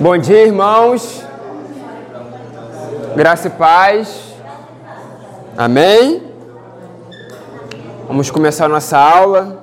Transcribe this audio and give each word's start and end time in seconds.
Bom 0.00 0.16
dia, 0.16 0.46
irmãos. 0.46 1.22
Graça 3.14 3.48
e 3.48 3.50
paz. 3.50 4.32
Amém. 5.54 6.22
Vamos 8.06 8.30
começar 8.30 8.66
nossa 8.66 8.96
aula. 8.96 9.62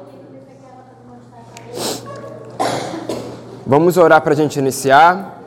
Vamos 3.65 3.97
orar 3.97 4.21
para 4.21 4.33
a 4.33 4.35
gente 4.35 4.59
iniciar. 4.59 5.41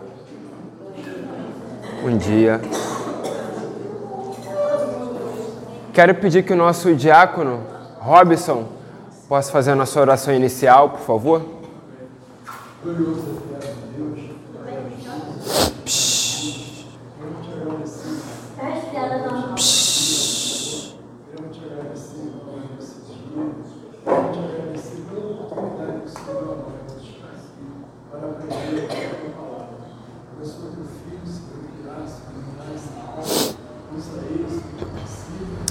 Bom 2.02 2.16
dia. 2.16 2.60
Quero 5.92 6.16
pedir 6.16 6.42
que 6.42 6.52
o 6.52 6.56
nosso 6.56 6.92
diácono, 6.96 7.60
Robson, 8.00 8.64
possa 9.28 9.52
fazer 9.52 9.70
a 9.70 9.76
nossa 9.76 10.00
oração 10.00 10.34
inicial, 10.34 10.90
por 10.90 11.00
favor. 11.02 11.60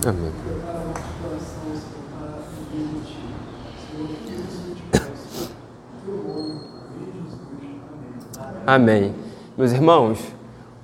Amém. 0.06 0.32
Amém. 8.72 9.16
Meus 9.58 9.72
irmãos, 9.72 10.20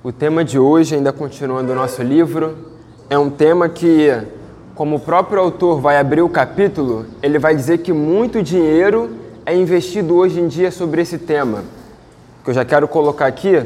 o 0.02 0.10
tema 0.10 0.42
de 0.42 0.58
hoje, 0.58 0.96
ainda 0.96 1.12
continuando 1.12 1.70
o 1.70 1.74
nosso 1.76 2.02
livro, 2.02 2.58
é 3.08 3.16
um 3.16 3.30
tema 3.30 3.68
que, 3.68 4.10
como 4.74 4.96
o 4.96 4.98
próprio 4.98 5.40
autor 5.40 5.80
vai 5.80 5.96
abrir 5.96 6.20
o 6.20 6.28
capítulo, 6.28 7.06
ele 7.22 7.38
vai 7.38 7.54
dizer 7.54 7.78
que 7.78 7.92
muito 7.92 8.42
dinheiro 8.42 9.14
é 9.46 9.54
investido 9.54 10.16
hoje 10.16 10.40
em 10.40 10.48
dia 10.48 10.72
sobre 10.72 11.00
esse 11.00 11.16
tema. 11.16 11.62
Que 12.42 12.50
eu 12.50 12.54
já 12.54 12.64
quero 12.64 12.88
colocar 12.88 13.26
aqui, 13.26 13.62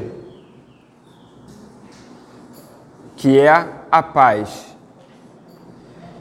que 3.17 3.39
é 3.39 3.67
a 3.91 4.03
paz. 4.03 4.77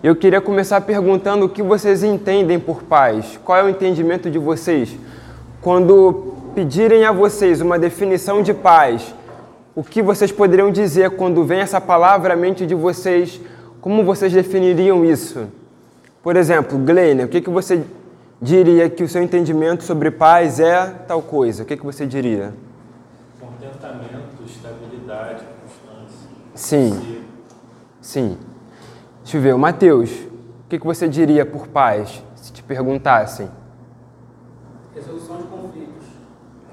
Eu 0.02 0.15
queria 0.15 0.39
começar 0.39 0.79
perguntando 0.79 1.47
o 1.47 1.49
que 1.49 1.61
vocês 1.61 2.02
entendem 2.02 2.61
por 2.61 2.81
paz. 2.83 3.37
Qual 3.43 3.57
é 3.57 3.63
o 3.65 3.67
entendimento 3.67 4.31
de 4.31 4.39
vocês? 4.39 4.95
Quando 5.61 6.38
pedirem 6.53 7.05
a 7.05 7.11
vocês 7.11 7.61
uma 7.61 7.80
definição 7.80 8.42
de 8.42 8.53
paz, 8.53 9.14
o 9.75 9.83
que 9.83 10.02
vocês 10.02 10.31
poderiam 10.31 10.72
dizer 10.72 11.11
quando 11.11 11.44
vem 11.44 11.59
essa 11.59 11.80
palavra 11.80 12.33
à 12.33 12.38
mente 12.38 12.66
de 12.66 12.75
vocês? 12.75 13.39
Como 13.80 14.03
vocês 14.03 14.33
definiriam 14.33 15.05
isso? 15.05 15.47
Por 16.22 16.36
exemplo, 16.36 16.77
Glenn, 16.77 17.23
o 17.23 17.27
que, 17.27 17.39
que 17.39 17.50
você 17.50 17.83
diria 18.42 18.89
que 18.89 19.03
o 19.03 19.08
seu 19.08 19.23
entendimento 19.23 19.83
sobre 19.83 20.11
paz 20.11 20.59
é 20.59 20.88
tal 21.08 21.22
coisa? 21.22 21.64
O 21.64 21.66
que, 21.66 21.77
que 21.77 21.86
você 21.86 22.05
diria? 22.05 22.53
Contentamento, 23.39 24.44
estabilidade, 24.45 25.44
constância. 25.61 26.30
Sim. 26.55 27.23
Sim. 28.02 28.38
Deixa 29.23 29.38
eu 29.38 29.42
ver, 29.42 29.53
o 29.53 29.59
Mateus, 29.59 30.09
o 30.11 30.70
que, 30.70 30.80
que 30.80 30.86
você 30.86 31.08
diria 31.08 31.45
por 31.45 31.67
paz, 31.67 32.23
se 32.36 32.52
te 32.52 32.64
perguntassem? 32.64 33.50
Resolução 34.94 35.38
de 35.38 35.44
conflitos. 35.44 35.98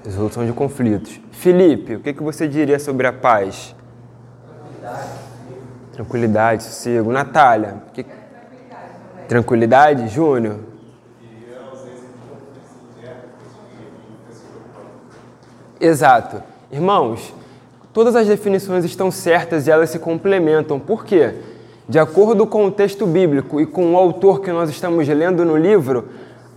Resolução 0.07 0.45
de 0.45 0.53
conflitos. 0.53 1.19
Felipe, 1.33 1.95
o 1.95 1.99
que, 1.99 2.13
que 2.13 2.23
você 2.23 2.47
diria 2.47 2.79
sobre 2.79 3.05
a 3.07 3.11
paz? 3.11 3.75
Tranquilidade. 4.79 5.09
Tranquilidade, 5.91 6.63
sossego. 6.63 7.11
Natália, 7.11 7.83
que... 7.93 8.05
tranquilidade? 9.27 10.07
Júnior? 10.07 10.59
Exato. 15.77 16.41
Irmãos, 16.71 17.33
todas 17.91 18.15
as 18.15 18.27
definições 18.27 18.85
estão 18.85 19.11
certas 19.11 19.67
e 19.67 19.71
elas 19.71 19.89
se 19.89 19.99
complementam. 19.99 20.79
Por 20.79 21.03
quê? 21.03 21.33
De 21.89 21.99
acordo 21.99 22.47
com 22.47 22.65
o 22.65 22.71
texto 22.71 23.05
bíblico 23.05 23.59
e 23.59 23.65
com 23.65 23.93
o 23.93 23.97
autor 23.97 24.39
que 24.39 24.53
nós 24.53 24.69
estamos 24.69 25.05
lendo 25.05 25.43
no 25.43 25.57
livro, 25.57 26.07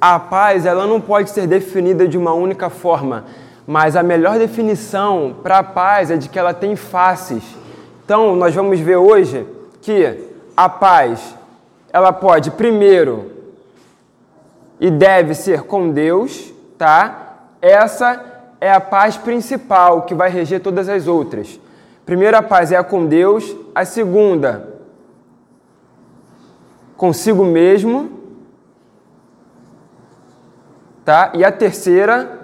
a 0.00 0.19
paz 0.19 0.64
ela 0.64 0.86
não 0.86 1.00
pode 1.00 1.28
ser 1.30 1.47
definida 1.47 2.08
de 2.08 2.16
uma 2.16 2.32
única 2.32 2.70
forma, 2.70 3.26
mas 3.70 3.94
a 3.94 4.03
melhor 4.03 4.36
definição 4.36 5.36
para 5.44 5.58
a 5.58 5.62
paz 5.62 6.10
é 6.10 6.16
de 6.16 6.28
que 6.28 6.36
ela 6.36 6.53
tem 6.53 6.75
faces. 6.75 7.44
Então, 8.04 8.34
nós 8.34 8.53
vamos 8.53 8.81
ver 8.81 8.97
hoje 8.97 9.47
que 9.81 10.28
a 10.56 10.69
paz 10.69 11.36
ela 11.92 12.12
pode 12.12 12.50
primeiro 12.50 13.30
e 14.80 14.91
deve 14.91 15.36
ser 15.36 15.62
com 15.62 15.88
Deus, 15.92 16.53
tá? 16.76 17.44
Essa 17.62 18.20
é 18.60 18.72
a 18.72 18.80
paz 18.80 19.16
principal 19.16 20.03
que 20.03 20.16
vai 20.16 20.30
reger 20.30 20.60
todas 20.60 20.88
as 20.88 21.06
outras. 21.06 21.60
Primeiro 22.04 22.36
a 22.36 22.42
paz 22.42 22.72
é 22.72 22.76
a 22.76 22.82
com 22.82 23.06
Deus, 23.06 23.54
a 23.72 23.84
segunda 23.84 24.80
consigo 26.97 27.44
mesmo, 27.44 28.19
tá? 31.04 31.30
E 31.34 31.44
a 31.44 31.53
terceira 31.53 32.39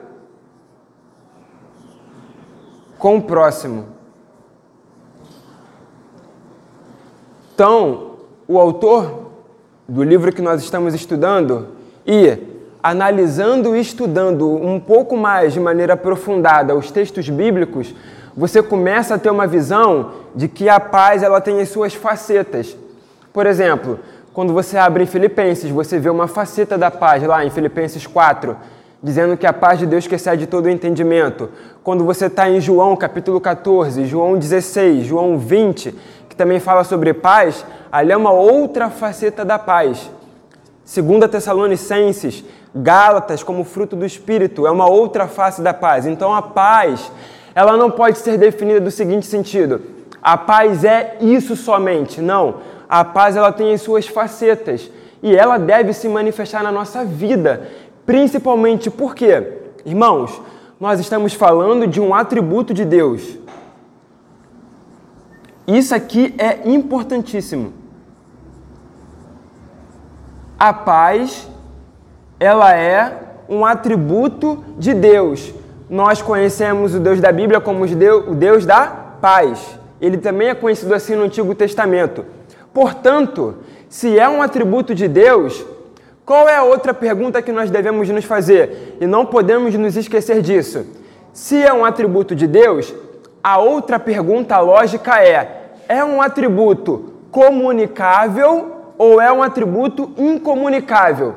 com 2.98 3.16
o 3.16 3.22
próximo. 3.22 3.86
Então, 7.54 8.16
o 8.46 8.58
autor 8.58 9.30
do 9.88 10.02
livro 10.02 10.32
que 10.32 10.42
nós 10.42 10.62
estamos 10.62 10.94
estudando 10.94 11.68
e 12.06 12.38
analisando 12.82 13.76
e 13.76 13.80
estudando 13.80 14.48
um 14.48 14.78
pouco 14.78 15.16
mais 15.16 15.52
de 15.52 15.60
maneira 15.60 15.94
aprofundada 15.94 16.74
os 16.74 16.90
textos 16.90 17.28
bíblicos, 17.28 17.94
você 18.36 18.62
começa 18.62 19.14
a 19.14 19.18
ter 19.18 19.30
uma 19.30 19.46
visão 19.46 20.12
de 20.34 20.46
que 20.48 20.68
a 20.68 20.78
paz 20.78 21.22
ela 21.22 21.40
tem 21.40 21.60
as 21.60 21.70
suas 21.70 21.94
facetas. 21.94 22.76
Por 23.32 23.46
exemplo, 23.46 23.98
quando 24.32 24.52
você 24.52 24.76
abre 24.76 25.04
em 25.04 25.06
Filipenses, 25.06 25.70
você 25.70 25.98
vê 25.98 26.10
uma 26.10 26.28
faceta 26.28 26.76
da 26.76 26.90
paz 26.90 27.22
lá 27.22 27.44
em 27.44 27.50
Filipenses 27.50 28.06
4, 28.06 28.54
dizendo 29.06 29.36
que 29.36 29.46
a 29.46 29.52
paz 29.52 29.78
de 29.78 29.86
Deus 29.86 30.08
que 30.08 30.16
excede 30.16 30.48
todo 30.48 30.66
o 30.66 30.68
entendimento. 30.68 31.48
Quando 31.84 32.04
você 32.04 32.26
está 32.26 32.50
em 32.50 32.60
João 32.60 32.96
capítulo 32.96 33.40
14, 33.40 34.04
João 34.04 34.36
16, 34.36 35.06
João 35.06 35.38
20, 35.38 35.94
que 36.28 36.34
também 36.34 36.58
fala 36.58 36.82
sobre 36.82 37.14
paz, 37.14 37.64
ali 37.92 38.10
é 38.10 38.16
uma 38.16 38.32
outra 38.32 38.90
faceta 38.90 39.44
da 39.44 39.60
paz. 39.60 40.10
Segunda 40.84 41.28
Tessalonicenses, 41.28 42.44
Gálatas 42.74 43.44
como 43.44 43.62
fruto 43.62 43.94
do 43.94 44.04
Espírito, 44.04 44.66
é 44.66 44.72
uma 44.72 44.88
outra 44.88 45.28
face 45.28 45.62
da 45.62 45.72
paz. 45.72 46.04
Então 46.04 46.34
a 46.34 46.42
paz, 46.42 47.12
ela 47.54 47.76
não 47.76 47.92
pode 47.92 48.18
ser 48.18 48.36
definida 48.36 48.80
do 48.80 48.90
seguinte 48.90 49.26
sentido: 49.26 49.82
a 50.20 50.36
paz 50.36 50.82
é 50.82 51.16
isso 51.20 51.54
somente. 51.54 52.20
Não 52.20 52.56
a 52.88 53.04
paz 53.04 53.36
ela 53.36 53.52
tem 53.52 53.72
as 53.72 53.82
suas 53.82 54.06
facetas 54.06 54.90
e 55.22 55.34
ela 55.34 55.58
deve 55.58 55.92
se 55.92 56.08
manifestar 56.08 56.62
na 56.62 56.70
nossa 56.70 57.04
vida, 57.04 57.68
principalmente 58.06 58.88
porque, 58.88 59.52
irmãos, 59.84 60.40
nós 60.78 61.00
estamos 61.00 61.34
falando 61.34 61.86
de 61.86 62.00
um 62.00 62.14
atributo 62.14 62.72
de 62.72 62.84
Deus. 62.84 63.36
Isso 65.66 65.94
aqui 65.94 66.32
é 66.38 66.68
importantíssimo. 66.70 67.72
A 70.58 70.72
paz, 70.72 71.48
ela 72.38 72.74
é 72.74 73.20
um 73.48 73.66
atributo 73.66 74.64
de 74.78 74.94
Deus. 74.94 75.52
Nós 75.91 76.22
conhecemos 76.22 76.94
o 76.94 77.00
Deus 77.00 77.20
da 77.20 77.32
Bíblia 77.32 77.60
como 77.60 77.84
o 77.84 78.34
Deus 78.34 78.64
da 78.64 78.86
paz. 79.20 79.78
Ele 80.00 80.18
também 80.18 80.48
é 80.48 80.54
conhecido 80.54 80.94
assim 80.94 81.16
no 81.16 81.24
Antigo 81.24 81.54
Testamento. 81.54 82.24
Portanto, 82.72 83.56
se 83.88 84.18
é 84.18 84.28
um 84.28 84.42
atributo 84.42 84.94
de 84.94 85.09
Deus, 85.09 85.64
qual 86.26 86.48
é 86.48 86.56
a 86.56 86.64
outra 86.64 86.92
pergunta 86.92 87.40
que 87.40 87.52
nós 87.52 87.70
devemos 87.70 88.08
nos 88.08 88.24
fazer? 88.24 88.96
E 89.00 89.06
não 89.06 89.24
podemos 89.24 89.72
nos 89.76 89.96
esquecer 89.96 90.42
disso. 90.42 90.84
Se 91.32 91.62
é 91.62 91.72
um 91.72 91.84
atributo 91.84 92.34
de 92.34 92.48
Deus, 92.48 92.92
a 93.40 93.58
outra 93.58 93.96
pergunta 94.00 94.58
lógica 94.58 95.22
é: 95.22 95.68
é 95.88 96.04
um 96.04 96.20
atributo 96.20 97.12
comunicável 97.30 98.72
ou 98.98 99.20
é 99.20 99.30
um 99.30 99.40
atributo 99.40 100.10
incomunicável? 100.18 101.36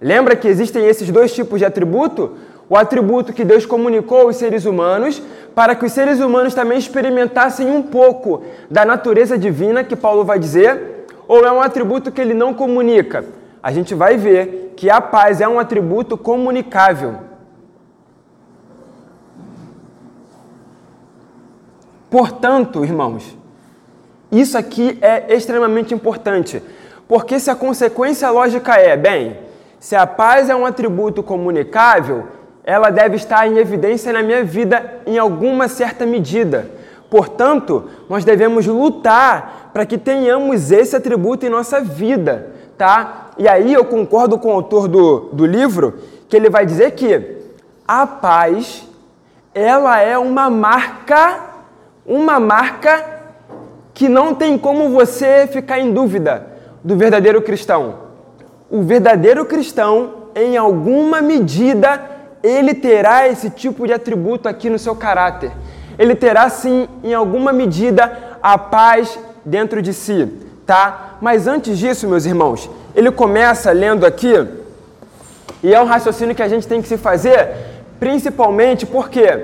Lembra 0.00 0.36
que 0.36 0.46
existem 0.46 0.86
esses 0.86 1.10
dois 1.10 1.34
tipos 1.34 1.58
de 1.58 1.64
atributo? 1.64 2.36
O 2.70 2.76
atributo 2.76 3.32
que 3.32 3.44
Deus 3.44 3.66
comunicou 3.66 4.20
aos 4.20 4.36
seres 4.36 4.66
humanos 4.66 5.20
para 5.52 5.74
que 5.74 5.84
os 5.84 5.90
seres 5.90 6.20
humanos 6.20 6.54
também 6.54 6.78
experimentassem 6.78 7.68
um 7.68 7.82
pouco 7.82 8.44
da 8.70 8.84
natureza 8.84 9.36
divina 9.36 9.82
que 9.82 9.96
Paulo 9.96 10.24
vai 10.24 10.38
dizer, 10.38 11.06
ou 11.26 11.44
é 11.44 11.50
um 11.50 11.60
atributo 11.60 12.12
que 12.12 12.20
ele 12.20 12.34
não 12.34 12.54
comunica? 12.54 13.41
A 13.62 13.70
gente 13.70 13.94
vai 13.94 14.16
ver 14.16 14.74
que 14.76 14.90
a 14.90 15.00
paz 15.00 15.40
é 15.40 15.48
um 15.48 15.58
atributo 15.58 16.18
comunicável. 16.18 17.18
Portanto, 22.10 22.84
irmãos, 22.84 23.36
isso 24.30 24.58
aqui 24.58 24.98
é 25.00 25.32
extremamente 25.34 25.94
importante, 25.94 26.62
porque 27.06 27.38
se 27.38 27.50
a 27.50 27.54
consequência 27.54 28.28
lógica 28.30 28.74
é, 28.74 28.96
bem, 28.96 29.38
se 29.78 29.94
a 29.94 30.06
paz 30.06 30.50
é 30.50 30.54
um 30.54 30.66
atributo 30.66 31.22
comunicável, 31.22 32.26
ela 32.64 32.90
deve 32.90 33.16
estar 33.16 33.46
em 33.46 33.58
evidência 33.58 34.12
na 34.12 34.22
minha 34.22 34.44
vida 34.44 35.00
em 35.06 35.18
alguma 35.18 35.68
certa 35.68 36.04
medida. 36.04 36.70
Portanto, 37.10 37.88
nós 38.08 38.24
devemos 38.24 38.66
lutar 38.66 39.70
para 39.72 39.84
que 39.84 39.98
tenhamos 39.98 40.70
esse 40.70 40.96
atributo 40.96 41.44
em 41.44 41.50
nossa 41.50 41.80
vida, 41.80 42.52
tá? 42.76 43.21
E 43.38 43.48
aí 43.48 43.72
eu 43.72 43.84
concordo 43.84 44.38
com 44.38 44.48
o 44.48 44.52
autor 44.52 44.88
do, 44.88 45.30
do 45.32 45.46
livro, 45.46 45.94
que 46.28 46.36
ele 46.36 46.50
vai 46.50 46.66
dizer 46.66 46.92
que 46.92 47.38
a 47.86 48.06
paz, 48.06 48.86
ela 49.54 50.00
é 50.00 50.16
uma 50.18 50.48
marca, 50.50 51.40
uma 52.06 52.38
marca 52.38 53.22
que 53.94 54.08
não 54.08 54.34
tem 54.34 54.56
como 54.56 54.90
você 54.90 55.46
ficar 55.46 55.78
em 55.78 55.92
dúvida 55.92 56.46
do 56.82 56.96
verdadeiro 56.96 57.42
cristão. 57.42 57.96
O 58.70 58.82
verdadeiro 58.82 59.44
cristão, 59.44 60.28
em 60.34 60.56
alguma 60.56 61.20
medida, 61.20 62.00
ele 62.42 62.74
terá 62.74 63.28
esse 63.28 63.50
tipo 63.50 63.86
de 63.86 63.92
atributo 63.92 64.48
aqui 64.48 64.68
no 64.70 64.78
seu 64.78 64.96
caráter. 64.96 65.52
Ele 65.98 66.14
terá 66.14 66.48
sim, 66.48 66.88
em 67.04 67.14
alguma 67.14 67.52
medida, 67.52 68.38
a 68.42 68.56
paz 68.56 69.18
dentro 69.44 69.82
de 69.82 69.92
si, 69.92 70.28
tá? 70.66 71.16
Mas 71.20 71.46
antes 71.46 71.78
disso, 71.78 72.08
meus 72.08 72.24
irmãos, 72.24 72.70
ele 72.94 73.10
começa 73.10 73.70
lendo 73.72 74.04
aqui, 74.04 74.34
e 75.62 75.72
é 75.72 75.80
um 75.80 75.86
raciocínio 75.86 76.34
que 76.34 76.42
a 76.42 76.48
gente 76.48 76.66
tem 76.66 76.82
que 76.82 76.88
se 76.88 76.96
fazer, 76.96 77.48
principalmente 78.00 78.84
porque 78.84 79.40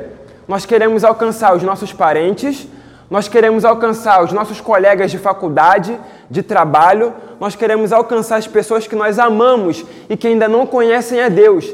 nós 0.47 0.67
queremos 0.67 1.05
alcançar 1.05 1.55
os 1.55 1.63
nossos 1.63 1.93
parentes, 1.93 2.67
nós 3.11 3.29
queremos 3.29 3.65
alcançar 3.65 4.23
os 4.23 4.33
nossos 4.33 4.61
colegas 4.61 5.11
de 5.11 5.19
faculdade, 5.19 5.99
de 6.31 6.43
trabalho, 6.43 7.15
nós 7.41 7.55
queremos 7.55 7.93
alcançar 7.93 8.37
as 8.37 8.47
pessoas 8.47 8.87
que 8.87 8.97
nós 8.97 9.19
amamos 9.19 9.85
e 10.11 10.17
que 10.17 10.27
ainda 10.27 10.49
não 10.49 10.67
conhecem 10.67 11.23
a 11.23 11.29
Deus. 11.29 11.73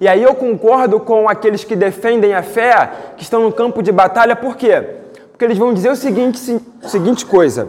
E 0.00 0.08
aí 0.08 0.22
eu 0.22 0.34
concordo 0.34 0.98
com 1.00 1.28
aqueles 1.28 1.64
que 1.64 1.76
defendem 1.76 2.34
a 2.34 2.42
fé, 2.42 2.90
que 3.16 3.22
estão 3.22 3.42
no 3.44 3.52
campo 3.52 3.82
de 3.82 3.92
batalha, 3.92 4.34
por 4.34 4.56
quê? 4.56 4.82
Porque 5.30 5.44
eles 5.44 5.56
vão 5.56 5.72
dizer 5.72 5.90
o 5.90 5.96
seguinte, 5.96 6.38
seguinte 6.82 7.24
coisa. 7.24 7.68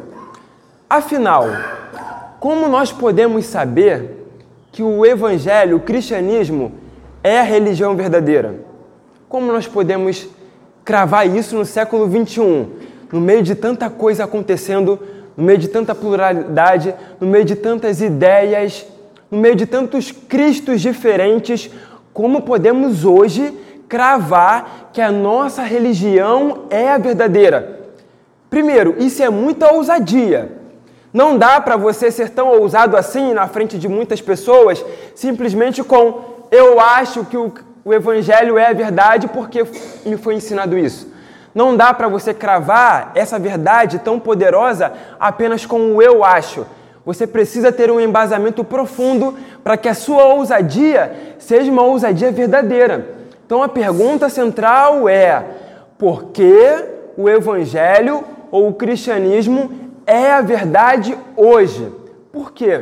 Afinal, 0.89 1.47
como 2.39 2.67
nós 2.67 2.91
podemos 2.91 3.45
saber 3.45 4.27
que 4.71 4.83
o 4.83 5.03
evangelho, 5.03 5.77
o 5.77 5.79
cristianismo, 5.79 6.73
é 7.23 7.39
a 7.39 7.43
religião 7.43 7.95
verdadeira? 7.95 8.53
Como 9.27 9.51
nós 9.51 9.67
podemos 9.67 10.27
cravar 10.83 11.27
isso 11.27 11.55
no 11.55 11.65
século 11.65 12.07
21, 12.07 12.69
no 13.11 13.19
meio 13.19 13.41
de 13.41 13.55
tanta 13.55 13.89
coisa 13.89 14.25
acontecendo, 14.25 14.99
no 15.35 15.43
meio 15.43 15.57
de 15.57 15.69
tanta 15.69 15.95
pluralidade, 15.95 16.93
no 17.19 17.25
meio 17.25 17.45
de 17.45 17.55
tantas 17.55 17.99
ideias, 17.99 18.85
no 19.31 19.39
meio 19.39 19.55
de 19.55 19.65
tantos 19.65 20.11
cristos 20.11 20.81
diferentes, 20.81 21.71
como 22.13 22.43
podemos 22.43 23.03
hoje 23.03 23.51
cravar 23.89 24.91
que 24.93 25.01
a 25.01 25.11
nossa 25.11 25.63
religião 25.63 26.65
é 26.69 26.89
a 26.89 26.99
verdadeira? 26.99 27.79
Primeiro, 28.51 28.95
isso 28.99 29.23
é 29.23 29.31
muita 29.31 29.73
ousadia. 29.73 30.63
Não 31.15 31.37
dá 31.37 31.61
para 31.61 31.77
você 31.77 32.11
ser 32.11 32.31
tão 32.31 32.49
ousado 32.49 32.97
assim 32.97 33.33
na 33.33 33.47
frente 33.47 33.77
de 33.77 33.87
muitas 33.87 34.19
pessoas, 34.19 34.83
simplesmente 35.15 35.81
com 35.81 36.19
eu 36.51 36.77
acho 36.77 37.23
que 37.23 37.37
o, 37.37 37.53
o 37.85 37.93
evangelho 37.93 38.57
é 38.57 38.67
a 38.67 38.73
verdade 38.73 39.29
porque 39.29 39.65
me 40.05 40.17
foi 40.17 40.35
ensinado 40.35 40.77
isso. 40.77 41.09
Não 41.53 41.77
dá 41.77 41.93
para 41.93 42.09
você 42.09 42.33
cravar 42.33 43.13
essa 43.15 43.39
verdade 43.39 43.99
tão 43.99 44.19
poderosa 44.19 44.91
apenas 45.17 45.65
com 45.65 45.95
o 45.95 46.01
eu 46.01 46.21
acho. 46.21 46.65
Você 47.05 47.25
precisa 47.25 47.71
ter 47.71 47.89
um 47.89 48.01
embasamento 48.01 48.61
profundo 48.61 49.37
para 49.63 49.77
que 49.77 49.87
a 49.87 49.93
sua 49.93 50.25
ousadia 50.25 51.13
seja 51.39 51.71
uma 51.71 51.83
ousadia 51.83 52.29
verdadeira. 52.29 53.15
Então 53.45 53.63
a 53.63 53.69
pergunta 53.69 54.27
central 54.27 55.07
é: 55.07 55.45
por 55.97 56.25
que 56.33 56.83
o 57.15 57.29
Evangelho 57.29 58.21
ou 58.51 58.67
o 58.67 58.73
cristianismo 58.73 59.84
é 60.05 60.31
a 60.31 60.41
verdade 60.41 61.17
hoje? 61.35 61.91
Por 62.31 62.51
quê? 62.51 62.81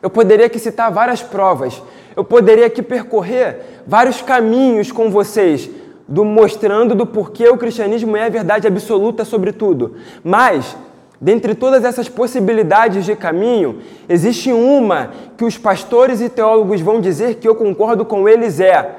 Eu 0.00 0.10
poderia 0.10 0.46
aqui 0.46 0.58
citar 0.58 0.90
várias 0.90 1.22
provas, 1.22 1.82
eu 2.16 2.24
poderia 2.24 2.66
aqui 2.66 2.82
percorrer 2.82 3.82
vários 3.86 4.20
caminhos 4.20 4.90
com 4.90 5.10
vocês, 5.10 5.70
do 6.08 6.24
mostrando 6.24 6.94
do 6.94 7.06
porquê 7.06 7.48
o 7.48 7.56
cristianismo 7.56 8.16
é 8.16 8.26
a 8.26 8.28
verdade 8.28 8.66
absoluta 8.66 9.24
sobre 9.24 9.52
tudo. 9.52 9.96
Mas 10.22 10.76
Dentre 11.22 11.54
todas 11.54 11.84
essas 11.84 12.08
possibilidades 12.08 13.04
de 13.04 13.14
caminho, 13.14 13.78
existe 14.08 14.52
uma 14.52 15.12
que 15.36 15.44
os 15.44 15.56
pastores 15.56 16.20
e 16.20 16.28
teólogos 16.28 16.80
vão 16.80 17.00
dizer 17.00 17.36
que 17.36 17.46
eu 17.46 17.54
concordo 17.54 18.04
com 18.04 18.28
eles 18.28 18.58
é: 18.58 18.90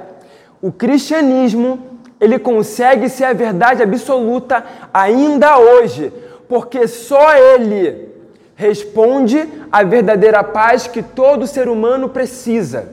o 0.62 0.72
cristianismo, 0.72 1.78
ele 2.22 2.40
consegue 2.40 3.10
ser 3.10 3.26
a 3.26 3.34
verdade 3.34 3.84
absoluta 3.84 4.64
ainda 4.94 5.60
hoje, 5.60 6.14
porque 6.48 6.88
só 6.88 7.36
ele 7.36 8.10
responde 8.56 9.48
à 9.72 9.84
verdadeira 9.84 10.44
paz 10.44 10.88
que 10.88 11.02
todo 11.02 11.48
ser 11.48 11.68
humano 11.68 12.10
precisa. 12.10 12.90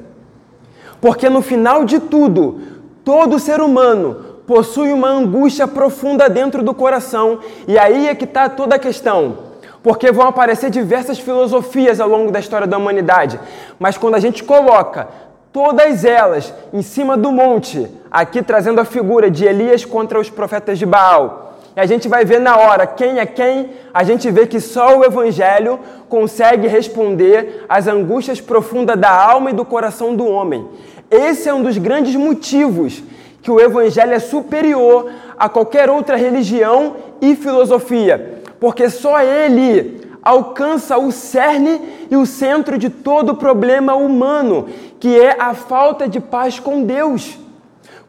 Porque 1.00 1.28
no 1.28 1.42
final 1.42 1.84
de 1.84 1.98
tudo, 1.98 2.60
todo 3.04 3.38
ser 3.38 3.60
humano 3.60 4.30
possui 4.46 4.92
uma 4.92 5.08
angústia 5.08 5.66
profunda 5.68 6.28
dentro 6.28 6.62
do 6.62 6.74
coração. 6.74 7.40
E 7.66 7.78
aí 7.78 8.08
é 8.08 8.14
que 8.14 8.24
está 8.24 8.48
toda 8.48 8.76
a 8.76 8.78
questão. 8.78 9.50
Porque 9.82 10.12
vão 10.12 10.26
aparecer 10.26 10.70
diversas 10.70 11.18
filosofias 11.18 12.00
ao 12.00 12.08
longo 12.08 12.30
da 12.30 12.40
história 12.40 12.66
da 12.66 12.76
humanidade. 12.76 13.40
Mas 13.78 13.96
quando 13.96 14.16
a 14.16 14.20
gente 14.20 14.44
coloca 14.44 15.08
todas 15.52 16.04
elas 16.04 16.52
em 16.72 16.82
cima 16.82 17.16
do 17.16 17.32
monte, 17.32 17.88
aqui 18.10 18.42
trazendo 18.42 18.80
a 18.80 18.84
figura 18.84 19.30
de 19.30 19.44
Elias 19.44 19.84
contra 19.84 20.20
os 20.20 20.28
profetas 20.28 20.78
de 20.78 20.84
Baal, 20.84 21.49
e 21.76 21.80
a 21.80 21.86
gente 21.86 22.08
vai 22.08 22.24
ver 22.24 22.40
na 22.40 22.56
hora 22.56 22.86
quem 22.86 23.18
é 23.18 23.26
quem, 23.26 23.70
a 23.94 24.02
gente 24.02 24.30
vê 24.30 24.46
que 24.46 24.60
só 24.60 24.98
o 24.98 25.04
Evangelho 25.04 25.78
consegue 26.08 26.66
responder 26.66 27.64
às 27.68 27.86
angústias 27.86 28.40
profundas 28.40 28.98
da 28.98 29.10
alma 29.10 29.50
e 29.50 29.54
do 29.54 29.64
coração 29.64 30.14
do 30.14 30.26
homem. 30.26 30.66
Esse 31.10 31.48
é 31.48 31.54
um 31.54 31.62
dos 31.62 31.78
grandes 31.78 32.14
motivos 32.16 33.02
que 33.42 33.50
o 33.50 33.60
Evangelho 33.60 34.12
é 34.12 34.18
superior 34.18 35.10
a 35.38 35.48
qualquer 35.48 35.88
outra 35.88 36.16
religião 36.16 36.96
e 37.20 37.34
filosofia, 37.34 38.42
porque 38.58 38.90
só 38.90 39.20
ele 39.22 40.00
alcança 40.22 40.98
o 40.98 41.10
cerne 41.10 41.80
e 42.10 42.16
o 42.16 42.26
centro 42.26 42.76
de 42.76 42.90
todo 42.90 43.36
problema 43.36 43.94
humano, 43.94 44.68
que 44.98 45.18
é 45.18 45.36
a 45.38 45.54
falta 45.54 46.08
de 46.08 46.20
paz 46.20 46.60
com 46.60 46.82
Deus. 46.82 47.38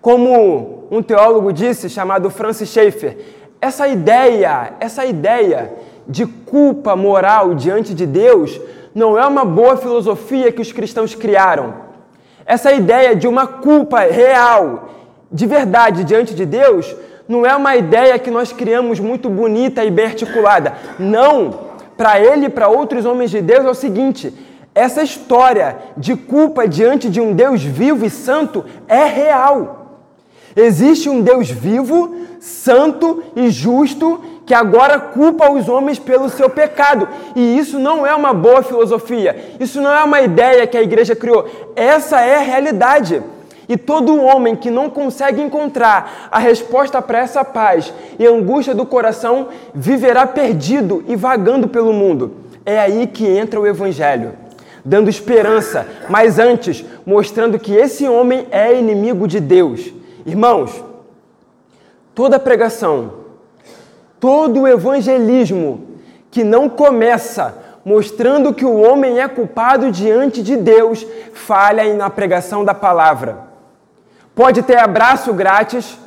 Como 0.02 0.88
um 0.92 1.02
teólogo 1.02 1.54
disse, 1.54 1.90
chamado 1.90 2.30
Francis 2.30 2.70
Schaeffer, 2.70 3.18
essa 3.62 3.88
ideia, 3.88 4.74
essa 4.80 5.06
ideia 5.06 5.72
de 6.08 6.26
culpa 6.26 6.96
moral 6.96 7.54
diante 7.54 7.94
de 7.94 8.08
Deus 8.08 8.60
não 8.94 9.18
é 9.18 9.26
uma 9.26 9.46
boa 9.46 9.78
filosofia 9.78 10.52
que 10.52 10.62
os 10.62 10.72
cristãos 10.72 11.14
criaram. 11.14 11.76
Essa 12.44 12.74
ideia 12.74 13.16
de 13.16 13.28
uma 13.28 13.46
culpa 13.46 14.00
real 14.00 14.90
de 15.32 15.46
verdade 15.46 16.04
diante 16.04 16.34
de 16.34 16.46
Deus 16.46 16.94
não 17.28 17.46
é 17.46 17.56
uma 17.56 17.76
ideia 17.76 18.18
que 18.20 18.32
nós 18.32 18.52
criamos 18.52 19.00
muito 19.00 19.30
bonita 19.30 19.86
e 19.86 19.92
bem 19.92 20.08
articulada. 20.08 20.74
Não! 21.00 21.72
Para 21.96 22.20
ele 22.20 22.48
e 22.48 22.50
para 22.50 22.68
outros 22.68 23.06
homens 23.06 23.30
de 23.30 23.42
Deus 23.42 23.64
é 23.64 23.70
o 23.70 23.76
seguinte: 23.76 24.34
essa 24.74 25.04
história 25.04 25.78
de 25.96 26.16
culpa 26.16 26.68
diante 26.68 27.10
de 27.10 27.22
um 27.22 27.32
Deus 27.34 27.64
vivo 27.64 28.06
e 28.06 28.10
santo 28.10 28.66
é 28.88 29.06
real. 29.06 29.81
Existe 30.56 31.10
um 31.10 31.22
Deus 31.22 31.50
vivo, 31.50 32.16
santo 32.40 33.24
e 33.36 33.50
justo 33.50 34.20
que 34.46 34.54
agora 34.54 35.00
culpa 35.00 35.50
os 35.50 35.70
homens 35.70 36.00
pelo 36.00 36.30
seu 36.30 36.50
pecado. 36.50 37.08
E 37.36 37.58
isso 37.58 37.80
não 37.80 38.06
é 38.06 38.14
uma 38.14 38.34
boa 38.34 38.62
filosofia. 38.62 39.56
Isso 39.60 39.82
não 39.82 39.92
é 39.92 40.04
uma 40.04 40.22
ideia 40.22 40.68
que 40.68 40.78
a 40.78 40.82
igreja 40.82 41.16
criou. 41.16 41.48
Essa 41.76 42.20
é 42.20 42.36
a 42.36 42.42
realidade. 42.42 43.24
E 43.70 43.78
todo 43.78 44.22
homem 44.22 44.56
que 44.56 44.70
não 44.70 44.90
consegue 44.90 45.42
encontrar 45.42 46.28
a 46.30 46.38
resposta 46.38 47.02
para 47.02 47.20
essa 47.20 47.46
paz 47.46 47.94
e 48.20 48.28
angústia 48.28 48.76
do 48.76 48.86
coração 48.86 49.48
viverá 49.74 50.28
perdido 50.28 51.02
e 51.08 51.16
vagando 51.16 51.70
pelo 51.70 51.94
mundo. 51.94 52.34
É 52.66 52.78
aí 52.78 53.08
que 53.08 53.26
entra 53.26 53.60
o 53.60 53.66
Evangelho, 53.66 54.34
dando 54.84 55.10
esperança, 55.10 55.88
mas 56.10 56.38
antes 56.38 56.84
mostrando 57.06 57.58
que 57.58 57.74
esse 57.74 58.06
homem 58.08 58.46
é 58.52 58.78
inimigo 58.78 59.28
de 59.28 59.40
Deus. 59.40 60.01
Irmãos, 60.26 60.84
toda 62.14 62.40
pregação, 62.40 63.14
todo 64.20 64.68
evangelismo 64.68 65.88
que 66.30 66.44
não 66.44 66.70
começa 66.70 67.58
mostrando 67.84 68.54
que 68.54 68.66
o 68.66 68.80
homem 68.80 69.20
é 69.20 69.28
culpado 69.28 69.92
diante 69.92 70.44
de 70.44 70.56
Deus, 70.56 71.06
falha 71.34 71.92
na 71.96 72.10
pregação 72.10 72.64
da 72.64 72.74
palavra. 72.74 73.40
Pode 74.36 74.62
ter 74.62 74.78
abraço 74.78 75.34
grátis, 75.34 75.98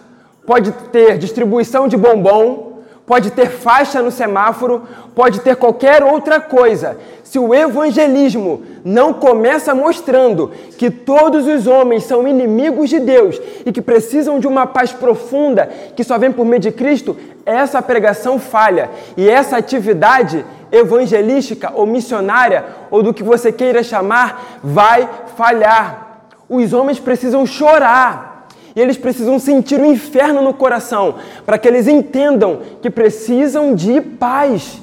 pode 0.46 0.72
ter 0.92 1.18
distribuição 1.18 1.88
de 1.88 1.96
bombom, 1.96 2.73
pode 3.06 3.30
ter 3.32 3.50
faixa 3.50 4.00
no 4.00 4.10
semáforo, 4.10 4.82
pode 5.14 5.40
ter 5.40 5.56
qualquer 5.56 6.02
outra 6.02 6.40
coisa. 6.40 6.96
Se 7.22 7.38
o 7.38 7.54
evangelismo 7.54 8.62
não 8.84 9.12
começa 9.12 9.74
mostrando 9.74 10.50
que 10.78 10.90
todos 10.90 11.46
os 11.46 11.66
homens 11.66 12.04
são 12.04 12.26
inimigos 12.26 12.88
de 12.88 13.00
Deus 13.00 13.40
e 13.66 13.72
que 13.72 13.82
precisam 13.82 14.38
de 14.38 14.46
uma 14.46 14.66
paz 14.66 14.92
profunda 14.92 15.68
que 15.94 16.04
só 16.04 16.18
vem 16.18 16.32
por 16.32 16.46
meio 16.46 16.60
de 16.60 16.72
Cristo, 16.72 17.16
essa 17.44 17.82
pregação 17.82 18.38
falha. 18.38 18.90
E 19.16 19.28
essa 19.28 19.56
atividade 19.56 20.44
evangelística 20.72 21.72
ou 21.74 21.86
missionária, 21.86 22.64
ou 22.90 23.02
do 23.02 23.14
que 23.14 23.22
você 23.22 23.52
queira 23.52 23.82
chamar, 23.82 24.60
vai 24.62 25.08
falhar. 25.36 26.28
Os 26.48 26.72
homens 26.72 26.98
precisam 26.98 27.44
chorar 27.46 28.33
e 28.74 28.80
eles 28.80 28.96
precisam 28.96 29.38
sentir 29.38 29.80
o 29.80 29.86
inferno 29.86 30.42
no 30.42 30.52
coração, 30.52 31.16
para 31.46 31.58
que 31.58 31.68
eles 31.68 31.86
entendam 31.86 32.60
que 32.82 32.90
precisam 32.90 33.74
de 33.74 34.00
paz. 34.00 34.80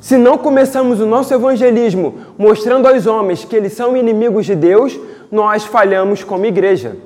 Se 0.00 0.16
não 0.16 0.38
começamos 0.38 1.00
o 1.00 1.06
nosso 1.06 1.32
evangelismo 1.34 2.14
mostrando 2.36 2.86
aos 2.86 3.06
homens 3.06 3.44
que 3.44 3.56
eles 3.56 3.72
são 3.72 3.96
inimigos 3.96 4.46
de 4.46 4.54
Deus, 4.54 4.98
nós 5.30 5.64
falhamos 5.64 6.24
como 6.24 6.46
igreja. 6.46 6.96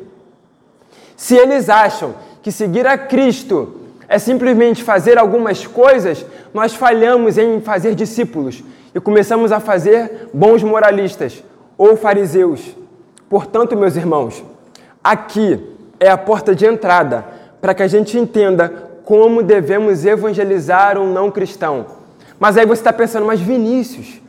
Se 1.17 1.37
eles 1.37 1.69
acham 1.69 2.15
que 2.43 2.51
seguir 2.51 2.87
a 2.87 2.99
Cristo 2.99 3.81
é 4.09 4.19
simplesmente 4.19 4.83
fazer 4.83 5.19
algumas 5.19 5.67
coisas, 5.67 6.25
nós 6.53 6.75
falhamos 6.75 7.39
em 7.39 7.61
fazer 7.61 7.95
discípulos 7.95 8.63
e 8.95 9.01
começamos 9.01 9.53
a 9.53 9.61
fazer 9.61 10.29
bons 10.35 10.63
moralistas 10.63 11.43
ou 11.79 11.97
fariseus. 11.97 12.77
Portanto, 13.29 13.77
meus 13.77 13.97
irmãos, 13.97 14.45
aqui 15.03 15.72
é 16.03 16.11
a 16.11 16.19
porta 16.19 16.55
de 16.55 16.67
entrada 16.67 17.25
para 17.61 17.73
que 17.73 17.83
a 17.83 17.89
gente 17.89 18.19
entenda 18.19 18.91
como 19.05 19.43
devemos 19.43 20.05
evangelizar 20.05 20.99
um 20.99 21.13
não 21.13 21.31
cristão. 21.31 21.87
Mas 22.41 22.57
aí 22.57 22.67
você 22.67 22.81
está 22.81 22.93
pensando, 22.93 23.25
mas 23.25 23.41
Vinícius, 23.41 24.21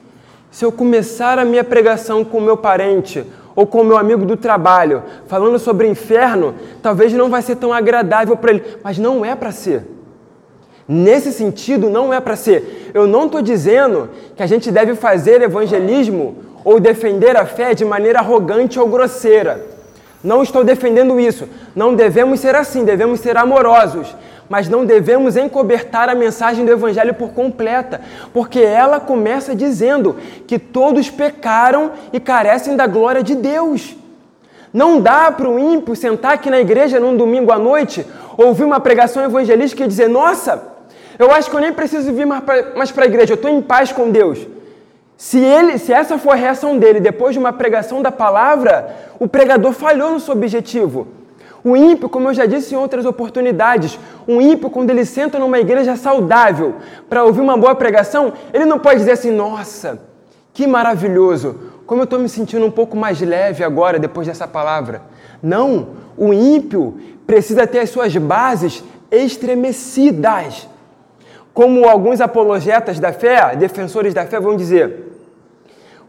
se 0.52 0.64
eu 0.64 0.72
começar 0.72 1.40
a 1.40 1.46
minha 1.46 1.64
pregação 1.64 2.24
com 2.24 2.38
o 2.38 2.42
meu 2.42 2.56
parente 2.56 3.26
ou 3.56 3.66
com 3.66 3.82
o 3.82 3.84
meu 3.84 3.98
amigo 3.98 4.24
do 4.24 4.38
trabalho, 4.38 5.02
falando 5.26 5.58
sobre 5.58 5.88
inferno, 5.88 6.54
talvez 6.82 7.12
não 7.12 7.28
vai 7.28 7.42
ser 7.42 7.56
tão 7.56 7.74
agradável 7.74 8.38
para 8.38 8.52
ele. 8.52 8.64
Mas 8.84 9.00
não 9.00 9.26
é 9.26 9.36
para 9.36 9.52
ser. 9.52 9.84
Nesse 10.88 11.34
sentido, 11.34 11.90
não 11.90 12.14
é 12.14 12.20
para 12.20 12.36
ser. 12.36 12.92
Eu 12.94 13.08
não 13.08 13.26
estou 13.26 13.42
dizendo 13.42 14.10
que 14.36 14.44
a 14.44 14.48
gente 14.48 14.72
deve 14.72 14.94
fazer 14.94 15.42
evangelismo 15.42 16.36
ou 16.64 16.80
defender 16.80 17.36
a 17.36 17.48
fé 17.48 17.74
de 17.74 17.84
maneira 17.84 18.20
arrogante 18.20 18.80
ou 18.80 18.88
grosseira. 18.88 19.73
Não 20.24 20.42
estou 20.42 20.64
defendendo 20.64 21.20
isso. 21.20 21.50
Não 21.76 21.94
devemos 21.94 22.40
ser 22.40 22.56
assim, 22.56 22.86
devemos 22.86 23.20
ser 23.20 23.36
amorosos. 23.36 24.16
Mas 24.48 24.70
não 24.70 24.86
devemos 24.86 25.36
encobertar 25.36 26.10
a 26.10 26.16
mensagem 26.16 26.66
do 26.66 26.72
Evangelho 26.72 27.14
por 27.14 27.30
completa, 27.30 28.02
porque 28.34 28.60
ela 28.60 29.00
começa 29.00 29.56
dizendo 29.56 30.18
que 30.48 30.60
todos 30.60 31.10
pecaram 31.10 31.92
e 32.12 32.20
carecem 32.20 32.76
da 32.76 32.86
glória 32.86 33.24
de 33.24 33.36
Deus. 33.36 33.96
Não 34.72 35.00
dá 35.00 35.32
para 35.32 35.50
o 35.50 35.60
ímpio 35.60 35.96
sentar 35.96 36.34
aqui 36.34 36.50
na 36.50 36.60
igreja 36.60 37.00
num 37.00 37.16
domingo 37.16 37.52
à 37.52 37.60
noite, 37.60 38.06
ouvir 38.38 38.64
uma 38.64 38.80
pregação 38.80 39.24
evangelística 39.24 39.84
e 39.84 39.88
dizer: 39.88 40.10
Nossa, 40.10 40.62
eu 41.18 41.32
acho 41.32 41.50
que 41.50 41.56
eu 41.56 41.62
nem 41.62 41.72
preciso 41.72 42.12
vir 42.12 42.26
mais 42.26 42.92
para 42.92 43.04
a 43.04 43.08
igreja, 43.08 43.34
eu 43.34 43.36
estou 43.36 43.52
em 43.52 43.62
paz 43.62 43.92
com 43.92 44.10
Deus. 44.10 44.40
Se, 45.24 45.40
ele, 45.40 45.78
se 45.78 45.94
essa 45.94 46.18
for 46.18 46.32
a 46.32 46.36
reação 46.36 46.78
dele 46.78 47.00
depois 47.00 47.34
de 47.34 47.40
uma 47.40 47.54
pregação 47.54 48.02
da 48.02 48.12
palavra, 48.12 48.94
o 49.18 49.26
pregador 49.26 49.72
falhou 49.72 50.12
no 50.12 50.20
seu 50.20 50.34
objetivo. 50.34 51.08
O 51.64 51.78
ímpio, 51.78 52.10
como 52.10 52.28
eu 52.28 52.34
já 52.34 52.46
disse 52.46 52.76
em 52.76 52.78
outras 52.78 53.06
oportunidades, 53.06 53.98
um 54.28 54.42
ímpio, 54.42 54.70
quando 54.70 54.90
ele 54.90 55.06
senta 55.06 55.40
numa 55.40 55.58
igreja 55.60 55.96
saudável 55.96 56.76
para 57.08 57.24
ouvir 57.24 57.40
uma 57.40 57.56
boa 57.56 57.74
pregação, 57.74 58.34
ele 58.54 58.66
não 58.66 58.78
pode 58.78 58.98
dizer 58.98 59.14
assim: 59.14 59.32
Nossa, 59.32 59.98
que 60.54 60.68
maravilhoso, 60.68 61.58
como 61.86 62.02
eu 62.02 62.04
estou 62.04 62.20
me 62.20 62.28
sentindo 62.28 62.66
um 62.66 62.72
pouco 62.72 62.98
mais 62.98 63.22
leve 63.22 63.64
agora 63.64 63.98
depois 63.98 64.28
dessa 64.28 64.46
palavra. 64.46 65.04
Não, 65.42 65.88
o 66.18 66.34
ímpio 66.34 66.98
precisa 67.26 67.66
ter 67.66 67.80
as 67.80 67.90
suas 67.90 68.14
bases 68.18 68.84
estremecidas. 69.10 70.68
Como 71.54 71.88
alguns 71.88 72.20
apologetas 72.20 73.00
da 73.00 73.14
fé, 73.14 73.56
defensores 73.56 74.14
da 74.14 74.26
fé, 74.26 74.38
vão 74.40 74.58
dizer, 74.58 75.13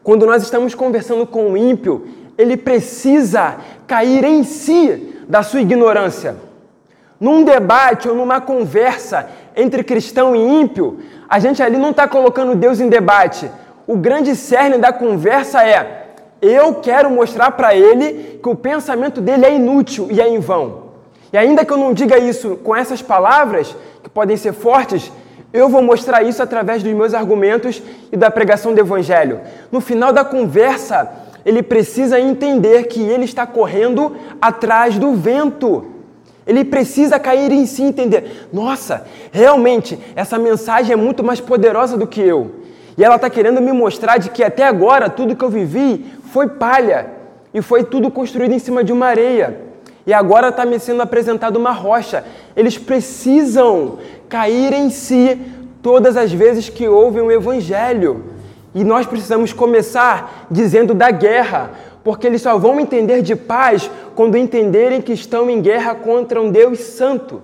quando 0.04 0.26
nós 0.26 0.42
estamos 0.42 0.74
conversando 0.74 1.26
com 1.26 1.50
o 1.50 1.56
ímpio, 1.56 2.06
ele 2.36 2.58
precisa 2.58 3.56
cair 3.86 4.22
em 4.22 4.44
si 4.44 5.14
da 5.26 5.42
sua 5.42 5.62
ignorância. 5.62 6.36
Num 7.18 7.42
debate 7.42 8.06
ou 8.06 8.14
numa 8.14 8.38
conversa 8.38 9.26
entre 9.56 9.82
cristão 9.82 10.36
e 10.36 10.38
ímpio, 10.38 10.98
a 11.26 11.38
gente 11.38 11.62
ali 11.62 11.78
não 11.78 11.90
está 11.90 12.06
colocando 12.06 12.54
Deus 12.54 12.80
em 12.80 12.88
debate. 12.90 13.50
O 13.86 13.96
grande 13.96 14.36
cerne 14.36 14.76
da 14.76 14.92
conversa 14.92 15.66
é: 15.66 16.08
eu 16.42 16.74
quero 16.74 17.08
mostrar 17.08 17.52
para 17.52 17.74
ele 17.74 18.38
que 18.42 18.48
o 18.48 18.54
pensamento 18.54 19.22
dele 19.22 19.46
é 19.46 19.54
inútil 19.54 20.08
e 20.10 20.20
é 20.20 20.28
em 20.28 20.38
vão. 20.38 20.84
E 21.32 21.38
ainda 21.38 21.64
que 21.64 21.72
eu 21.72 21.78
não 21.78 21.94
diga 21.94 22.18
isso 22.18 22.56
com 22.56 22.76
essas 22.76 23.00
palavras, 23.00 23.74
que 24.02 24.10
podem 24.10 24.36
ser 24.36 24.52
fortes, 24.52 25.10
eu 25.54 25.68
vou 25.68 25.80
mostrar 25.80 26.24
isso 26.24 26.42
através 26.42 26.82
dos 26.82 26.92
meus 26.92 27.14
argumentos 27.14 27.80
e 28.10 28.16
da 28.16 28.28
pregação 28.28 28.74
do 28.74 28.80
Evangelho. 28.80 29.40
No 29.70 29.80
final 29.80 30.12
da 30.12 30.24
conversa, 30.24 31.08
ele 31.46 31.62
precisa 31.62 32.18
entender 32.18 32.88
que 32.88 33.00
ele 33.00 33.24
está 33.24 33.46
correndo 33.46 34.16
atrás 34.42 34.98
do 34.98 35.14
vento. 35.14 35.86
Ele 36.44 36.64
precisa 36.64 37.20
cair 37.20 37.52
em 37.52 37.66
si 37.66 37.84
e 37.84 37.86
entender: 37.86 38.48
nossa, 38.52 39.06
realmente, 39.30 39.96
essa 40.16 40.36
mensagem 40.40 40.92
é 40.92 40.96
muito 40.96 41.22
mais 41.22 41.40
poderosa 41.40 41.96
do 41.96 42.06
que 42.08 42.20
eu. 42.20 42.56
E 42.98 43.04
ela 43.04 43.14
está 43.14 43.30
querendo 43.30 43.60
me 43.60 43.70
mostrar 43.72 44.18
de 44.18 44.30
que 44.30 44.42
até 44.42 44.64
agora 44.64 45.08
tudo 45.08 45.36
que 45.36 45.44
eu 45.44 45.50
vivi 45.50 46.04
foi 46.32 46.48
palha 46.48 47.10
e 47.54 47.62
foi 47.62 47.84
tudo 47.84 48.10
construído 48.10 48.52
em 48.52 48.58
cima 48.58 48.82
de 48.82 48.92
uma 48.92 49.06
areia. 49.06 49.73
E 50.06 50.12
agora 50.12 50.48
está 50.48 50.66
me 50.66 50.78
sendo 50.78 51.02
apresentado 51.02 51.56
uma 51.56 51.72
rocha. 51.72 52.24
Eles 52.54 52.76
precisam 52.76 53.98
cair 54.28 54.72
em 54.72 54.90
si 54.90 55.40
todas 55.82 56.16
as 56.16 56.32
vezes 56.32 56.68
que 56.68 56.86
ouvem 56.88 57.22
o 57.22 57.30
Evangelho. 57.30 58.24
E 58.74 58.84
nós 58.84 59.06
precisamos 59.06 59.52
começar 59.52 60.46
dizendo 60.50 60.92
da 60.92 61.10
guerra, 61.10 61.70
porque 62.02 62.26
eles 62.26 62.42
só 62.42 62.58
vão 62.58 62.78
entender 62.78 63.22
de 63.22 63.34
paz 63.34 63.90
quando 64.14 64.36
entenderem 64.36 65.00
que 65.00 65.12
estão 65.12 65.48
em 65.48 65.60
guerra 65.62 65.94
contra 65.94 66.40
um 66.40 66.50
Deus 66.50 66.80
santo. 66.80 67.40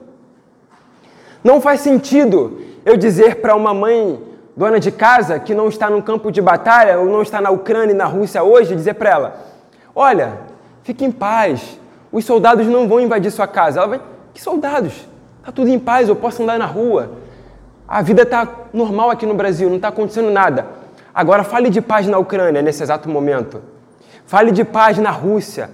Não 1.43 1.61
faz 1.61 1.81
sentido 1.81 2.61
eu 2.85 2.97
dizer 2.97 3.37
para 3.37 3.55
uma 3.55 3.73
mãe 3.73 4.21
dona 4.55 4.79
de 4.79 4.91
casa 4.91 5.39
que 5.39 5.55
não 5.55 5.69
está 5.69 5.89
no 5.89 6.03
campo 6.03 6.31
de 6.31 6.43
batalha 6.43 6.99
ou 6.99 7.07
não 7.07 7.23
está 7.23 7.41
na 7.41 7.51
Ucrânia 7.51 7.93
e 7.93 7.97
na 7.97 8.05
Rússia 8.05 8.43
hoje, 8.43 8.77
dizer 8.77 8.95
para 8.95 9.11
ela: 9.11 9.41
Olha, 9.95 10.39
fique 10.83 11.05
em 11.05 11.11
paz, 11.11 11.80
os 12.13 12.25
soldados 12.25 12.67
não 12.67 12.89
vão 12.89 13.01
invadir 13.01 13.31
sua 13.31 13.47
casa. 13.47 13.79
Ela 13.79 13.89
vai: 13.89 14.01
Que 14.35 14.41
soldados? 14.41 15.09
Está 15.39 15.53
tudo 15.53 15.69
em 15.69 15.79
paz, 15.79 16.09
eu 16.09 16.17
posso 16.17 16.43
andar 16.43 16.59
na 16.59 16.67
rua. 16.67 17.13
A 17.89 18.03
vida 18.03 18.23
está 18.23 18.47
normal 18.73 19.11
aqui 19.11 19.27
no 19.27 19.35
Brasil, 19.35 19.69
não 19.69 19.77
está 19.77 19.89
acontecendo 19.89 20.31
nada. 20.31 20.67
Agora 21.15 21.43
fale 21.43 21.71
de 21.71 21.81
paz 21.81 22.07
na 22.07 22.19
Ucrânia 22.19 22.63
nesse 22.63 22.83
exato 22.83 23.09
momento. 23.09 23.61
Fale 24.27 24.53
de 24.53 24.65
paz 24.65 24.99
na 24.99 25.11
Rússia. 25.11 25.71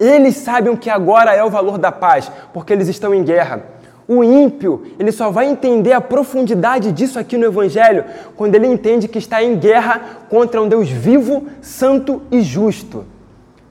Eles 0.00 0.36
sabem 0.36 0.74
que 0.76 0.88
agora 0.88 1.34
é 1.34 1.44
o 1.44 1.50
valor 1.50 1.78
da 1.78 1.92
paz, 1.92 2.30
porque 2.52 2.72
eles 2.72 2.88
estão 2.88 3.14
em 3.14 3.22
guerra. 3.22 3.62
O 4.08 4.24
ímpio, 4.24 4.82
ele 4.98 5.12
só 5.12 5.30
vai 5.30 5.46
entender 5.46 5.92
a 5.92 6.00
profundidade 6.00 6.90
disso 6.90 7.18
aqui 7.18 7.36
no 7.36 7.46
Evangelho 7.46 8.04
quando 8.36 8.54
ele 8.54 8.66
entende 8.66 9.06
que 9.06 9.18
está 9.18 9.42
em 9.42 9.56
guerra 9.56 10.00
contra 10.28 10.60
um 10.60 10.68
Deus 10.68 10.88
vivo, 10.88 11.46
santo 11.60 12.22
e 12.30 12.40
justo. 12.40 13.04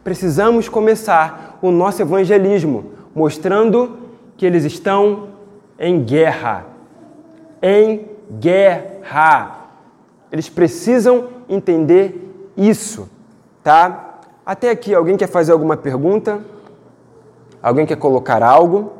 Precisamos 0.03 0.67
começar 0.67 1.59
o 1.61 1.69
nosso 1.69 2.01
evangelismo 2.01 2.91
mostrando 3.13 3.97
que 4.35 4.45
eles 4.45 4.63
estão 4.63 5.27
em 5.77 6.03
guerra. 6.03 6.65
Em 7.61 8.07
guerra. 8.39 9.67
Eles 10.31 10.49
precisam 10.49 11.27
entender 11.47 12.51
isso, 12.57 13.09
tá? 13.63 14.19
Até 14.45 14.69
aqui, 14.71 14.93
alguém 14.93 15.17
quer 15.17 15.27
fazer 15.27 15.51
alguma 15.51 15.77
pergunta? 15.77 16.41
Alguém 17.61 17.85
quer 17.85 17.97
colocar 17.97 18.41
algo? 18.41 18.93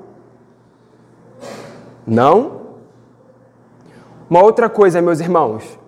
Não? 2.06 2.62
Uma 4.30 4.44
outra 4.44 4.70
coisa, 4.70 5.02
meus 5.02 5.20
irmãos. 5.20 5.80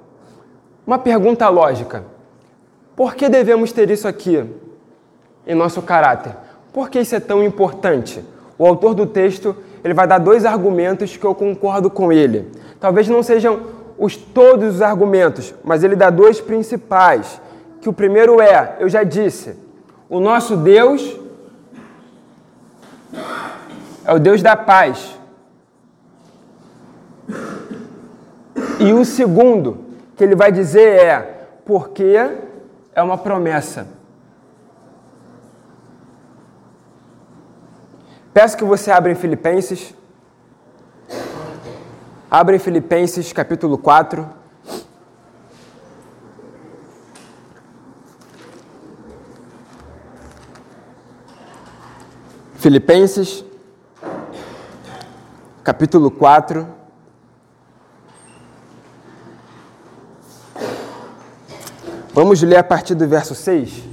Uma 0.88 0.98
pergunta 0.98 1.48
lógica. 1.50 2.04
Por 2.96 3.16
que 3.16 3.30
devemos 3.30 3.72
ter 3.72 3.90
isso 3.92 4.08
aqui 4.08 4.44
em 5.46 5.56
nosso 5.56 5.82
caráter? 5.82 6.34
Por 6.72 6.90
que 6.90 7.00
isso 7.00 7.16
é 7.16 7.20
tão 7.20 7.44
importante? 7.44 8.24
O 8.58 8.66
autor 8.66 8.94
do 8.94 9.06
texto 9.06 9.56
ele 9.84 9.94
vai 9.94 10.08
dar 10.08 10.18
dois 10.18 10.46
argumentos 10.46 11.18
que 11.18 11.26
eu 11.26 11.36
concordo 11.36 11.90
com 11.90 12.12
ele. 12.12 12.52
Talvez 12.80 13.08
não 13.08 13.22
sejam 13.22 13.62
os 13.98 14.16
todos 14.16 14.76
os 14.76 14.82
argumentos, 14.82 15.54
mas 15.64 15.84
ele 15.84 15.96
dá 15.96 16.10
dois 16.10 16.40
principais. 16.40 17.42
Que 17.82 17.90
o 17.90 17.94
primeiro 17.94 18.40
é, 18.40 18.78
eu 18.80 18.88
já 18.88 19.04
disse, 19.04 19.56
o 20.10 20.20
nosso 20.20 20.56
Deus 20.56 21.20
é 24.06 24.14
o 24.14 24.20
Deus 24.20 24.42
da 24.42 24.56
paz. 24.56 25.20
E 28.80 28.94
o 28.94 29.04
segundo 29.04 29.80
que 30.16 30.24
ele 30.24 30.36
vai 30.36 30.52
dizer 30.52 31.00
é 31.00 31.48
porque 31.66 32.16
é 32.96 33.02
uma 33.02 33.18
promessa. 33.18 33.88
Peço 38.34 38.58
que 38.58 38.64
você 38.64 38.90
abra 38.90 39.12
em 39.12 39.16
Filipenses. 39.16 39.94
Abra 42.32 42.56
em 42.56 42.60
Filipenses 42.60 43.32
capítulo 43.32 43.78
4. 43.78 44.28
Filipenses 52.56 53.46
capítulo 55.64 56.10
4. 56.10 56.68
Vamos 62.12 62.42
ler 62.42 62.58
a 62.58 62.64
partir 62.64 62.96
do 62.96 63.08
verso 63.08 63.36
6. 63.36 63.93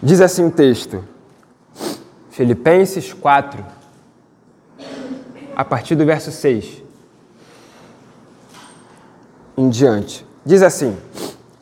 Diz 0.00 0.20
assim 0.20 0.46
o 0.46 0.50
texto, 0.50 1.04
Filipenses 2.30 3.12
4, 3.12 3.64
a 5.56 5.64
partir 5.64 5.96
do 5.96 6.04
verso 6.04 6.30
6 6.30 6.82
em 9.56 9.68
diante. 9.68 10.24
Diz 10.46 10.62
assim: 10.62 10.96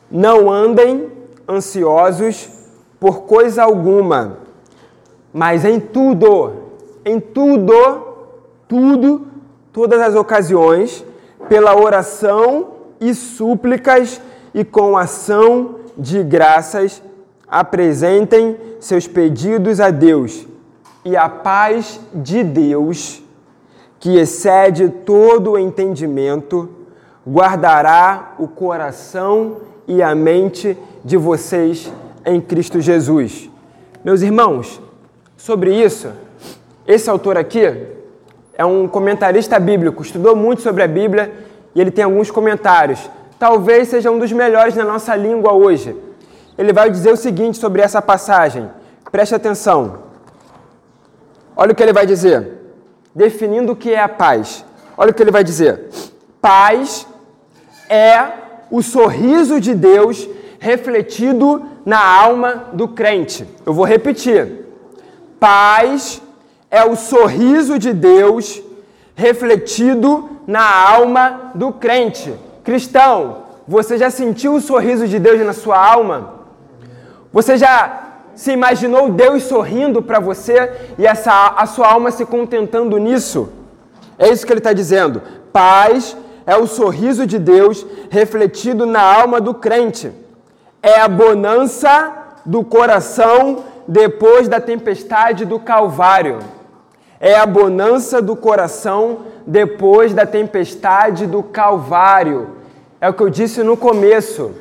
Não 0.09 0.51
andem 0.51 1.11
ansiosos 1.49 2.47
por 2.99 3.21
coisa 3.21 3.63
alguma, 3.63 4.37
mas 5.33 5.65
em 5.65 5.79
tudo, 5.79 6.53
em 7.03 7.19
tudo, 7.19 8.27
tudo, 8.67 9.27
todas 9.73 9.99
as 9.99 10.13
ocasiões, 10.13 11.03
pela 11.49 11.75
oração 11.75 12.73
e 13.01 13.15
súplicas 13.15 14.21
e 14.53 14.63
com 14.63 14.95
ação 14.95 15.77
de 15.97 16.23
graças, 16.23 17.01
apresentem 17.47 18.57
seus 18.79 19.07
pedidos 19.07 19.79
a 19.79 19.89
Deus, 19.89 20.45
e 21.05 21.15
a 21.15 21.29
paz 21.29 22.01
de 22.13 22.43
Deus, 22.43 23.23
que 23.99 24.17
excede 24.17 24.89
todo 24.89 25.51
o 25.51 25.59
entendimento, 25.59 26.69
guardará 27.25 28.35
o 28.37 28.47
coração 28.47 29.57
e 29.87 30.03
a 30.03 30.13
mente 30.13 30.77
de 31.03 31.15
vocês 31.15 31.91
em 32.25 32.41
Cristo 32.41 32.81
Jesus. 32.81 33.49
Meus 34.03 34.21
irmãos, 34.21 34.81
sobre 35.37 35.73
isso, 35.73 36.09
esse 36.85 37.09
autor 37.09 37.37
aqui 37.37 37.61
é 38.53 38.65
um 38.65 38.87
comentarista 38.87 39.57
bíblico, 39.59 40.01
estudou 40.01 40.35
muito 40.35 40.61
sobre 40.61 40.83
a 40.83 40.87
Bíblia 40.87 41.31
e 41.73 41.79
ele 41.79 41.91
tem 41.91 42.03
alguns 42.03 42.29
comentários. 42.29 43.09
Talvez 43.39 43.87
seja 43.87 44.11
um 44.11 44.19
dos 44.19 44.31
melhores 44.31 44.75
na 44.75 44.83
nossa 44.83 45.15
língua 45.15 45.53
hoje 45.53 45.95
ele 46.57 46.73
vai 46.73 46.89
dizer 46.89 47.11
o 47.11 47.17
seguinte 47.17 47.57
sobre 47.57 47.81
essa 47.81 48.01
passagem. 48.01 48.69
Preste 49.11 49.35
atenção. 49.35 49.99
Olha 51.55 51.71
o 51.71 51.75
que 51.75 51.83
ele 51.83 51.93
vai 51.93 52.05
dizer. 52.05 52.53
Definindo 53.13 53.73
o 53.73 53.75
que 53.75 53.93
é 53.93 54.01
a 54.01 54.09
paz. 54.09 54.65
Olha 54.97 55.11
o 55.11 55.13
que 55.13 55.21
ele 55.21 55.31
vai 55.31 55.43
dizer. 55.43 55.89
Paz 56.41 57.07
é 57.89 58.17
o 58.71 58.81
sorriso 58.81 59.59
de 59.59 59.73
Deus 59.73 60.27
refletido 60.59 61.65
na 61.85 62.03
alma 62.03 62.65
do 62.73 62.87
crente. 62.87 63.47
Eu 63.65 63.73
vou 63.73 63.85
repetir. 63.85 64.65
Paz 65.39 66.21
é 66.69 66.83
o 66.83 66.95
sorriso 66.95 67.77
de 67.79 67.93
Deus 67.93 68.61
refletido 69.15 70.29
na 70.45 70.65
alma 70.89 71.51
do 71.55 71.71
crente. 71.71 72.33
Cristão, 72.63 73.43
você 73.67 73.97
já 73.97 74.09
sentiu 74.09 74.55
o 74.55 74.61
sorriso 74.61 75.07
de 75.07 75.19
Deus 75.19 75.39
na 75.45 75.53
sua 75.53 75.77
alma? 75.77 76.36
Você 77.31 77.57
já 77.57 78.03
se 78.35 78.51
imaginou 78.51 79.11
Deus 79.11 79.43
sorrindo 79.43 80.01
para 80.01 80.19
você 80.19 80.71
e 80.97 81.05
essa, 81.05 81.55
a 81.57 81.65
sua 81.65 81.87
alma 81.87 82.11
se 82.11 82.25
contentando 82.25 82.97
nisso? 82.97 83.49
É 84.17 84.29
isso 84.29 84.45
que 84.45 84.53
ele 84.53 84.59
está 84.59 84.73
dizendo. 84.73 85.21
Paz 85.51 86.15
é 86.45 86.55
o 86.55 86.67
sorriso 86.67 87.27
de 87.27 87.37
Deus 87.37 87.85
refletido 88.09 88.85
na 88.85 89.01
alma 89.01 89.41
do 89.41 89.53
crente. 89.53 90.11
É 90.81 90.99
a 90.99 91.07
bonança 91.07 92.13
do 92.45 92.63
coração 92.63 93.63
depois 93.87 94.47
da 94.47 94.61
tempestade 94.61 95.43
do 95.43 95.59
Calvário. 95.59 96.39
É 97.19 97.35
a 97.35 97.45
bonança 97.45 98.21
do 98.21 98.35
coração 98.35 99.19
depois 99.45 100.13
da 100.13 100.25
tempestade 100.25 101.25
do 101.25 101.41
Calvário. 101.41 102.49
É 103.01 103.09
o 103.09 103.13
que 103.13 103.23
eu 103.23 103.29
disse 103.29 103.63
no 103.63 103.75
começo. 103.75 104.51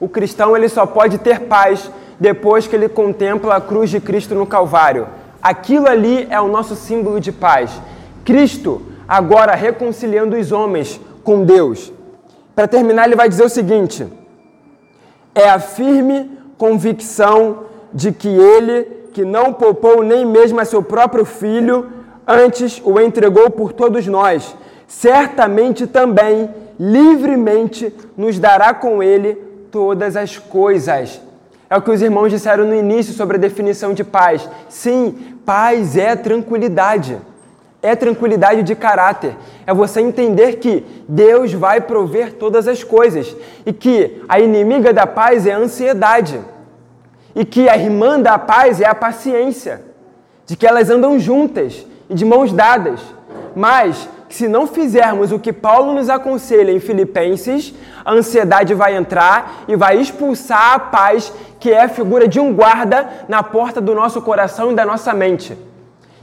O 0.00 0.08
cristão 0.08 0.56
ele 0.56 0.68
só 0.68 0.86
pode 0.86 1.18
ter 1.18 1.40
paz 1.40 1.90
depois 2.18 2.66
que 2.66 2.74
ele 2.74 2.88
contempla 2.88 3.56
a 3.56 3.60
cruz 3.60 3.90
de 3.90 4.00
Cristo 4.00 4.34
no 4.34 4.46
Calvário. 4.46 5.08
Aquilo 5.42 5.86
ali 5.88 6.26
é 6.30 6.40
o 6.40 6.48
nosso 6.48 6.74
símbolo 6.74 7.20
de 7.20 7.30
paz. 7.30 7.70
Cristo 8.24 8.82
agora 9.06 9.54
reconciliando 9.54 10.36
os 10.36 10.50
homens 10.50 11.00
com 11.22 11.44
Deus. 11.44 11.92
Para 12.54 12.66
terminar, 12.66 13.06
ele 13.06 13.16
vai 13.16 13.28
dizer 13.28 13.44
o 13.44 13.48
seguinte: 13.48 14.06
é 15.34 15.48
a 15.48 15.58
firme 15.58 16.30
convicção 16.56 17.64
de 17.92 18.12
que 18.12 18.28
ele, 18.28 18.84
que 19.12 19.24
não 19.24 19.52
poupou 19.52 20.02
nem 20.02 20.24
mesmo 20.24 20.58
a 20.60 20.64
seu 20.64 20.82
próprio 20.82 21.24
filho, 21.24 21.90
antes 22.26 22.80
o 22.84 22.98
entregou 22.98 23.50
por 23.50 23.72
todos 23.72 24.06
nós, 24.06 24.56
certamente 24.86 25.86
também, 25.86 26.50
livremente, 26.78 27.94
nos 28.16 28.38
dará 28.38 28.74
com 28.74 29.02
ele 29.02 29.34
todas 29.70 30.16
as 30.16 30.38
coisas. 30.38 31.20
É 31.68 31.76
o 31.76 31.82
que 31.82 31.90
os 31.90 32.00
irmãos 32.00 32.28
disseram 32.28 32.64
no 32.64 32.74
início 32.74 33.12
sobre 33.12 33.36
a 33.36 33.40
definição 33.40 33.92
de 33.92 34.04
paz. 34.04 34.48
Sim, 34.68 35.38
paz 35.44 35.96
é 35.96 36.14
tranquilidade. 36.14 37.18
É 37.82 37.94
tranquilidade 37.96 38.62
de 38.62 38.74
caráter. 38.74 39.36
É 39.66 39.74
você 39.74 40.00
entender 40.00 40.56
que 40.56 40.84
Deus 41.08 41.52
vai 41.52 41.80
prover 41.80 42.34
todas 42.34 42.68
as 42.68 42.84
coisas 42.84 43.34
e 43.64 43.72
que 43.72 44.22
a 44.28 44.38
inimiga 44.38 44.92
da 44.92 45.06
paz 45.06 45.46
é 45.46 45.52
a 45.52 45.58
ansiedade 45.58 46.40
e 47.34 47.44
que 47.44 47.68
a 47.68 47.76
irmã 47.76 48.18
da 48.18 48.38
paz 48.38 48.80
é 48.80 48.86
a 48.86 48.94
paciência, 48.94 49.82
de 50.46 50.56
que 50.56 50.66
elas 50.66 50.88
andam 50.88 51.18
juntas 51.18 51.86
e 52.08 52.14
de 52.14 52.24
mãos 52.24 52.50
dadas. 52.50 53.00
Mas 53.54 54.08
se 54.36 54.46
não 54.46 54.66
fizermos 54.66 55.32
o 55.32 55.38
que 55.38 55.50
Paulo 55.50 55.94
nos 55.94 56.10
aconselha 56.10 56.70
em 56.70 56.78
Filipenses, 56.78 57.72
a 58.04 58.12
ansiedade 58.12 58.74
vai 58.74 58.94
entrar 58.94 59.64
e 59.66 59.74
vai 59.74 59.98
expulsar 59.98 60.74
a 60.74 60.78
paz, 60.78 61.32
que 61.58 61.70
é 61.70 61.84
a 61.84 61.88
figura 61.88 62.28
de 62.28 62.38
um 62.38 62.52
guarda 62.52 63.08
na 63.30 63.42
porta 63.42 63.80
do 63.80 63.94
nosso 63.94 64.20
coração 64.20 64.72
e 64.72 64.74
da 64.74 64.84
nossa 64.84 65.14
mente. 65.14 65.56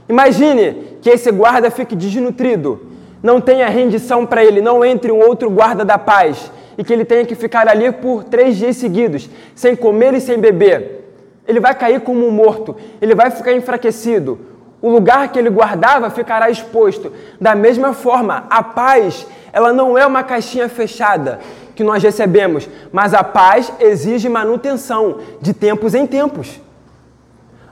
Imagine 0.08 0.98
que 1.02 1.10
esse 1.10 1.32
guarda 1.32 1.72
fique 1.72 1.96
desnutrido, 1.96 2.86
não 3.20 3.40
tenha 3.40 3.68
rendição 3.68 4.24
para 4.24 4.44
ele, 4.44 4.60
não 4.60 4.84
entre 4.84 5.10
um 5.10 5.18
outro 5.18 5.50
guarda 5.50 5.84
da 5.84 5.98
paz 5.98 6.52
e 6.78 6.84
que 6.84 6.92
ele 6.92 7.04
tenha 7.04 7.26
que 7.26 7.34
ficar 7.34 7.66
ali 7.66 7.90
por 7.90 8.22
três 8.22 8.56
dias 8.56 8.76
seguidos, 8.76 9.28
sem 9.56 9.74
comer 9.74 10.14
e 10.14 10.20
sem 10.20 10.38
beber. 10.38 11.04
Ele 11.48 11.58
vai 11.58 11.74
cair 11.74 12.00
como 12.00 12.24
um 12.24 12.30
morto, 12.30 12.76
ele 13.02 13.14
vai 13.16 13.32
ficar 13.32 13.52
enfraquecido, 13.54 14.38
o 14.84 14.90
lugar 14.90 15.32
que 15.32 15.38
ele 15.38 15.48
guardava 15.48 16.10
ficará 16.10 16.50
exposto. 16.50 17.10
Da 17.40 17.54
mesma 17.54 17.94
forma, 17.94 18.44
a 18.50 18.62
paz, 18.62 19.26
ela 19.50 19.72
não 19.72 19.96
é 19.96 20.06
uma 20.06 20.22
caixinha 20.22 20.68
fechada 20.68 21.40
que 21.74 21.82
nós 21.82 22.02
recebemos, 22.02 22.68
mas 22.92 23.14
a 23.14 23.24
paz 23.24 23.72
exige 23.80 24.28
manutenção 24.28 25.20
de 25.40 25.54
tempos 25.54 25.94
em 25.94 26.06
tempos. 26.06 26.60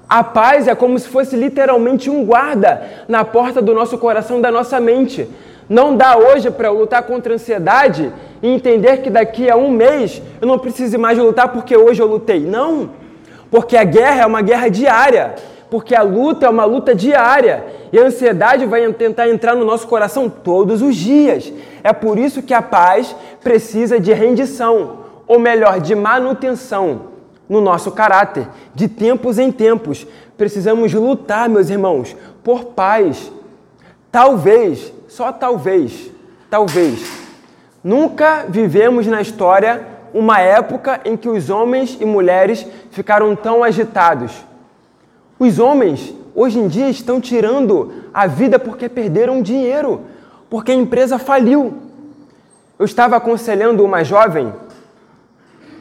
A 0.08 0.24
paz 0.24 0.66
é 0.66 0.74
como 0.74 0.98
se 0.98 1.06
fosse 1.06 1.36
literalmente 1.36 2.08
um 2.08 2.24
guarda 2.24 2.82
na 3.06 3.22
porta 3.26 3.60
do 3.60 3.74
nosso 3.74 3.98
coração, 3.98 4.40
da 4.40 4.50
nossa 4.50 4.80
mente. 4.80 5.28
Não 5.68 5.94
dá 5.94 6.16
hoje 6.16 6.50
para 6.50 6.68
eu 6.68 6.78
lutar 6.78 7.02
contra 7.02 7.34
a 7.34 7.36
ansiedade 7.36 8.10
e 8.42 8.48
entender 8.48 9.02
que 9.02 9.10
daqui 9.10 9.50
a 9.50 9.56
um 9.56 9.70
mês 9.70 10.22
eu 10.40 10.48
não 10.48 10.58
preciso 10.58 10.98
mais 10.98 11.18
lutar 11.18 11.48
porque 11.48 11.76
hoje 11.76 12.00
eu 12.00 12.06
lutei. 12.06 12.40
Não, 12.40 12.88
porque 13.50 13.76
a 13.76 13.84
guerra 13.84 14.22
é 14.22 14.26
uma 14.26 14.40
guerra 14.40 14.70
diária 14.70 15.34
porque 15.72 15.94
a 15.94 16.02
luta 16.02 16.44
é 16.44 16.50
uma 16.50 16.66
luta 16.66 16.94
diária 16.94 17.64
e 17.90 17.98
a 17.98 18.02
ansiedade 18.02 18.66
vai 18.66 18.92
tentar 18.92 19.30
entrar 19.30 19.54
no 19.54 19.64
nosso 19.64 19.88
coração 19.88 20.28
todos 20.28 20.82
os 20.82 20.94
dias. 20.94 21.50
É 21.82 21.94
por 21.94 22.18
isso 22.18 22.42
que 22.42 22.52
a 22.52 22.60
paz 22.60 23.16
precisa 23.42 23.98
de 23.98 24.12
rendição, 24.12 24.98
ou 25.26 25.38
melhor, 25.38 25.80
de 25.80 25.94
manutenção 25.94 27.04
no 27.48 27.58
nosso 27.58 27.90
caráter, 27.90 28.46
de 28.74 28.86
tempos 28.86 29.38
em 29.38 29.50
tempos. 29.50 30.06
Precisamos 30.36 30.92
lutar, 30.92 31.48
meus 31.48 31.70
irmãos, 31.70 32.14
por 32.44 32.66
paz. 32.66 33.32
Talvez, 34.10 34.92
só 35.08 35.32
talvez, 35.32 36.10
talvez, 36.50 37.22
Nunca 37.82 38.44
vivemos 38.46 39.06
na 39.06 39.22
história 39.22 39.86
uma 40.12 40.38
época 40.38 41.00
em 41.06 41.16
que 41.16 41.30
os 41.30 41.48
homens 41.48 41.96
e 41.98 42.04
mulheres 42.04 42.66
ficaram 42.90 43.34
tão 43.34 43.64
agitados. 43.64 44.51
Os 45.42 45.58
homens 45.58 46.14
hoje 46.36 46.60
em 46.60 46.68
dia 46.68 46.88
estão 46.88 47.20
tirando 47.20 47.92
a 48.14 48.28
vida 48.28 48.60
porque 48.60 48.88
perderam 48.88 49.42
dinheiro, 49.42 50.02
porque 50.48 50.70
a 50.70 50.74
empresa 50.76 51.18
faliu. 51.18 51.78
Eu 52.78 52.84
estava 52.84 53.16
aconselhando 53.16 53.84
uma 53.84 54.04
jovem 54.04 54.54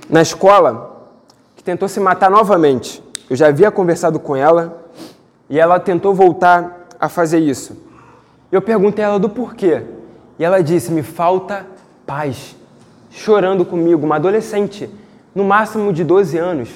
na 0.10 0.19
escola 0.19 1.06
que 1.56 1.63
tentou 1.63 1.88
se 1.88 2.00
matar 2.00 2.32
novamente. 2.32 3.04
Eu 3.30 3.36
já 3.36 3.50
havia 3.50 3.69
conversado 3.69 4.19
com 4.19 4.36
ela 4.36 4.84
e 5.47 5.60
ela 5.60 5.80
tentou 5.80 6.12
voltar 6.12 6.88
a 7.00 7.08
fazer 7.08 7.38
isso. 7.38 7.78
Eu 8.52 8.63
perguntei 8.63 9.06
a 9.06 9.10
ela 9.10 9.19
do 9.19 9.30
porquê 9.30 9.84
e 10.39 10.43
ela 10.43 10.63
disse: 10.63 10.91
Me 10.91 11.04
falta 11.04 11.67
paz. 12.04 12.56
Chorando 13.12 13.63
comigo, 13.63 14.08
uma 14.08 14.15
adolescente, 14.15 14.89
no 15.36 15.43
máximo 15.43 15.93
de 15.93 16.04
12 16.04 16.36
anos, 16.39 16.69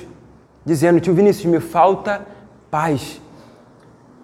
dizendo: 0.63 0.99
Tio 0.99 1.15
Vinícius, 1.15 1.51
me 1.51 1.59
falta 1.59 2.19
paz. 2.19 2.34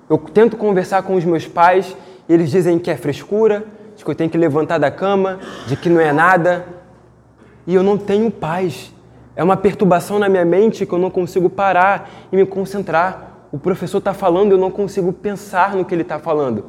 Eu 0.09 0.17
tento 0.17 0.57
conversar 0.57 1.03
com 1.03 1.15
os 1.15 1.23
meus 1.23 1.47
pais 1.47 1.95
e 2.27 2.33
eles 2.33 2.51
dizem 2.51 2.77
que 2.77 2.91
é 2.91 2.97
frescura, 2.97 3.65
de 3.95 4.03
que 4.03 4.11
eu 4.11 4.15
tenho 4.15 4.29
que 4.29 4.37
levantar 4.37 4.77
da 4.77 4.91
cama, 4.91 5.39
de 5.67 5.77
que 5.77 5.87
não 5.87 6.01
é 6.01 6.11
nada. 6.11 6.65
E 7.65 7.73
eu 7.73 7.81
não 7.81 7.97
tenho 7.97 8.29
paz. 8.29 8.93
É 9.37 9.41
uma 9.41 9.55
perturbação 9.55 10.19
na 10.19 10.27
minha 10.27 10.43
mente 10.43 10.85
que 10.85 10.91
eu 10.91 10.99
não 10.99 11.09
consigo 11.09 11.49
parar 11.49 12.09
e 12.29 12.35
me 12.35 12.45
concentrar. 12.45 13.45
O 13.53 13.57
professor 13.57 13.99
está 13.99 14.13
falando, 14.13 14.51
eu 14.51 14.57
não 14.57 14.69
consigo 14.69 15.13
pensar 15.13 15.73
no 15.73 15.85
que 15.85 15.95
ele 15.95 16.01
está 16.01 16.19
falando. 16.19 16.65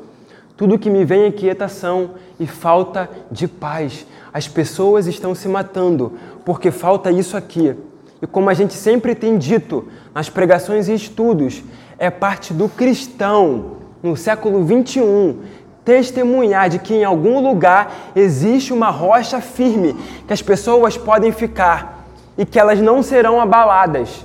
Tudo 0.57 0.79
que 0.79 0.89
me 0.89 1.05
vem 1.05 1.25
é 1.25 1.33
quietação 1.33 2.11
e 2.39 2.47
falta 2.47 3.11
de 3.29 3.49
paz. 3.49 4.07
As 4.33 4.47
pessoas 4.47 5.09
estão 5.09 5.35
se 5.35 5.49
matando 5.49 6.13
porque 6.45 6.71
falta 6.71 7.11
isso 7.11 7.37
aqui. 7.37 7.75
E 8.23 8.27
como 8.29 8.49
a 8.49 8.55
gente 8.55 8.75
sempre 8.75 9.17
tem 9.17 9.37
dito 9.37 9.89
nas 10.15 10.29
pregações 10.29 10.89
e 10.89 10.95
estudos, 10.95 11.63
é 11.99 12.11
parte 12.11 12.53
do 12.53 12.69
cristão 12.69 13.77
no 14.03 14.17
século 14.17 14.65
21 14.65 15.39
testemunhar 15.85 16.69
de 16.69 16.79
que 16.79 16.95
em 16.95 17.05
algum 17.05 17.41
lugar 17.41 17.93
existe 18.15 18.73
uma 18.73 18.91
rocha 18.91 19.41
firme 19.41 19.97
que 20.27 20.33
as 20.33 20.43
pessoas 20.43 20.97
podem 20.97 21.33
ficar 21.33 22.07
e 22.39 22.47
que 22.47 22.59
elas 22.59 22.81
não 22.81 23.03
serão 23.03 23.41
abaladas. 23.41 24.25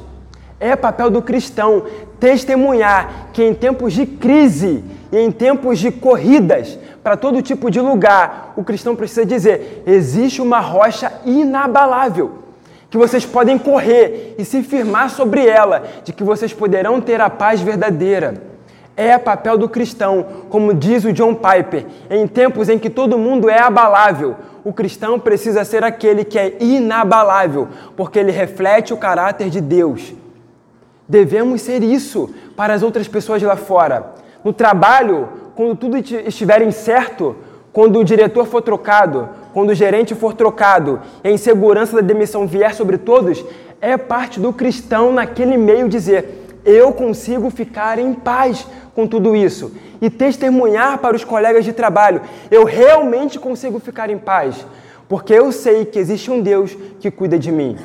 É 0.59 0.75
papel 0.75 1.09
do 1.09 1.21
cristão 1.21 1.83
testemunhar 2.19 3.29
que 3.33 3.43
em 3.43 3.53
tempos 3.53 3.93
de 3.93 4.05
crise 4.05 4.83
e 5.11 5.17
em 5.17 5.31
tempos 5.31 5.79
de 5.79 5.91
corridas 5.91 6.77
para 7.03 7.15
todo 7.15 7.41
tipo 7.41 7.71
de 7.71 7.79
lugar, 7.79 8.53
o 8.55 8.63
cristão 8.63 8.95
precisa 8.95 9.25
dizer: 9.25 9.83
existe 9.85 10.41
uma 10.41 10.59
rocha 10.59 11.11
inabalável 11.25 12.46
que 12.89 12.97
vocês 12.97 13.25
podem 13.25 13.57
correr 13.57 14.35
e 14.37 14.45
se 14.45 14.63
firmar 14.63 15.09
sobre 15.09 15.45
ela, 15.45 15.83
de 16.03 16.13
que 16.13 16.23
vocês 16.23 16.53
poderão 16.53 17.01
ter 17.01 17.19
a 17.19 17.29
paz 17.29 17.61
verdadeira. 17.61 18.35
É 18.95 19.17
papel 19.17 19.57
do 19.57 19.69
cristão, 19.69 20.25
como 20.49 20.73
diz 20.73 21.05
o 21.05 21.13
John 21.13 21.35
Piper, 21.35 21.85
em 22.09 22.25
tempos 22.27 22.69
em 22.69 22.79
que 22.79 22.89
todo 22.89 23.17
mundo 23.17 23.49
é 23.49 23.59
abalável, 23.59 24.35
o 24.63 24.73
cristão 24.73 25.17
precisa 25.17 25.63
ser 25.63 25.83
aquele 25.83 26.25
que 26.25 26.37
é 26.37 26.57
inabalável, 26.59 27.69
porque 27.95 28.19
ele 28.19 28.31
reflete 28.31 28.93
o 28.93 28.97
caráter 28.97 29.49
de 29.49 29.61
Deus. 29.61 30.13
Devemos 31.07 31.61
ser 31.61 31.81
isso 31.81 32.29
para 32.53 32.73
as 32.73 32.83
outras 32.83 33.07
pessoas 33.07 33.41
lá 33.41 33.55
fora. 33.55 34.13
No 34.43 34.51
trabalho, 34.51 35.29
quando 35.55 35.75
tudo 35.75 35.97
estiver 35.97 36.61
incerto, 36.61 37.35
quando 37.71 37.99
o 37.99 38.03
diretor 38.03 38.45
for 38.45 38.61
trocado, 38.61 39.29
quando 39.57 39.71
o 39.71 39.73
gerente 39.73 40.13
for 40.13 40.35
trocado 40.35 41.01
e 41.23 41.27
a 41.27 41.31
insegurança 41.31 41.95
da 41.95 42.01
demissão 42.03 42.45
vier 42.45 42.75
sobre 42.75 42.95
todos, 42.95 43.43
é 43.81 43.97
parte 43.97 44.39
do 44.39 44.53
cristão 44.53 45.11
naquele 45.11 45.57
meio 45.57 45.89
dizer: 45.89 46.45
eu 46.63 46.93
consigo 46.93 47.49
ficar 47.49 47.97
em 47.97 48.13
paz 48.13 48.67
com 48.93 49.07
tudo 49.07 49.35
isso 49.35 49.71
e 49.99 50.11
testemunhar 50.11 50.99
para 50.99 51.15
os 51.15 51.23
colegas 51.23 51.65
de 51.65 51.73
trabalho: 51.73 52.21
eu 52.51 52.65
realmente 52.65 53.39
consigo 53.39 53.79
ficar 53.79 54.11
em 54.11 54.19
paz, 54.19 54.63
porque 55.09 55.33
eu 55.33 55.51
sei 55.51 55.85
que 55.85 55.97
existe 55.97 56.29
um 56.29 56.39
Deus 56.39 56.77
que 56.99 57.09
cuida 57.09 57.39
de 57.39 57.51
mim. 57.51 57.77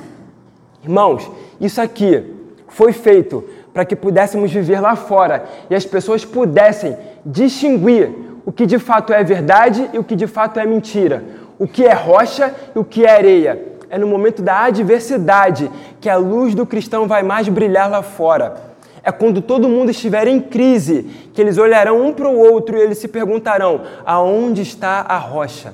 Irmãos, 0.85 1.31
isso 1.59 1.81
aqui 1.81 2.35
foi 2.69 2.93
feito 2.93 3.43
para 3.73 3.87
que 3.87 3.97
pudéssemos 3.97 4.53
viver 4.53 4.79
lá 4.79 4.95
fora 4.95 5.47
e 5.71 5.75
as 5.75 5.87
pessoas 5.87 6.23
pudessem 6.23 6.99
distinguir 7.25 8.11
o 8.45 8.53
que 8.53 8.67
de 8.67 8.79
fato 8.79 9.13
é 9.13 9.23
verdade 9.23 9.89
e 9.93 9.99
o 9.99 10.05
que 10.05 10.17
de 10.17 10.27
fato 10.27 10.59
é 10.59 10.67
mentira, 10.67 11.25
o 11.63 11.69
que 11.69 11.85
é 11.85 11.93
rocha 11.93 12.53
e 12.75 12.79
o 12.81 12.85
que 12.85 13.05
é 13.05 13.17
areia. 13.17 13.63
É 13.89 13.97
no 13.97 14.09
momento 14.09 14.43
da 14.43 14.65
adversidade 14.65 15.71
que 16.01 16.11
a 16.11 16.17
luz 16.17 16.57
do 16.57 16.67
cristão 16.67 17.07
vai 17.07 17.23
mais 17.23 17.49
brilhar 17.49 17.89
lá 17.89 18.03
fora. 18.03 18.73
É 19.01 19.13
quando 19.13 19.41
todo 19.41 19.69
mundo 19.69 19.93
estiver 19.93 20.27
em 20.27 20.41
crise 20.41 21.05
que 21.33 21.41
eles 21.41 21.59
olharão 21.59 22.05
um 22.05 22.13
para 22.13 22.29
o 22.29 22.37
outro 22.37 22.77
e 22.77 22.81
eles 22.81 22.99
se 22.99 23.07
perguntarão: 23.07 23.83
aonde 24.05 24.61
está 24.61 25.07
a 25.09 25.17
rocha? 25.19 25.73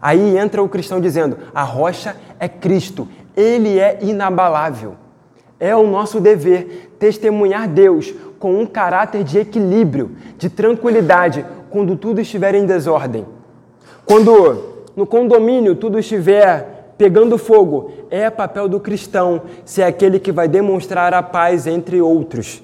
Aí 0.00 0.38
entra 0.38 0.62
o 0.62 0.68
cristão 0.68 1.00
dizendo: 1.00 1.36
a 1.52 1.64
rocha 1.64 2.14
é 2.38 2.48
Cristo, 2.48 3.08
ele 3.36 3.76
é 3.76 3.98
inabalável. 4.00 4.94
É 5.58 5.74
o 5.74 5.84
nosso 5.84 6.20
dever 6.20 6.94
testemunhar 6.96 7.66
Deus 7.66 8.14
com 8.38 8.56
um 8.60 8.64
caráter 8.64 9.24
de 9.24 9.40
equilíbrio, 9.40 10.12
de 10.36 10.48
tranquilidade, 10.48 11.44
quando 11.70 11.96
tudo 11.96 12.20
estiver 12.20 12.54
em 12.54 12.64
desordem. 12.64 13.26
Quando 14.06 14.77
no 14.98 15.06
condomínio 15.06 15.74
tudo 15.74 15.98
estiver 15.98 16.92
pegando 16.98 17.38
fogo, 17.38 17.92
é 18.10 18.28
papel 18.28 18.68
do 18.68 18.80
cristão 18.80 19.42
ser 19.64 19.84
aquele 19.84 20.18
que 20.18 20.32
vai 20.32 20.48
demonstrar 20.48 21.14
a 21.14 21.22
paz 21.22 21.66
entre 21.66 22.02
outros. 22.02 22.62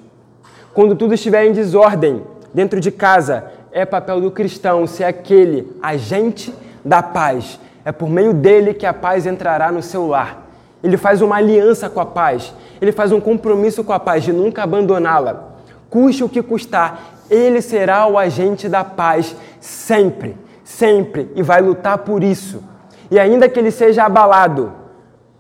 Quando 0.75 0.97
tudo 0.97 1.15
estiver 1.15 1.47
em 1.47 1.53
desordem 1.53 2.23
dentro 2.53 2.81
de 2.81 2.91
casa, 2.91 3.45
é 3.71 3.87
papel 3.87 4.21
do 4.21 4.31
cristão 4.31 4.87
ser 4.87 5.05
aquele 5.05 5.73
agente 5.81 6.53
da 6.85 7.01
paz. 7.01 7.61
É 7.85 7.93
por 7.93 8.11
meio 8.11 8.35
dele 8.35 8.75
que 8.75 8.85
a 8.85 8.93
paz 8.93 9.25
entrará 9.25 9.71
no 9.71 9.81
seu 9.81 10.09
lar. 10.09 10.49
Ele 10.83 10.97
faz 10.97 11.23
uma 11.23 11.37
aliança 11.37 11.89
com 11.89 12.01
a 12.01 12.07
paz 12.07 12.53
ele 12.81 12.93
faz 12.93 13.13
um 13.13 13.21
compromisso 13.21 13.83
com 13.83 13.93
a 13.93 14.01
paz 14.01 14.25
de 14.25 14.33
nunca 14.33 14.63
abandoná-la. 14.63 15.55
Custe 15.89 16.25
o 16.25 16.29
que 16.29 16.43
custar, 16.43 17.19
ele 17.31 17.63
será 17.63 18.07
o 18.07 18.19
agente 18.19 18.69
da 18.69 18.85
paz 18.85 19.35
sempre, 19.59 20.37
sempre, 20.65 21.31
e 21.37 21.43
vai 21.43 21.61
lutar 21.61 21.99
por 21.99 22.25
isso. 22.25 22.63
E 23.11 23.19
ainda 23.19 23.49
que 23.49 23.59
ele 23.59 23.71
seja 23.71 24.05
abalado, 24.05 24.73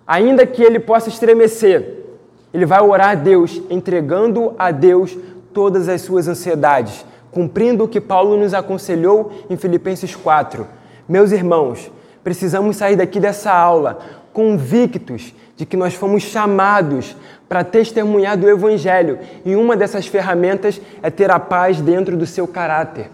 ainda 0.06 0.46
que 0.46 0.62
ele 0.62 0.78
possa 0.78 1.08
estremecer, 1.08 2.04
ele 2.52 2.66
vai 2.66 2.80
orar 2.80 3.10
a 3.10 3.14
Deus, 3.14 3.60
entregando 3.68 4.54
a 4.58 4.70
Deus 4.70 5.16
todas 5.52 5.88
as 5.88 6.02
suas 6.02 6.28
ansiedades, 6.28 7.04
cumprindo 7.32 7.84
o 7.84 7.88
que 7.88 8.00
Paulo 8.00 8.36
nos 8.36 8.54
aconselhou 8.54 9.32
em 9.50 9.56
Filipenses 9.56 10.14
4. 10.14 10.66
Meus 11.08 11.32
irmãos, 11.32 11.90
precisamos 12.22 12.76
sair 12.76 12.96
daqui 12.96 13.18
dessa 13.18 13.52
aula 13.52 13.98
convictos 14.32 15.34
de 15.56 15.64
que 15.64 15.76
nós 15.76 15.94
fomos 15.94 16.24
chamados 16.24 17.16
para 17.48 17.62
testemunhar 17.62 18.36
do 18.36 18.48
Evangelho 18.48 19.18
e 19.44 19.54
uma 19.54 19.76
dessas 19.76 20.06
ferramentas 20.06 20.80
é 21.02 21.08
ter 21.08 21.30
a 21.30 21.38
paz 21.38 21.80
dentro 21.80 22.16
do 22.16 22.26
seu 22.26 22.46
caráter. 22.46 23.10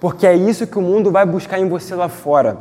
Porque 0.00 0.26
é 0.26 0.34
isso 0.34 0.66
que 0.66 0.78
o 0.78 0.82
mundo 0.82 1.10
vai 1.10 1.26
buscar 1.26 1.58
em 1.58 1.68
você 1.68 1.94
lá 1.94 2.08
fora. 2.08 2.58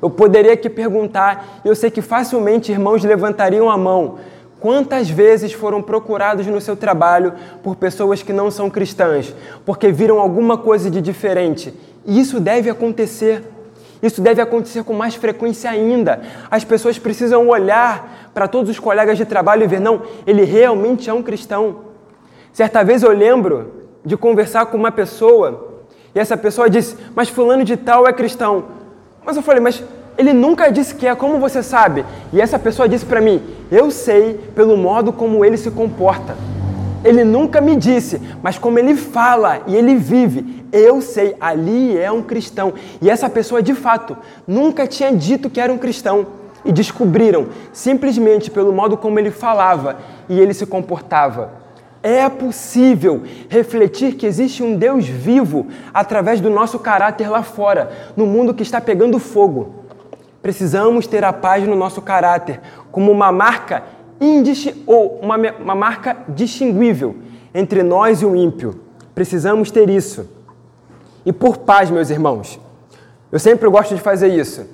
Eu 0.00 0.10
poderia 0.10 0.52
aqui 0.52 0.68
perguntar, 0.68 1.60
eu 1.64 1.74
sei 1.74 1.90
que 1.90 2.02
facilmente 2.02 2.70
irmãos 2.70 3.02
levantariam 3.02 3.70
a 3.70 3.76
mão. 3.76 4.18
Quantas 4.60 5.10
vezes 5.10 5.52
foram 5.52 5.82
procurados 5.82 6.46
no 6.46 6.60
seu 6.60 6.76
trabalho 6.76 7.34
por 7.62 7.76
pessoas 7.76 8.22
que 8.22 8.32
não 8.32 8.50
são 8.50 8.70
cristãs, 8.70 9.34
porque 9.64 9.92
viram 9.92 10.18
alguma 10.18 10.56
coisa 10.56 10.90
de 10.90 11.00
diferente? 11.00 11.74
E 12.04 12.18
isso 12.18 12.40
deve 12.40 12.70
acontecer. 12.70 13.44
Isso 14.02 14.20
deve 14.20 14.42
acontecer 14.42 14.84
com 14.84 14.92
mais 14.92 15.14
frequência 15.14 15.70
ainda. 15.70 16.20
As 16.50 16.64
pessoas 16.64 16.98
precisam 16.98 17.48
olhar 17.48 18.30
para 18.34 18.46
todos 18.46 18.70
os 18.70 18.78
colegas 18.78 19.16
de 19.16 19.24
trabalho 19.24 19.64
e 19.64 19.66
ver, 19.66 19.80
não, 19.80 20.02
ele 20.26 20.44
realmente 20.44 21.08
é 21.08 21.12
um 21.14 21.22
cristão. 21.22 21.76
Certa 22.52 22.82
vez 22.82 23.02
eu 23.02 23.12
lembro 23.12 23.72
de 24.04 24.16
conversar 24.16 24.66
com 24.66 24.76
uma 24.76 24.92
pessoa 24.92 25.73
e 26.14 26.18
essa 26.18 26.36
pessoa 26.36 26.70
disse, 26.70 26.96
mas 27.14 27.28
fulano 27.28 27.64
de 27.64 27.76
tal 27.76 28.06
é 28.06 28.12
cristão. 28.12 28.64
Mas 29.24 29.36
eu 29.36 29.42
falei, 29.42 29.60
mas 29.60 29.82
ele 30.16 30.32
nunca 30.32 30.70
disse 30.70 30.94
que 30.94 31.06
é, 31.06 31.14
como 31.14 31.40
você 31.40 31.62
sabe? 31.62 32.04
E 32.32 32.40
essa 32.40 32.58
pessoa 32.58 32.88
disse 32.88 33.04
para 33.04 33.20
mim, 33.20 33.42
eu 33.70 33.90
sei 33.90 34.34
pelo 34.54 34.76
modo 34.76 35.12
como 35.12 35.44
ele 35.44 35.56
se 35.56 35.70
comporta. 35.70 36.36
Ele 37.02 37.24
nunca 37.24 37.60
me 37.60 37.74
disse, 37.74 38.20
mas 38.42 38.56
como 38.56 38.78
ele 38.78 38.94
fala 38.94 39.62
e 39.66 39.74
ele 39.74 39.96
vive, 39.96 40.64
eu 40.72 41.00
sei, 41.02 41.36
ali 41.40 41.98
é 41.98 42.10
um 42.10 42.22
cristão. 42.22 42.72
E 43.02 43.10
essa 43.10 43.28
pessoa, 43.28 43.62
de 43.62 43.74
fato, 43.74 44.16
nunca 44.46 44.86
tinha 44.86 45.12
dito 45.12 45.50
que 45.50 45.60
era 45.60 45.72
um 45.72 45.78
cristão. 45.78 46.26
E 46.64 46.72
descobriram, 46.72 47.48
simplesmente 47.72 48.50
pelo 48.50 48.72
modo 48.72 48.96
como 48.96 49.18
ele 49.18 49.30
falava 49.30 49.98
e 50.28 50.40
ele 50.40 50.54
se 50.54 50.64
comportava. 50.64 51.63
É 52.06 52.28
possível 52.28 53.22
refletir 53.48 54.16
que 54.16 54.26
existe 54.26 54.62
um 54.62 54.76
Deus 54.76 55.06
vivo 55.06 55.68
através 55.92 56.38
do 56.38 56.50
nosso 56.50 56.78
caráter 56.78 57.30
lá 57.30 57.42
fora, 57.42 57.90
no 58.14 58.26
mundo 58.26 58.52
que 58.52 58.62
está 58.62 58.78
pegando 58.78 59.18
fogo. 59.18 59.86
Precisamos 60.42 61.06
ter 61.06 61.24
a 61.24 61.32
paz 61.32 61.66
no 61.66 61.74
nosso 61.74 62.02
caráter 62.02 62.60
como 62.92 63.10
uma 63.10 63.32
marca 63.32 63.84
ou 64.86 65.18
uma, 65.22 65.36
uma 65.58 65.74
marca 65.74 66.18
distinguível 66.28 67.16
entre 67.54 67.82
nós 67.82 68.20
e 68.20 68.26
o 68.26 68.36
ímpio. 68.36 68.78
Precisamos 69.14 69.70
ter 69.70 69.88
isso. 69.88 70.28
E 71.24 71.32
por 71.32 71.56
paz, 71.56 71.88
meus 71.88 72.10
irmãos, 72.10 72.60
eu 73.32 73.38
sempre 73.38 73.66
gosto 73.70 73.94
de 73.94 74.02
fazer 74.02 74.28
isso, 74.28 74.66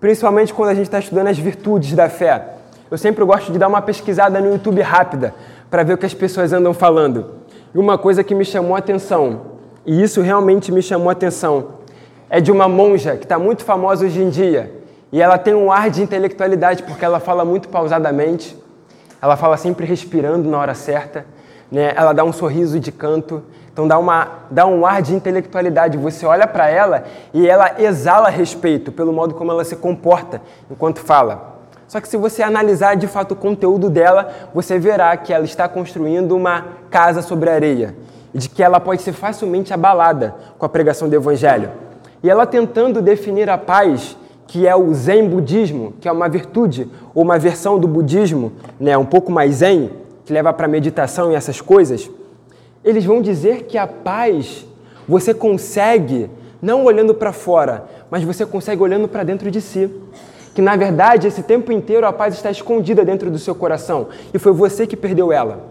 principalmente 0.00 0.54
quando 0.54 0.70
a 0.70 0.74
gente 0.74 0.86
está 0.86 1.00
estudando 1.00 1.26
as 1.26 1.38
virtudes 1.38 1.92
da 1.92 2.08
fé. 2.08 2.54
Eu 2.90 2.96
sempre 2.96 3.22
gosto 3.26 3.52
de 3.52 3.58
dar 3.58 3.68
uma 3.68 3.82
pesquisada 3.82 4.40
no 4.40 4.52
YouTube 4.52 4.80
rápida 4.80 5.34
para 5.72 5.82
ver 5.84 5.94
o 5.94 5.96
que 5.96 6.04
as 6.04 6.12
pessoas 6.12 6.52
andam 6.52 6.74
falando. 6.74 7.30
E 7.74 7.78
uma 7.78 7.96
coisa 7.96 8.22
que 8.22 8.34
me 8.34 8.44
chamou 8.44 8.76
a 8.76 8.78
atenção, 8.78 9.40
e 9.86 10.02
isso 10.02 10.20
realmente 10.20 10.70
me 10.70 10.82
chamou 10.82 11.08
a 11.08 11.12
atenção, 11.12 11.68
é 12.28 12.42
de 12.42 12.52
uma 12.52 12.68
monja 12.68 13.16
que 13.16 13.24
está 13.24 13.38
muito 13.38 13.64
famosa 13.64 14.04
hoje 14.04 14.20
em 14.20 14.28
dia. 14.28 14.70
E 15.10 15.22
ela 15.22 15.38
tem 15.38 15.54
um 15.54 15.72
ar 15.72 15.88
de 15.88 16.02
intelectualidade 16.02 16.82
porque 16.82 17.02
ela 17.02 17.18
fala 17.18 17.42
muito 17.42 17.70
pausadamente, 17.70 18.54
ela 19.22 19.34
fala 19.34 19.56
sempre 19.56 19.86
respirando 19.86 20.46
na 20.46 20.58
hora 20.58 20.74
certa, 20.74 21.24
né? 21.70 21.94
ela 21.96 22.12
dá 22.12 22.22
um 22.22 22.34
sorriso 22.34 22.78
de 22.78 22.92
canto, 22.92 23.42
então 23.72 23.88
dá, 23.88 23.98
uma, 23.98 24.28
dá 24.50 24.66
um 24.66 24.84
ar 24.84 25.00
de 25.00 25.14
intelectualidade. 25.14 25.96
Você 25.96 26.26
olha 26.26 26.46
para 26.46 26.68
ela 26.68 27.04
e 27.32 27.48
ela 27.48 27.80
exala 27.80 28.28
respeito 28.28 28.92
pelo 28.92 29.10
modo 29.10 29.34
como 29.34 29.50
ela 29.50 29.64
se 29.64 29.76
comporta 29.76 30.42
enquanto 30.70 31.00
fala. 31.00 31.51
Só 31.92 32.00
que 32.00 32.08
se 32.08 32.16
você 32.16 32.42
analisar 32.42 32.96
de 32.96 33.06
fato 33.06 33.32
o 33.32 33.36
conteúdo 33.36 33.90
dela, 33.90 34.48
você 34.54 34.78
verá 34.78 35.14
que 35.14 35.30
ela 35.30 35.44
está 35.44 35.68
construindo 35.68 36.34
uma 36.34 36.64
casa 36.90 37.20
sobre 37.20 37.50
areia 37.50 37.94
e 38.32 38.38
de 38.38 38.48
que 38.48 38.62
ela 38.62 38.80
pode 38.80 39.02
ser 39.02 39.12
facilmente 39.12 39.74
abalada 39.74 40.34
com 40.56 40.64
a 40.64 40.70
pregação 40.70 41.06
do 41.06 41.14
evangelho. 41.14 41.70
E 42.22 42.30
ela 42.30 42.46
tentando 42.46 43.02
definir 43.02 43.50
a 43.50 43.58
paz, 43.58 44.16
que 44.46 44.66
é 44.66 44.74
o 44.74 44.94
Zen 44.94 45.28
budismo, 45.28 45.92
que 46.00 46.08
é 46.08 46.12
uma 46.12 46.30
virtude 46.30 46.90
ou 47.14 47.22
uma 47.22 47.38
versão 47.38 47.78
do 47.78 47.86
budismo, 47.86 48.52
né, 48.80 48.96
um 48.96 49.04
pouco 49.04 49.30
mais 49.30 49.56
zen, 49.56 49.90
que 50.24 50.32
leva 50.32 50.50
para 50.50 50.66
meditação 50.66 51.30
e 51.30 51.34
essas 51.34 51.60
coisas, 51.60 52.10
eles 52.82 53.04
vão 53.04 53.20
dizer 53.20 53.64
que 53.64 53.76
a 53.76 53.86
paz 53.86 54.66
você 55.06 55.34
consegue 55.34 56.30
não 56.62 56.86
olhando 56.86 57.14
para 57.14 57.34
fora, 57.34 57.84
mas 58.10 58.24
você 58.24 58.46
consegue 58.46 58.82
olhando 58.82 59.08
para 59.08 59.24
dentro 59.24 59.50
de 59.50 59.60
si. 59.60 59.90
Que 60.54 60.62
na 60.62 60.76
verdade 60.76 61.26
esse 61.26 61.42
tempo 61.42 61.72
inteiro 61.72 62.06
a 62.06 62.12
paz 62.12 62.34
está 62.34 62.50
escondida 62.50 63.04
dentro 63.04 63.30
do 63.30 63.38
seu 63.38 63.54
coração 63.54 64.08
e 64.32 64.38
foi 64.38 64.52
você 64.52 64.86
que 64.86 64.96
perdeu 64.96 65.32
ela. 65.32 65.70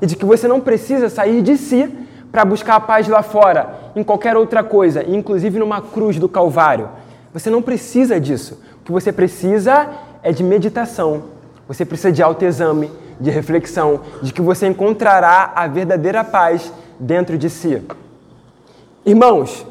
E 0.00 0.06
de 0.06 0.16
que 0.16 0.24
você 0.24 0.48
não 0.48 0.60
precisa 0.60 1.08
sair 1.08 1.42
de 1.42 1.56
si 1.56 1.90
para 2.32 2.44
buscar 2.44 2.76
a 2.76 2.80
paz 2.80 3.06
lá 3.06 3.22
fora, 3.22 3.92
em 3.94 4.02
qualquer 4.02 4.36
outra 4.36 4.64
coisa, 4.64 5.04
inclusive 5.08 5.58
numa 5.58 5.80
cruz 5.80 6.18
do 6.18 6.28
Calvário. 6.28 6.88
Você 7.32 7.48
não 7.48 7.62
precisa 7.62 8.18
disso. 8.18 8.60
O 8.80 8.84
que 8.84 8.90
você 8.90 9.12
precisa 9.12 9.88
é 10.22 10.32
de 10.32 10.42
meditação. 10.42 11.24
Você 11.68 11.84
precisa 11.84 12.10
de 12.10 12.22
autoexame, 12.22 12.90
de 13.20 13.30
reflexão, 13.30 14.00
de 14.20 14.32
que 14.32 14.42
você 14.42 14.66
encontrará 14.66 15.52
a 15.54 15.66
verdadeira 15.66 16.24
paz 16.24 16.72
dentro 16.98 17.38
de 17.38 17.48
si. 17.48 17.80
Irmãos, 19.06 19.66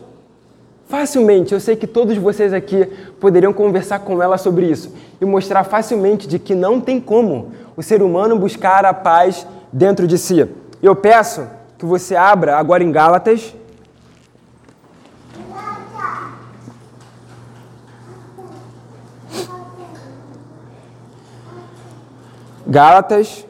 facilmente, 0.94 1.56
eu 1.56 1.60
sei 1.60 1.76
que 1.76 1.88
todos 1.88 2.16
vocês 2.20 2.54
aqui 2.54 2.86
poderiam 3.20 3.52
conversar 3.52 3.98
com 4.02 4.22
ela 4.22 4.38
sobre 4.38 4.68
isso 4.68 4.94
e 5.20 5.26
mostrar 5.26 5.64
facilmente 5.64 6.28
de 6.28 6.38
que 6.38 6.54
não 6.54 6.80
tem 6.80 7.02
como 7.02 7.52
o 7.76 7.82
ser 7.82 8.04
humano 8.04 8.38
buscar 8.38 8.86
a 8.86 8.94
paz 8.94 9.48
dentro 9.72 10.06
de 10.06 10.20
si. 10.20 10.48
Eu 10.84 10.96
peço 10.96 11.48
que 11.80 11.84
você 11.84 12.16
abra 12.16 12.58
agora 12.58 12.84
em 12.84 12.92
Gálatas. 12.92 13.56
Gálatas. 22.68 23.48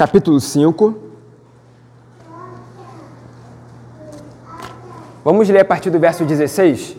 Capítulo 0.00 0.40
5. 0.40 0.94
Vamos 5.22 5.46
ler 5.46 5.60
a 5.60 5.64
partir 5.66 5.90
do 5.90 6.00
verso 6.00 6.24
16? 6.24 6.96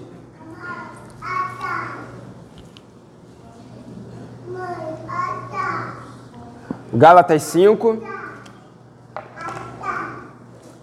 Gálatas 6.93 7.41
5. 7.41 8.03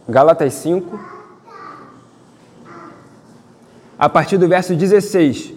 Gálatas 0.08 0.54
5. 0.54 0.98
A 3.96 4.08
partir 4.08 4.38
do 4.38 4.48
verso 4.48 4.74
16. 4.74 5.54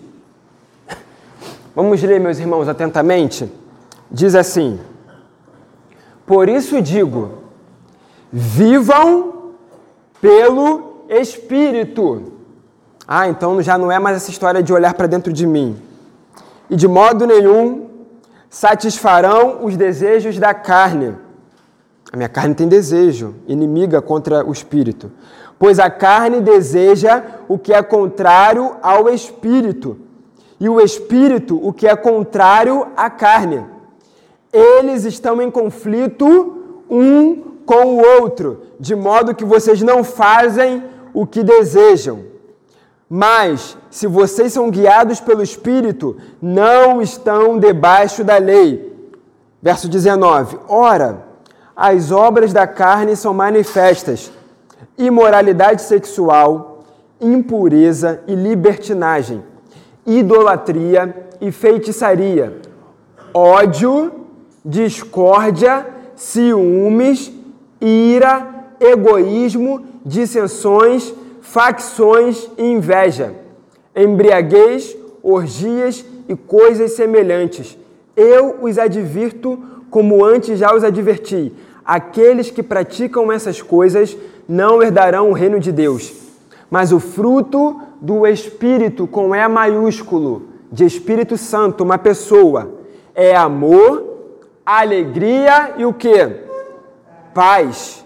Vamos 1.75 2.03
ler, 2.03 2.19
meus 2.19 2.37
irmãos, 2.37 2.67
atentamente. 2.67 3.51
Diz 4.11 4.35
assim: 4.35 4.79
Por 6.31 6.47
isso 6.47 6.81
digo, 6.81 7.39
vivam 8.31 9.51
pelo 10.21 11.03
Espírito. 11.09 12.31
Ah, 13.05 13.27
então 13.27 13.61
já 13.61 13.77
não 13.77 13.91
é 13.91 13.99
mais 13.99 14.15
essa 14.15 14.31
história 14.31 14.63
de 14.63 14.71
olhar 14.71 14.93
para 14.93 15.07
dentro 15.07 15.33
de 15.33 15.45
mim. 15.45 15.75
E 16.69 16.75
de 16.77 16.87
modo 16.87 17.27
nenhum 17.27 17.89
satisfarão 18.49 19.65
os 19.65 19.75
desejos 19.75 20.39
da 20.39 20.53
carne. 20.53 21.17
A 22.13 22.15
minha 22.15 22.29
carne 22.29 22.55
tem 22.55 22.69
desejo, 22.69 23.35
inimiga 23.45 24.01
contra 24.01 24.45
o 24.45 24.53
espírito. 24.53 25.11
Pois 25.59 25.79
a 25.79 25.89
carne 25.89 26.39
deseja 26.39 27.25
o 27.49 27.59
que 27.59 27.73
é 27.73 27.83
contrário 27.83 28.77
ao 28.81 29.09
espírito, 29.09 29.97
e 30.61 30.69
o 30.69 30.79
espírito 30.79 31.59
o 31.61 31.73
que 31.73 31.85
é 31.85 31.95
contrário 31.97 32.87
à 32.95 33.09
carne. 33.09 33.65
Eles 34.53 35.05
estão 35.05 35.41
em 35.41 35.49
conflito 35.49 36.57
um 36.89 37.51
com 37.65 37.95
o 37.95 38.21
outro, 38.21 38.63
de 38.79 38.95
modo 38.95 39.35
que 39.35 39.45
vocês 39.45 39.81
não 39.81 40.03
fazem 40.03 40.83
o 41.13 41.25
que 41.25 41.43
desejam. 41.43 42.31
Mas, 43.09 43.77
se 43.89 44.07
vocês 44.07 44.53
são 44.53 44.69
guiados 44.69 45.19
pelo 45.19 45.43
Espírito, 45.43 46.17
não 46.41 47.01
estão 47.01 47.59
debaixo 47.59 48.23
da 48.23 48.37
lei. 48.37 48.91
Verso 49.61 49.87
19: 49.89 50.59
Ora, 50.67 51.25
as 51.75 52.11
obras 52.11 52.53
da 52.53 52.65
carne 52.65 53.15
são 53.15 53.33
manifestas: 53.33 54.31
imoralidade 54.97 55.81
sexual, 55.81 56.83
impureza 57.19 58.21
e 58.27 58.35
libertinagem, 58.35 59.43
idolatria 60.05 61.27
e 61.39 61.51
feitiçaria, 61.51 62.61
ódio, 63.33 64.20
discórdia, 64.63 65.87
ciúmes, 66.15 67.31
ira, 67.79 68.47
egoísmo, 68.79 69.85
dissensões, 70.05 71.13
facções 71.41 72.49
e 72.57 72.63
inveja, 72.63 73.33
embriaguez, 73.95 74.95
orgias 75.21 76.05
e 76.27 76.35
coisas 76.35 76.93
semelhantes. 76.93 77.77
Eu 78.15 78.57
os 78.61 78.77
advirto 78.77 79.59
como 79.89 80.23
antes 80.23 80.57
já 80.57 80.73
os 80.73 80.83
adverti. 80.83 81.51
Aqueles 81.83 82.49
que 82.49 82.63
praticam 82.63 83.31
essas 83.31 83.61
coisas 83.61 84.15
não 84.47 84.81
herdarão 84.81 85.29
o 85.29 85.33
reino 85.33 85.59
de 85.59 85.71
Deus. 85.71 86.13
Mas 86.69 86.91
o 86.93 86.99
fruto 86.99 87.81
do 87.99 88.25
Espírito, 88.25 89.05
com 89.05 89.35
E 89.35 89.47
maiúsculo, 89.49 90.43
de 90.71 90.85
Espírito 90.85 91.37
Santo, 91.37 91.83
uma 91.83 91.97
pessoa, 91.97 92.75
é 93.13 93.35
amor, 93.35 94.10
alegria 94.65 95.75
e 95.77 95.85
o 95.85 95.93
que? 95.93 96.15
Paz 97.33 98.01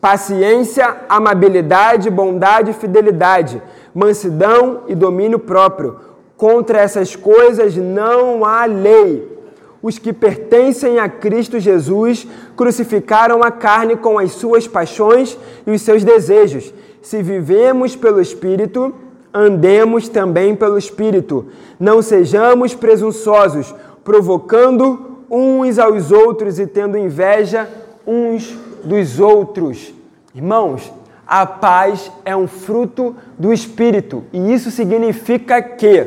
paciência, 0.00 0.96
amabilidade, 1.08 2.10
bondade 2.10 2.70
e 2.70 2.74
fidelidade, 2.74 3.60
mansidão 3.94 4.84
e 4.86 4.94
domínio 4.94 5.38
próprio. 5.38 5.96
Contra 6.36 6.78
essas 6.78 7.16
coisas 7.16 7.76
não 7.76 8.44
há 8.44 8.64
lei. 8.64 9.36
Os 9.82 9.98
que 9.98 10.12
pertencem 10.12 10.98
a 10.98 11.08
Cristo 11.08 11.58
Jesus 11.58 12.26
crucificaram 12.56 13.42
a 13.42 13.50
carne 13.50 13.96
com 13.96 14.18
as 14.18 14.32
suas 14.32 14.66
paixões 14.66 15.36
e 15.66 15.70
os 15.70 15.82
seus 15.82 16.04
desejos. 16.04 16.72
Se 17.02 17.22
vivemos 17.22 17.94
pelo 17.96 18.20
Espírito, 18.20 18.94
andemos 19.32 20.08
também 20.08 20.54
pelo 20.54 20.78
Espírito. 20.78 21.46
Não 21.78 22.02
sejamos 22.02 22.74
presunçosos, 22.74 23.74
provocando 24.04 25.07
uns 25.30 25.78
aos 25.78 26.10
outros 26.10 26.58
e 26.58 26.66
tendo 26.66 26.96
inveja 26.96 27.68
uns 28.06 28.56
dos 28.84 29.20
outros. 29.20 29.92
Irmãos, 30.34 30.92
a 31.26 31.44
paz 31.44 32.10
é 32.24 32.34
um 32.34 32.46
fruto 32.46 33.14
do 33.38 33.52
Espírito 33.52 34.24
e 34.32 34.52
isso 34.52 34.70
significa 34.70 35.60
que, 35.60 36.06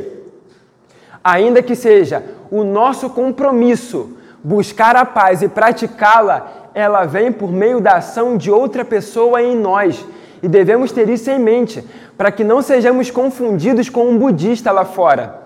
ainda 1.23 1.61
que 1.61 1.75
seja 1.75 2.23
o 2.49 2.63
nosso 2.63 3.09
compromisso 3.09 4.17
buscar 4.43 4.95
a 4.95 5.05
paz 5.05 5.41
e 5.41 5.47
praticá-la, 5.47 6.69
ela 6.73 7.05
vem 7.05 7.31
por 7.31 7.51
meio 7.51 7.79
da 7.79 7.97
ação 7.97 8.37
de 8.37 8.49
outra 8.49 8.83
pessoa 8.83 9.41
em 9.41 9.55
nós. 9.55 10.05
e 10.43 10.47
devemos 10.47 10.91
ter 10.91 11.07
isso 11.07 11.29
em 11.29 11.37
mente, 11.37 11.85
para 12.17 12.31
que 12.31 12.43
não 12.43 12.63
sejamos 12.63 13.11
confundidos 13.11 13.89
com 13.89 14.09
um 14.09 14.17
budista 14.17 14.71
lá 14.71 14.83
fora. 14.83 15.39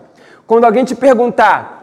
Quando 0.48 0.64
alguém 0.64 0.86
te 0.86 0.96
perguntar 0.96 1.75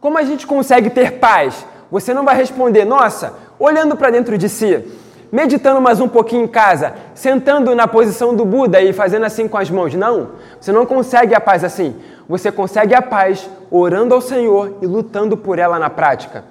como 0.00 0.16
a 0.16 0.22
gente 0.22 0.46
consegue 0.46 0.90
ter 0.90 1.12
paz, 1.12 1.66
você 1.90 2.14
não 2.14 2.24
vai 2.24 2.36
responder, 2.36 2.84
nossa, 2.84 3.34
olhando 3.58 3.96
para 3.96 4.10
dentro 4.10 4.38
de 4.38 4.48
si, 4.48 4.84
meditando 5.32 5.80
mais 5.80 6.00
um 6.00 6.08
pouquinho 6.08 6.44
em 6.44 6.48
casa, 6.48 6.94
sentando 7.14 7.74
na 7.74 7.88
posição 7.88 8.34
do 8.34 8.44
Buda 8.44 8.80
e 8.80 8.92
fazendo 8.92 9.24
assim 9.24 9.48
com 9.48 9.58
as 9.58 9.70
mãos. 9.70 9.94
Não, 9.94 10.30
você 10.60 10.70
não 10.70 10.86
consegue 10.86 11.34
a 11.34 11.40
paz 11.40 11.64
assim. 11.64 11.96
Você 12.28 12.52
consegue 12.52 12.94
a 12.94 13.02
paz 13.02 13.48
orando 13.70 14.14
ao 14.14 14.20
Senhor 14.20 14.76
e 14.80 14.86
lutando 14.86 15.36
por 15.36 15.58
ela 15.58 15.78
na 15.78 15.90
prática. 15.90 16.44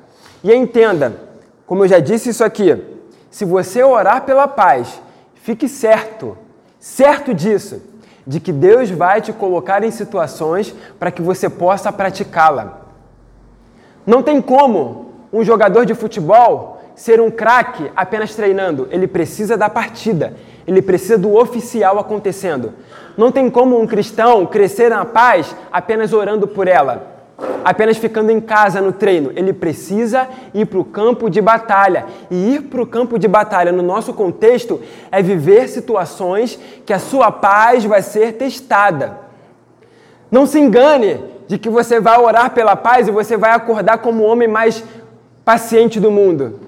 E 0.44 0.54
entenda, 0.54 1.14
como 1.66 1.84
eu 1.84 1.88
já 1.88 2.00
disse 2.00 2.30
isso 2.30 2.44
aqui, 2.44 2.78
se 3.32 3.46
você 3.46 3.84
orar 3.84 4.24
pela 4.24 4.48
paz, 4.48 5.02
fique 5.36 5.70
certo, 5.70 6.38
certo 6.80 7.34
disso, 7.34 7.82
de 8.26 8.40
que 8.40 8.52
Deus 8.52 8.90
vai 8.90 9.22
te 9.22 9.32
colocar 9.32 9.84
em 9.84 9.92
situações 9.92 10.76
para 11.00 11.12
que 11.12 11.22
você 11.22 11.50
possa 11.50 11.92
praticá-la. 11.92 12.87
Não 14.08 14.24
tem 14.24 14.42
como 14.42 15.12
um 15.34 15.44
jogador 15.44 15.86
de 15.86 15.94
futebol 15.94 16.82
ser 16.96 17.20
um 17.20 17.30
craque 17.30 17.92
apenas 17.94 18.34
treinando, 18.34 18.88
ele 18.90 19.06
precisa 19.06 19.58
da 19.58 19.70
partida, 19.70 20.34
ele 20.66 20.82
precisa 20.82 21.18
do 21.18 21.36
oficial 21.36 22.00
acontecendo. 22.00 22.74
Não 23.18 23.34
tem 23.34 23.50
como 23.50 23.78
um 23.78 23.86
cristão 23.86 24.46
crescer 24.46 24.90
na 24.90 25.04
paz 25.04 25.54
apenas 25.70 26.14
orando 26.14 26.48
por 26.48 26.70
ela 26.70 27.18
apenas 27.64 27.98
ficando 27.98 28.32
em 28.32 28.40
casa 28.40 28.82
no 28.82 28.92
treino. 28.92 29.32
Ele 29.36 29.54
precisa 29.54 30.28
ir 30.54 30.66
para 30.66 30.80
o 30.80 30.86
campo 30.86 31.30
de 31.30 31.42
batalha. 31.42 32.06
E 32.32 32.56
ir 32.56 32.62
para 32.64 32.82
o 32.82 32.88
campo 32.88 33.20
de 33.20 33.28
batalha, 33.28 33.72
no 33.72 33.84
nosso 33.84 34.14
contexto, 34.14 34.82
é 35.12 35.22
viver 35.22 35.68
situações 35.68 36.58
que 36.86 36.94
a 36.94 37.00
sua 37.00 37.32
paz 37.32 37.84
vai 37.84 38.02
ser 38.02 38.34
testada. 38.34 39.27
Não 40.32 40.46
se 40.46 40.60
engane 40.60 41.20
de 41.48 41.58
que 41.58 41.70
você 41.70 42.00
vai 42.00 42.20
orar 42.20 42.52
pela 42.52 42.76
paz 42.76 43.08
e 43.08 43.12
você 43.12 43.38
vai 43.38 43.52
acordar 43.52 44.00
como 44.00 44.24
o 44.24 44.26
homem 44.28 44.48
mais 44.48 44.84
paciente 45.46 46.00
do 46.00 46.12
mundo. 46.12 46.60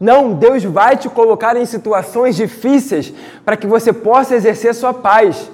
Não, 0.00 0.32
Deus 0.32 0.64
vai 0.64 0.96
te 0.96 1.08
colocar 1.08 1.56
em 1.56 1.66
situações 1.66 2.34
difíceis 2.36 3.12
para 3.44 3.56
que 3.56 3.66
você 3.66 3.92
possa 3.92 4.34
exercer 4.34 4.74
sua 4.74 4.94
paz. 4.94 5.50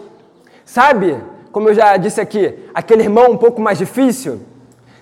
Sabe, 0.64 1.16
como 1.52 1.68
eu 1.68 1.74
já 1.74 1.96
disse 1.96 2.20
aqui, 2.20 2.54
aquele 2.72 3.02
irmão 3.02 3.32
um 3.32 3.36
pouco 3.36 3.60
mais 3.60 3.78
difícil, 3.78 4.40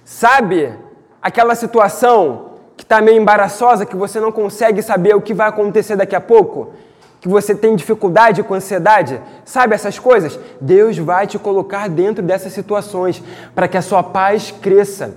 Sabe 0.08 0.72
aquela 1.20 1.54
situação 1.54 2.52
que 2.78 2.82
está 2.82 2.98
meio 3.02 3.20
embaraçosa, 3.20 3.84
que 3.84 3.94
você 3.94 4.18
não 4.18 4.32
consegue 4.32 4.80
saber 4.80 5.14
o 5.14 5.20
que 5.20 5.34
vai 5.34 5.50
acontecer 5.50 5.96
daqui 5.96 6.16
a 6.16 6.20
pouco? 6.20 6.72
Que 7.20 7.28
você 7.28 7.54
tem 7.54 7.74
dificuldade 7.74 8.42
com 8.42 8.54
ansiedade? 8.54 9.20
Sabe 9.44 9.74
essas 9.74 9.98
coisas? 9.98 10.38
Deus 10.60 10.96
vai 10.98 11.26
te 11.26 11.38
colocar 11.38 11.88
dentro 11.88 12.22
dessas 12.22 12.52
situações 12.52 13.22
para 13.54 13.66
que 13.66 13.76
a 13.76 13.82
sua 13.82 14.02
paz 14.02 14.54
cresça. 14.62 15.16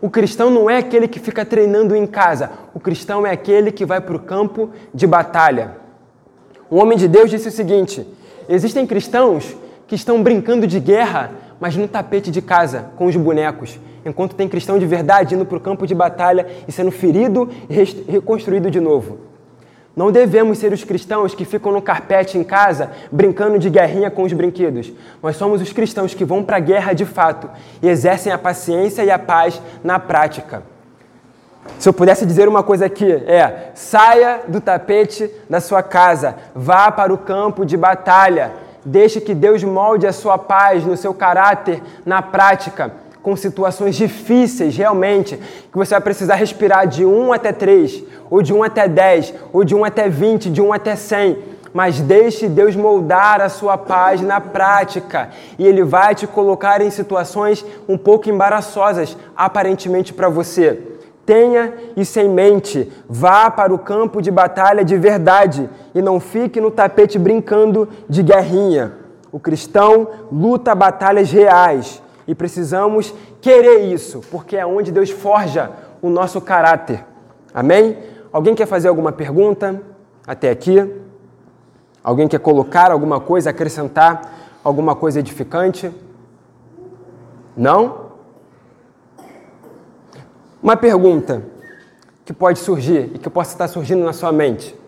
O 0.00 0.08
cristão 0.08 0.50
não 0.50 0.70
é 0.70 0.78
aquele 0.78 1.08
que 1.08 1.18
fica 1.18 1.44
treinando 1.44 1.94
em 1.94 2.06
casa, 2.06 2.50
o 2.72 2.78
cristão 2.78 3.26
é 3.26 3.32
aquele 3.32 3.72
que 3.72 3.84
vai 3.84 4.00
para 4.00 4.16
o 4.16 4.20
campo 4.20 4.70
de 4.94 5.06
batalha. 5.06 5.76
O 6.70 6.76
homem 6.76 6.96
de 6.96 7.08
Deus 7.08 7.30
disse 7.30 7.48
o 7.48 7.52
seguinte: 7.52 8.06
existem 8.48 8.86
cristãos 8.86 9.56
que 9.86 9.96
estão 9.96 10.22
brincando 10.22 10.66
de 10.66 10.78
guerra, 10.78 11.32
mas 11.58 11.76
no 11.76 11.88
tapete 11.88 12.30
de 12.30 12.40
casa, 12.40 12.86
com 12.96 13.06
os 13.06 13.16
bonecos 13.16 13.78
enquanto 14.04 14.34
tem 14.34 14.48
cristão 14.48 14.78
de 14.78 14.86
verdade 14.86 15.34
indo 15.34 15.44
para 15.44 15.58
o 15.58 15.60
campo 15.60 15.86
de 15.86 15.94
batalha 15.94 16.46
e 16.66 16.72
sendo 16.72 16.90
ferido 16.90 17.48
e 17.68 17.74
reconstruído 18.10 18.70
de 18.70 18.80
novo. 18.80 19.27
Não 19.98 20.12
devemos 20.12 20.58
ser 20.58 20.72
os 20.72 20.84
cristãos 20.84 21.34
que 21.34 21.44
ficam 21.44 21.72
no 21.72 21.82
carpete 21.82 22.38
em 22.38 22.44
casa 22.44 22.92
brincando 23.10 23.58
de 23.58 23.68
guerrinha 23.68 24.12
com 24.12 24.22
os 24.22 24.32
brinquedos. 24.32 24.92
Nós 25.20 25.34
somos 25.34 25.60
os 25.60 25.72
cristãos 25.72 26.14
que 26.14 26.24
vão 26.24 26.44
para 26.44 26.58
a 26.58 26.60
guerra 26.60 26.92
de 26.92 27.04
fato 27.04 27.50
e 27.82 27.88
exercem 27.88 28.32
a 28.32 28.38
paciência 28.38 29.02
e 29.02 29.10
a 29.10 29.18
paz 29.18 29.60
na 29.82 29.98
prática. 29.98 30.62
Se 31.80 31.88
eu 31.88 31.92
pudesse 31.92 32.24
dizer 32.24 32.46
uma 32.46 32.62
coisa 32.62 32.86
aqui, 32.86 33.10
é: 33.10 33.72
saia 33.74 34.42
do 34.46 34.60
tapete 34.60 35.28
da 35.50 35.60
sua 35.60 35.82
casa, 35.82 36.36
vá 36.54 36.92
para 36.92 37.12
o 37.12 37.18
campo 37.18 37.66
de 37.66 37.76
batalha, 37.76 38.52
deixe 38.84 39.20
que 39.20 39.34
Deus 39.34 39.64
molde 39.64 40.06
a 40.06 40.12
sua 40.12 40.38
paz 40.38 40.84
no 40.84 40.96
seu 40.96 41.12
caráter 41.12 41.82
na 42.06 42.22
prática 42.22 42.92
com 43.22 43.36
situações 43.36 43.96
difíceis 43.96 44.76
realmente, 44.76 45.36
que 45.70 45.76
você 45.76 45.94
vai 45.94 46.00
precisar 46.00 46.36
respirar 46.36 46.86
de 46.86 47.04
1 47.04 47.32
até 47.32 47.52
3, 47.52 48.04
ou 48.30 48.42
de 48.42 48.52
1 48.52 48.62
até 48.62 48.88
10, 48.88 49.34
ou 49.52 49.64
de 49.64 49.74
1 49.74 49.84
até 49.84 50.08
20, 50.08 50.50
de 50.50 50.62
1 50.62 50.72
até 50.72 50.96
100. 50.96 51.38
Mas 51.72 52.00
deixe 52.00 52.48
Deus 52.48 52.74
moldar 52.74 53.40
a 53.40 53.48
sua 53.48 53.76
paz 53.76 54.20
na 54.20 54.40
prática, 54.40 55.30
e 55.58 55.66
Ele 55.66 55.84
vai 55.84 56.14
te 56.14 56.26
colocar 56.26 56.80
em 56.80 56.90
situações 56.90 57.64
um 57.88 57.98
pouco 57.98 58.30
embaraçosas, 58.30 59.16
aparentemente 59.36 60.12
para 60.12 60.28
você. 60.28 60.80
Tenha 61.26 61.74
isso 61.94 62.18
em 62.18 62.26
mente. 62.26 62.90
Vá 63.06 63.50
para 63.50 63.74
o 63.74 63.78
campo 63.78 64.22
de 64.22 64.30
batalha 64.30 64.82
de 64.82 64.96
verdade 64.96 65.68
e 65.94 66.00
não 66.00 66.18
fique 66.18 66.58
no 66.58 66.70
tapete 66.70 67.18
brincando 67.18 67.86
de 68.08 68.22
guerrinha. 68.22 68.94
O 69.30 69.38
cristão 69.38 70.08
luta 70.32 70.74
batalhas 70.74 71.30
reais 71.30 72.02
e 72.28 72.34
precisamos 72.34 73.14
querer 73.40 73.90
isso, 73.90 74.20
porque 74.30 74.54
é 74.54 74.66
onde 74.66 74.92
Deus 74.92 75.10
forja 75.10 75.72
o 76.02 76.10
nosso 76.10 76.42
caráter. 76.42 77.02
Amém? 77.54 77.96
Alguém 78.30 78.54
quer 78.54 78.66
fazer 78.66 78.88
alguma 78.88 79.10
pergunta 79.10 79.82
até 80.26 80.50
aqui? 80.50 80.76
Alguém 82.04 82.28
quer 82.28 82.38
colocar 82.38 82.92
alguma 82.92 83.18
coisa, 83.18 83.48
acrescentar 83.48 84.60
alguma 84.62 84.94
coisa 84.94 85.20
edificante? 85.20 85.90
Não? 87.56 88.08
Uma 90.62 90.76
pergunta 90.76 91.42
que 92.26 92.32
pode 92.34 92.58
surgir 92.58 93.10
e 93.14 93.18
que 93.18 93.30
possa 93.30 93.52
estar 93.52 93.68
surgindo 93.68 94.04
na 94.04 94.12
sua 94.12 94.30
mente. 94.30 94.78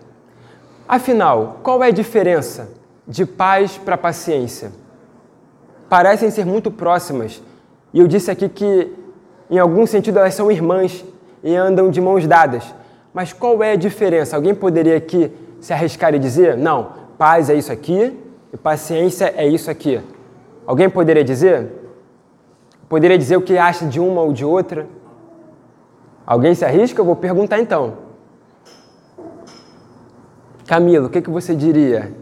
Afinal, 0.87 1.61
qual 1.63 1.83
é 1.83 1.87
a 1.87 1.93
diferença 1.93 2.69
de 3.09 3.25
paz 3.25 3.79
para 3.79 3.97
paciência? 3.97 4.73
Parecem 5.91 6.31
ser 6.31 6.47
muito 6.47 6.71
próximas. 6.71 7.43
E 7.93 7.99
eu 7.99 8.07
disse 8.07 8.31
aqui 8.31 8.49
que, 8.49 8.93
em 9.51 9.59
algum 9.59 9.85
sentido, 9.85 10.21
elas 10.21 10.35
são 10.35 10.51
irmãs 10.51 11.05
e 11.43 11.55
andam 11.55 11.91
de 11.91 12.01
mãos 12.01 12.27
dadas. 12.27 12.73
Mas 13.13 13.33
qual 13.33 13.61
é 13.61 13.73
a 13.73 13.77
diferença? 13.77 14.37
Alguém 14.37 14.55
poderia 14.55 14.97
aqui 14.97 15.33
se 15.61 15.73
arriscar 15.73 16.15
e 16.15 16.19
dizer: 16.19 16.57
não, 16.57 16.93
paz 17.19 17.51
é 17.51 17.55
isso 17.55 17.73
aqui 17.73 18.17
e 18.53 18.57
paciência 18.57 19.35
é 19.37 19.47
isso 19.47 19.69
aqui? 19.69 20.01
Alguém 20.65 20.89
poderia 20.89 21.25
dizer? 21.25 21.69
Poderia 22.89 23.19
dizer 23.19 23.37
o 23.37 23.43
que 23.43 23.59
acha 23.59 23.85
de 23.85 23.99
uma 23.99 24.23
ou 24.23 24.33
de 24.33 24.45
outra? 24.45 24.87
Alguém 26.25 26.55
se 26.55 26.65
arrisca? 26.65 27.01
Eu 27.01 27.05
vou 27.05 27.17
perguntar 27.17 27.59
então. 27.59 27.95
Camilo, 30.67 31.07
o 31.07 31.11
que, 31.11 31.21
que 31.21 31.31
você 31.31 31.53
diria? 31.53 32.13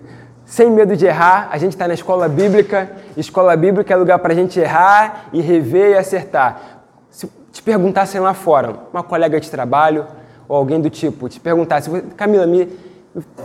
Sem 0.49 0.71
medo 0.71 0.97
de 0.97 1.05
errar. 1.05 1.49
A 1.53 1.59
gente 1.59 1.73
está 1.73 1.87
na 1.87 1.95
escola 1.95 2.27
bíblica. 2.27 2.91
Escola 3.17 3.55
bíblica 3.55 3.93
é 3.93 3.97
lugar 3.97 4.19
para 4.19 4.33
a 4.33 4.37
gente 4.37 4.59
errar 4.59 5.29
e 5.33 5.41
rever 5.43 5.91
e 5.91 5.95
acertar. 5.99 6.83
Se 7.11 7.31
te 7.53 7.63
perguntassem 7.63 8.19
lá 8.19 8.33
fora, 8.33 8.75
uma 8.93 9.03
colega 9.03 9.39
de 9.39 9.51
trabalho 9.51 10.07
ou 10.49 10.57
alguém 10.57 10.81
do 10.81 10.89
tipo, 10.89 11.29
te 11.29 11.39
perguntasse, 11.39 11.91
Camila, 12.17 12.47
me 12.47 12.67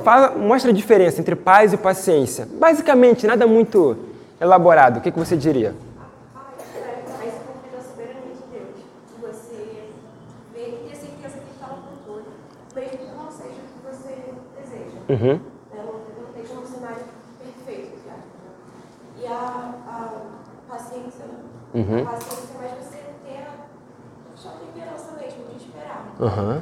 fala, 0.04 0.32
mostra 0.32 0.72
a 0.72 0.74
diferença 0.74 1.20
entre 1.20 1.36
paz 1.36 1.74
e 1.74 1.78
paciência. 1.78 2.48
Basicamente, 2.58 3.28
nada 3.28 3.46
muito 3.46 3.98
elaborado. 4.40 4.98
O 4.98 5.02
que, 5.02 5.12
que 5.12 5.20
você 5.20 5.36
diria? 5.36 5.76
Uhum. 15.10 15.53
Uhum. 21.74 22.04
A 22.04 22.06
paciência 22.06 22.50
é 22.54 22.62
mais 22.62 22.72
você 22.78 22.98
ter 23.26 23.40
a 23.40 24.38
sua 24.38 24.52
temperança 24.52 25.12
mesmo, 25.20 25.44
de 25.50 25.66
esperar. 25.66 26.16
Uhum. 26.20 26.62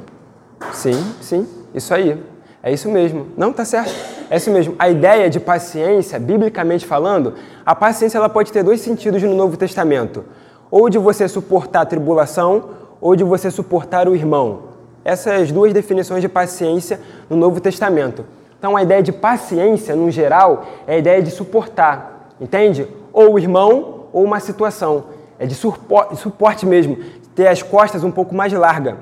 Sim, 0.72 1.14
sim, 1.20 1.48
isso 1.74 1.92
aí. 1.92 2.22
É 2.62 2.72
isso 2.72 2.88
mesmo. 2.88 3.26
Não, 3.36 3.52
tá 3.52 3.64
certo. 3.64 3.92
É 4.30 4.36
isso 4.36 4.50
mesmo. 4.50 4.74
A 4.78 4.88
ideia 4.88 5.28
de 5.28 5.40
paciência, 5.40 6.18
biblicamente 6.18 6.86
falando, 6.86 7.34
a 7.66 7.74
paciência 7.74 8.16
ela 8.16 8.28
pode 8.28 8.52
ter 8.52 8.62
dois 8.62 8.80
sentidos 8.80 9.22
no 9.22 9.34
Novo 9.34 9.56
Testamento. 9.56 10.24
Ou 10.70 10.88
de 10.88 10.96
você 10.96 11.28
suportar 11.28 11.82
a 11.82 11.86
tribulação, 11.86 12.70
ou 13.00 13.16
de 13.16 13.24
você 13.24 13.50
suportar 13.50 14.08
o 14.08 14.14
irmão. 14.14 14.70
Essas 15.04 15.50
duas 15.50 15.72
definições 15.72 16.22
de 16.22 16.28
paciência 16.28 17.00
no 17.28 17.36
Novo 17.36 17.60
Testamento. 17.60 18.24
Então, 18.58 18.76
a 18.76 18.82
ideia 18.82 19.02
de 19.02 19.10
paciência, 19.10 19.96
no 19.96 20.08
geral, 20.08 20.64
é 20.86 20.94
a 20.94 20.98
ideia 20.98 21.20
de 21.20 21.32
suportar, 21.32 22.30
entende? 22.40 22.86
Ou 23.12 23.34
o 23.34 23.38
irmão 23.40 23.91
ou 24.12 24.24
uma 24.24 24.40
situação. 24.40 25.04
É 25.38 25.46
de 25.46 25.54
suporte 25.54 26.66
mesmo, 26.66 26.98
ter 27.34 27.48
as 27.48 27.62
costas 27.62 28.04
um 28.04 28.10
pouco 28.10 28.34
mais 28.34 28.52
largas. 28.52 28.94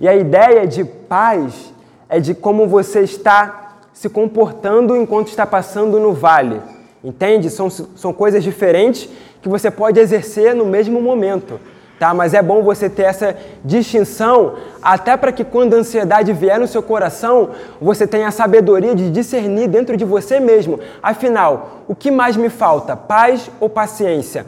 E 0.00 0.08
a 0.08 0.14
ideia 0.14 0.66
de 0.66 0.84
paz 0.84 1.72
é 2.08 2.18
de 2.18 2.34
como 2.34 2.66
você 2.66 3.00
está 3.00 3.78
se 3.92 4.08
comportando 4.08 4.96
enquanto 4.96 5.28
está 5.28 5.46
passando 5.46 6.00
no 6.00 6.12
vale. 6.12 6.60
Entende? 7.02 7.50
São, 7.50 7.70
são 7.70 8.12
coisas 8.12 8.42
diferentes 8.42 9.08
que 9.40 9.48
você 9.48 9.70
pode 9.70 10.00
exercer 10.00 10.54
no 10.54 10.64
mesmo 10.64 11.00
momento. 11.00 11.60
Tá? 11.98 12.12
Mas 12.12 12.34
é 12.34 12.42
bom 12.42 12.62
você 12.62 12.90
ter 12.90 13.02
essa 13.02 13.36
distinção, 13.64 14.56
até 14.82 15.16
para 15.16 15.30
que 15.30 15.44
quando 15.44 15.74
a 15.74 15.78
ansiedade 15.78 16.32
vier 16.32 16.58
no 16.58 16.66
seu 16.66 16.82
coração, 16.82 17.50
você 17.80 18.06
tenha 18.06 18.28
a 18.28 18.32
sabedoria 18.32 18.94
de 18.94 19.10
discernir 19.10 19.68
dentro 19.68 19.96
de 19.96 20.04
você 20.04 20.40
mesmo. 20.40 20.80
Afinal, 21.02 21.82
o 21.86 21.94
que 21.94 22.10
mais 22.10 22.36
me 22.36 22.48
falta, 22.48 22.96
paz 22.96 23.48
ou 23.60 23.68
paciência? 23.68 24.44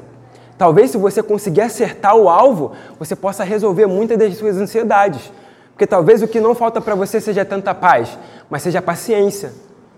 Talvez 0.58 0.90
se 0.90 0.96
você 0.96 1.22
conseguir 1.22 1.60
acertar 1.60 2.16
o 2.16 2.28
alvo, 2.28 2.72
você 2.98 3.14
possa 3.14 3.44
resolver 3.44 3.86
muitas 3.86 4.18
das 4.18 4.36
suas 4.36 4.56
ansiedades. 4.56 5.30
Porque 5.72 5.86
talvez 5.86 6.22
o 6.22 6.28
que 6.28 6.40
não 6.40 6.54
falta 6.54 6.80
para 6.80 6.94
você 6.94 7.20
seja 7.20 7.44
tanta 7.44 7.74
paz, 7.74 8.18
mas 8.48 8.62
seja 8.62 8.80
paciência. 8.80 9.52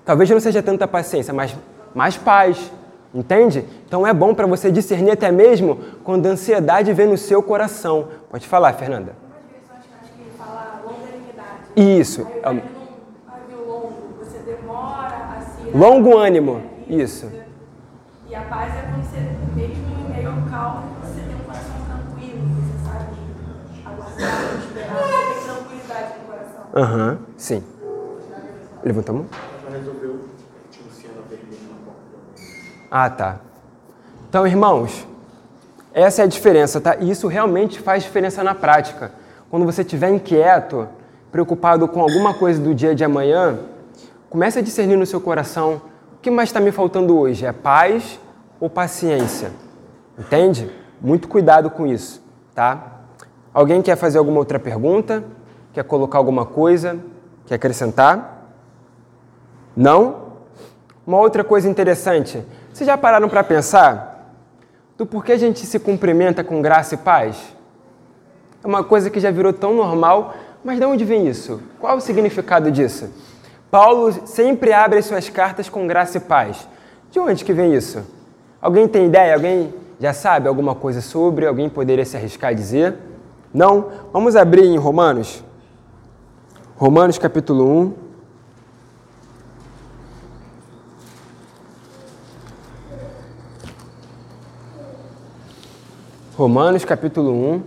Talvez 0.05 0.29
não 0.29 0.41
seja 0.41 0.63
tanta 0.63 0.89
paciência, 0.89 1.33
mas 1.33 1.55
mais 1.95 2.17
paz. 2.17 2.73
Entende? 3.15 3.65
Então 3.87 4.07
é 4.07 4.13
bom 4.13 4.35
para 4.35 4.47
você 4.47 4.71
discernir 4.71 5.13
até 5.13 5.33
mesmo 5.33 5.79
quando 6.05 6.27
a 6.27 6.31
ansiedade 6.31 6.93
vem 6.93 7.07
no 7.07 7.17
seu 7.17 7.43
coração. 7.43 8.09
Pode 8.31 8.47
falar, 8.47 8.73
Fernanda. 8.75 9.17
Isso. 11.75 12.27
O 15.73 15.79
longo, 15.79 16.17
ânimo. 16.17 16.63
Isso. 16.89 17.31
E 18.29 18.35
a 18.35 18.43
paz 18.43 18.75
é 18.75 18.83
quando 18.83 19.05
você, 19.05 19.21
mesmo 19.55 19.87
em 20.01 20.11
meio 20.13 20.31
ao 20.31 20.43
calmo, 20.51 20.83
você 21.03 21.21
tem 21.21 21.35
um 21.35 21.45
coração 21.45 21.77
tranquilo, 21.87 22.41
você 22.57 22.75
sabe 22.85 23.17
aguardar, 23.87 24.59
esperar, 24.59 24.97
você 24.97 25.35
tem 25.35 25.43
tranquilidade 25.45 26.09
no 26.19 26.25
coração. 26.27 26.63
Aham, 26.75 27.19
sim. 27.37 27.63
Levanta 28.83 29.13
a 29.13 29.15
mão. 29.15 29.27
Já 29.65 29.71
resolveu 29.77 30.13
Luciana 30.85 31.23
vermelha 31.29 31.63
na 31.69 31.77
porta. 31.85 32.01
Ah, 32.91 33.11
tá. 33.11 33.41
Então, 34.29 34.47
irmãos, 34.47 35.07
essa 35.93 36.23
é 36.23 36.25
a 36.25 36.29
diferença, 36.29 36.81
tá? 36.81 36.97
E 36.97 37.11
isso 37.11 37.27
realmente 37.29 37.81
faz 37.81 38.03
diferença 38.03 38.43
na 38.43 38.55
prática. 38.55 39.13
Quando 39.51 39.65
você 39.65 39.83
estiver 39.83 40.11
inquieto, 40.11 40.89
preocupado 41.31 41.89
com 41.89 42.01
alguma 42.01 42.35
coisa 42.35 42.61
do 42.61 42.75
dia 42.75 42.95
de 42.95 43.05
amanhã, 43.05 43.59
comece 44.31 44.59
a 44.59 44.63
discernir 44.63 44.97
no 44.97 45.07
seu 45.07 45.21
coração 45.21 45.81
o 46.19 46.21
que 46.21 46.31
mais 46.31 46.49
está 46.49 46.61
me 46.61 46.73
faltando 46.73 47.17
hoje? 47.17 47.47
É 47.47 47.53
paz 47.53 48.19
ou 48.59 48.69
paciência? 48.69 49.53
Entende? 50.19 50.69
Muito 51.01 51.29
cuidado 51.29 51.71
com 51.71 51.87
isso, 51.87 52.21
tá? 52.55 53.03
Alguém 53.55 53.81
quer 53.81 53.97
fazer 53.97 54.19
alguma 54.19 54.39
outra 54.39 54.59
pergunta? 54.59 55.23
Quer 55.73 55.85
colocar 55.85 56.19
alguma 56.19 56.45
coisa? 56.45 56.99
Quer 57.47 57.55
acrescentar? 57.55 58.51
Não? 59.77 60.29
Uma 61.07 61.19
outra 61.19 61.45
coisa 61.45 61.69
interessante. 61.69 62.45
Vocês 62.79 62.87
já 62.87 62.97
pararam 62.97 63.29
para 63.29 63.43
pensar 63.43 64.33
do 64.97 65.05
porquê 65.05 65.33
a 65.33 65.37
gente 65.37 65.67
se 65.67 65.81
cumprimenta 65.81 66.45
com 66.45 66.63
graça 66.63 66.95
e 66.95 66.97
paz? 66.97 67.37
É 68.63 68.67
uma 68.69 68.85
coisa 68.85 69.11
que 69.11 69.19
já 69.19 69.33
virou 69.33 69.53
tão 69.53 69.75
normal, 69.75 70.37
mas 70.65 70.79
de 70.79 70.85
onde 70.85 71.05
vem 71.05 71.27
isso? 71.27 71.61
Qual 71.81 71.97
o 71.97 72.01
significado 72.01 72.71
disso? 72.71 73.13
Paulo 73.69 74.13
sempre 74.29 74.73
abre 74.73 75.01
as 75.01 75.07
suas 75.07 75.29
cartas 75.29 75.69
com 75.69 75.89
graça 75.89 76.19
e 76.19 76.21
paz. 76.21 76.69
De 77.11 77.19
onde 77.19 77.45
que 77.45 77.53
vem 77.53 77.75
isso? 77.75 78.07
Alguém 78.63 78.87
tem 78.87 79.07
ideia? 79.07 79.35
Alguém 79.35 79.75
já 79.99 80.13
sabe 80.13 80.47
alguma 80.47 80.77
coisa 80.77 81.01
sobre? 81.01 81.49
Alguém 81.49 81.69
poderia 81.69 82.05
se 82.05 82.17
arriscar 82.17 82.51
a 82.51 82.55
dizer? 82.55 82.95
Não? 83.53 83.89
Vamos 84.13 84.37
abrir 84.37 84.65
em 84.65 84.79
Romanos. 84.79 85.43
Romanos 86.77 87.19
capítulo 87.19 87.77
1. 87.77 88.08
Romanos 96.39 96.85
capítulo 96.85 97.33
1. 97.33 97.63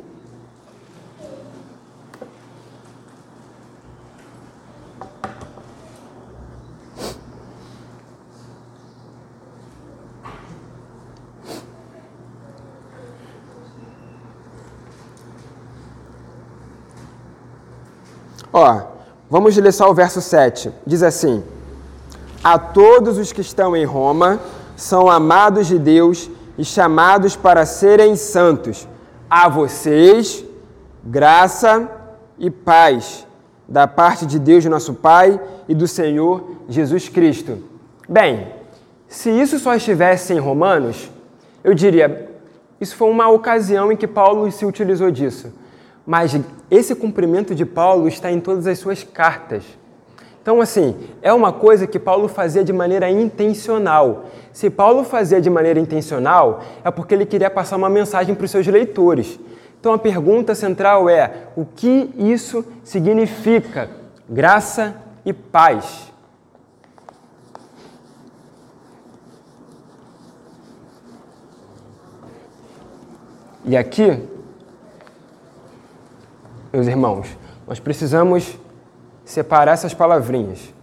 Ó, 18.53 18.81
vamos 19.29 19.57
ler 19.57 19.73
só 19.73 19.91
o 19.91 19.93
verso 19.93 20.21
7. 20.21 20.71
Diz 20.87 21.03
assim: 21.03 21.43
A 22.41 22.57
todos 22.57 23.17
os 23.17 23.33
que 23.33 23.41
estão 23.41 23.75
em 23.75 23.83
Roma 23.83 24.39
são 24.77 25.09
amados 25.09 25.67
de 25.67 25.77
Deus 25.77 26.29
e 26.57 26.65
chamados 26.65 27.35
para 27.35 27.65
serem 27.65 28.15
santos. 28.15 28.87
A 29.29 29.47
vocês, 29.47 30.43
graça 31.03 31.89
e 32.37 32.49
paz 32.49 33.25
da 33.67 33.87
parte 33.87 34.25
de 34.25 34.37
Deus, 34.37 34.65
nosso 34.65 34.93
Pai, 34.93 35.39
e 35.67 35.73
do 35.73 35.87
Senhor 35.87 36.57
Jesus 36.67 37.07
Cristo. 37.07 37.59
Bem, 38.07 38.47
se 39.07 39.29
isso 39.29 39.57
só 39.59 39.75
estivesse 39.75 40.33
em 40.33 40.39
Romanos, 40.39 41.09
eu 41.63 41.73
diria, 41.73 42.29
isso 42.81 42.95
foi 42.95 43.09
uma 43.09 43.29
ocasião 43.29 43.91
em 43.91 43.95
que 43.95 44.07
Paulo 44.07 44.51
se 44.51 44.65
utilizou 44.65 45.09
disso. 45.09 45.53
Mas 46.05 46.37
esse 46.69 46.95
cumprimento 46.95 47.55
de 47.55 47.65
Paulo 47.65 48.07
está 48.07 48.31
em 48.31 48.41
todas 48.41 48.67
as 48.67 48.79
suas 48.79 49.03
cartas. 49.03 49.63
Então, 50.41 50.59
assim, 50.59 50.97
é 51.21 51.31
uma 51.31 51.53
coisa 51.53 51.85
que 51.85 51.99
Paulo 51.99 52.27
fazia 52.27 52.63
de 52.63 52.73
maneira 52.73 53.09
intencional. 53.09 54.25
Se 54.51 54.69
Paulo 54.69 55.03
fazia 55.03 55.39
de 55.39 55.49
maneira 55.49 55.79
intencional, 55.79 56.61
é 56.83 56.89
porque 56.89 57.13
ele 57.13 57.25
queria 57.25 57.49
passar 57.49 57.77
uma 57.77 57.89
mensagem 57.89 58.33
para 58.33 58.45
os 58.45 58.51
seus 58.51 58.65
leitores. 58.65 59.39
Então, 59.79 59.93
a 59.93 59.99
pergunta 59.99 60.55
central 60.55 61.07
é: 61.07 61.47
o 61.55 61.63
que 61.63 62.09
isso 62.17 62.65
significa? 62.83 63.89
Graça 64.27 64.95
e 65.23 65.31
paz. 65.31 66.11
E 73.63 73.77
aqui 73.77 74.27
meus 76.73 76.87
irmãos, 76.87 77.27
nós 77.67 77.81
precisamos 77.81 78.57
separar 79.31 79.71
essas 79.71 79.93
palavrinhas. 79.93 80.73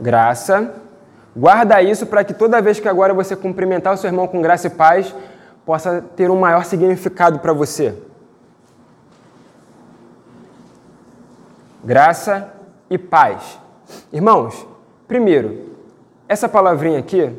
Graça. 0.00 0.72
Guarda 1.34 1.82
isso 1.82 2.06
para 2.06 2.22
que 2.22 2.32
toda 2.32 2.62
vez 2.62 2.78
que 2.78 2.88
agora 2.88 3.12
você 3.12 3.34
cumprimentar 3.34 3.92
o 3.92 3.96
seu 3.96 4.08
irmão 4.08 4.28
com 4.28 4.40
graça 4.40 4.68
e 4.68 4.70
paz, 4.70 5.12
possa 5.64 6.00
ter 6.14 6.30
um 6.30 6.38
maior 6.38 6.64
significado 6.64 7.40
para 7.40 7.52
você. 7.52 8.00
Graça 11.84 12.52
e 12.88 12.96
paz. 12.96 13.58
Irmãos, 14.12 14.64
primeiro, 15.08 15.76
essa 16.28 16.48
palavrinha 16.48 17.00
aqui 17.00 17.34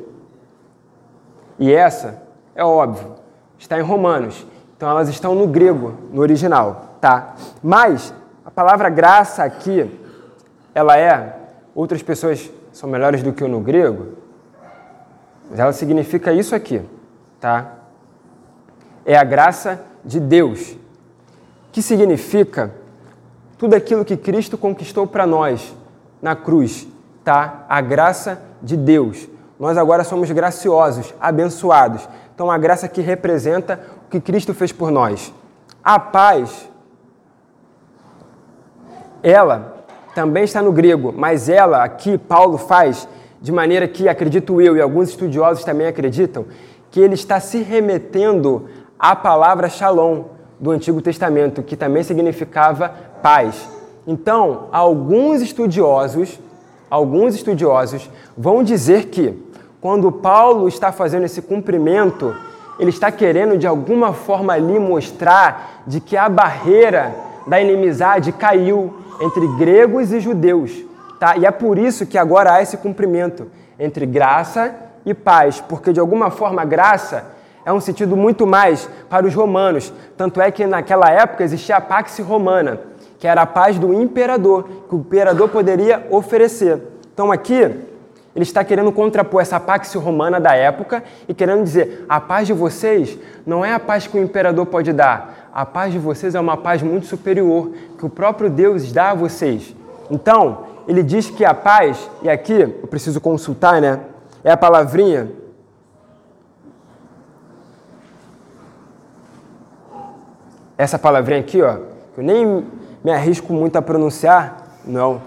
e 1.58 1.72
essa 1.74 2.22
é 2.54 2.66
óbvio, 2.66 3.16
está 3.58 3.80
em 3.80 3.82
Romanos. 3.82 4.46
Então 4.76 4.90
elas 4.90 5.08
estão 5.08 5.34
no 5.34 5.48
grego, 5.48 5.94
no 6.12 6.22
original, 6.22 6.87
tá? 7.00 7.36
Mas 7.62 8.14
a 8.46 8.52
palavra 8.52 8.90
graça 8.90 9.44
aqui, 9.44 10.00
ela 10.74 10.98
é, 10.98 11.38
outras 11.74 12.02
pessoas 12.02 12.52
são 12.72 12.90
melhores 12.90 13.24
do 13.24 13.34
que 13.34 13.44
eu 13.44 13.48
no 13.48 13.60
grego, 13.60 14.14
mas 15.50 15.60
ela 15.60 15.74
significa 15.74 16.34
isso 16.34 16.54
aqui, 16.54 16.82
tá? 17.40 17.74
É 19.06 19.18
a 19.18 19.24
graça 19.24 19.82
de 20.04 20.20
Deus, 20.20 20.78
que 21.72 21.82
significa 21.82 22.74
tudo 23.58 23.76
aquilo 23.76 24.06
que 24.06 24.18
Cristo 24.18 24.58
conquistou 24.58 25.08
para 25.08 25.26
nós 25.26 25.76
na 26.22 26.36
cruz, 26.36 26.88
tá? 27.24 27.66
A 27.68 27.82
graça 27.82 28.42
de 28.62 28.76
Deus. 28.76 29.28
Nós 29.60 29.78
agora 29.78 30.04
somos 30.04 30.30
graciosos, 30.32 31.14
abençoados. 31.20 32.08
Então, 32.34 32.52
a 32.52 32.58
graça 32.58 32.88
que 32.88 33.02
representa 33.02 33.80
o 34.06 34.10
que 34.10 34.22
Cristo 34.22 34.54
fez 34.54 34.72
por 34.72 34.92
nós. 34.92 35.34
A 35.84 36.00
paz, 36.00 36.70
ela 39.28 39.84
também 40.16 40.46
está 40.46 40.62
no 40.62 40.72
grego, 40.72 41.14
mas 41.16 41.50
ela 41.50 41.84
aqui, 41.84 42.18
Paulo 42.18 42.58
faz 42.58 43.08
de 43.42 43.52
maneira 43.52 43.88
que, 43.88 44.08
acredito 44.08 44.62
eu 44.62 44.78
e 44.78 44.82
alguns 44.82 45.10
estudiosos 45.10 45.66
também 45.66 45.86
acreditam, 45.86 46.46
que 46.90 47.02
ele 47.02 47.14
está 47.14 47.40
se 47.40 47.62
remetendo 47.62 48.70
à 48.98 49.16
palavra 49.16 49.70
shalom 49.70 50.24
do 50.58 50.72
Antigo 50.72 51.02
Testamento, 51.02 51.62
que 51.62 51.76
também 51.76 52.04
significava 52.04 52.90
paz. 53.22 53.70
Então, 54.08 54.70
alguns 54.72 55.42
estudiosos, 55.42 56.40
alguns 56.90 57.36
estudiosos 57.36 58.10
vão 58.36 58.64
dizer 58.64 59.08
que 59.08 59.38
quando 59.82 60.10
Paulo 60.10 60.70
está 60.70 60.92
fazendo 60.92 61.26
esse 61.26 61.42
cumprimento, 61.42 62.34
ele 62.80 62.90
está 62.90 63.12
querendo 63.12 63.58
de 63.58 63.68
alguma 63.68 64.14
forma 64.14 64.54
ali 64.54 64.80
mostrar 64.80 65.84
de 65.86 66.00
que 66.00 66.16
a 66.16 66.30
barreira 66.30 67.14
da 67.46 67.62
inimizade 67.62 68.32
caiu 68.32 68.94
entre 69.20 69.48
gregos 69.58 70.12
e 70.12 70.20
judeus. 70.20 70.72
Tá? 71.20 71.38
E 71.38 71.46
é 71.46 71.52
por 71.52 71.78
isso 71.78 72.06
que 72.06 72.18
agora 72.18 72.54
há 72.54 72.62
esse 72.62 72.78
cumprimento 72.78 73.48
entre 73.80 74.06
graça 74.06 74.76
e 75.06 75.14
paz, 75.14 75.62
porque 75.62 75.94
de 75.94 76.00
alguma 76.00 76.30
forma 76.30 76.64
graça 76.66 77.26
é 77.66 77.74
um 77.74 77.82
sentido 77.82 78.16
muito 78.16 78.48
mais 78.48 78.90
para 79.10 79.26
os 79.26 79.34
romanos. 79.34 79.92
Tanto 80.16 80.40
é 80.40 80.50
que 80.52 80.66
naquela 80.66 81.10
época 81.10 81.44
existia 81.44 81.78
a 81.78 81.82
Pax 81.82 82.20
Romana, 82.20 82.80
que 83.20 83.28
era 83.28 83.42
a 83.42 83.46
paz 83.46 83.78
do 83.78 83.94
imperador, 83.94 84.68
que 84.88 84.96
o 84.96 85.00
imperador 85.00 85.50
poderia 85.50 86.06
oferecer. 86.10 86.82
Então 87.14 87.32
aqui 87.32 87.56
ele 88.38 88.44
está 88.44 88.64
querendo 88.64 88.92
contrapor 88.92 89.42
essa 89.42 89.60
Pax 89.60 89.94
Romana 89.96 90.40
da 90.40 90.54
época 90.54 91.04
e 91.28 91.34
querendo 91.34 91.64
dizer: 91.64 92.06
a 92.08 92.22
paz 92.22 92.46
de 92.46 92.54
vocês 92.54 93.18
não 93.46 93.66
é 93.66 93.74
a 93.74 93.80
paz 93.80 94.06
que 94.06 94.18
o 94.18 94.22
imperador 94.22 94.66
pode 94.68 94.94
dar, 94.94 95.47
a 95.58 95.66
paz 95.66 95.92
de 95.92 95.98
vocês 95.98 96.36
é 96.36 96.40
uma 96.40 96.56
paz 96.56 96.84
muito 96.84 97.08
superior 97.08 97.72
que 97.98 98.06
o 98.06 98.10
próprio 98.12 98.48
Deus 98.48 98.92
dá 98.92 99.10
a 99.10 99.16
vocês. 99.16 99.76
Então, 100.08 100.66
ele 100.88 101.02
diz 101.02 101.32
que 101.32 101.44
a 101.44 101.52
paz, 101.52 102.08
e 102.22 102.30
aqui 102.30 102.54
eu 102.54 102.88
preciso 102.88 103.20
consultar, 103.20 103.82
né? 103.82 104.02
É 104.44 104.52
a 104.52 104.56
palavrinha. 104.56 105.32
Essa 110.78 111.00
palavrinha 111.00 111.40
aqui, 111.40 111.60
ó, 111.60 111.80
eu 112.16 112.24
nem 112.24 112.64
me 113.04 113.12
arrisco 113.12 113.52
muito 113.52 113.78
a 113.78 113.82
pronunciar, 113.82 114.78
não, 114.86 115.20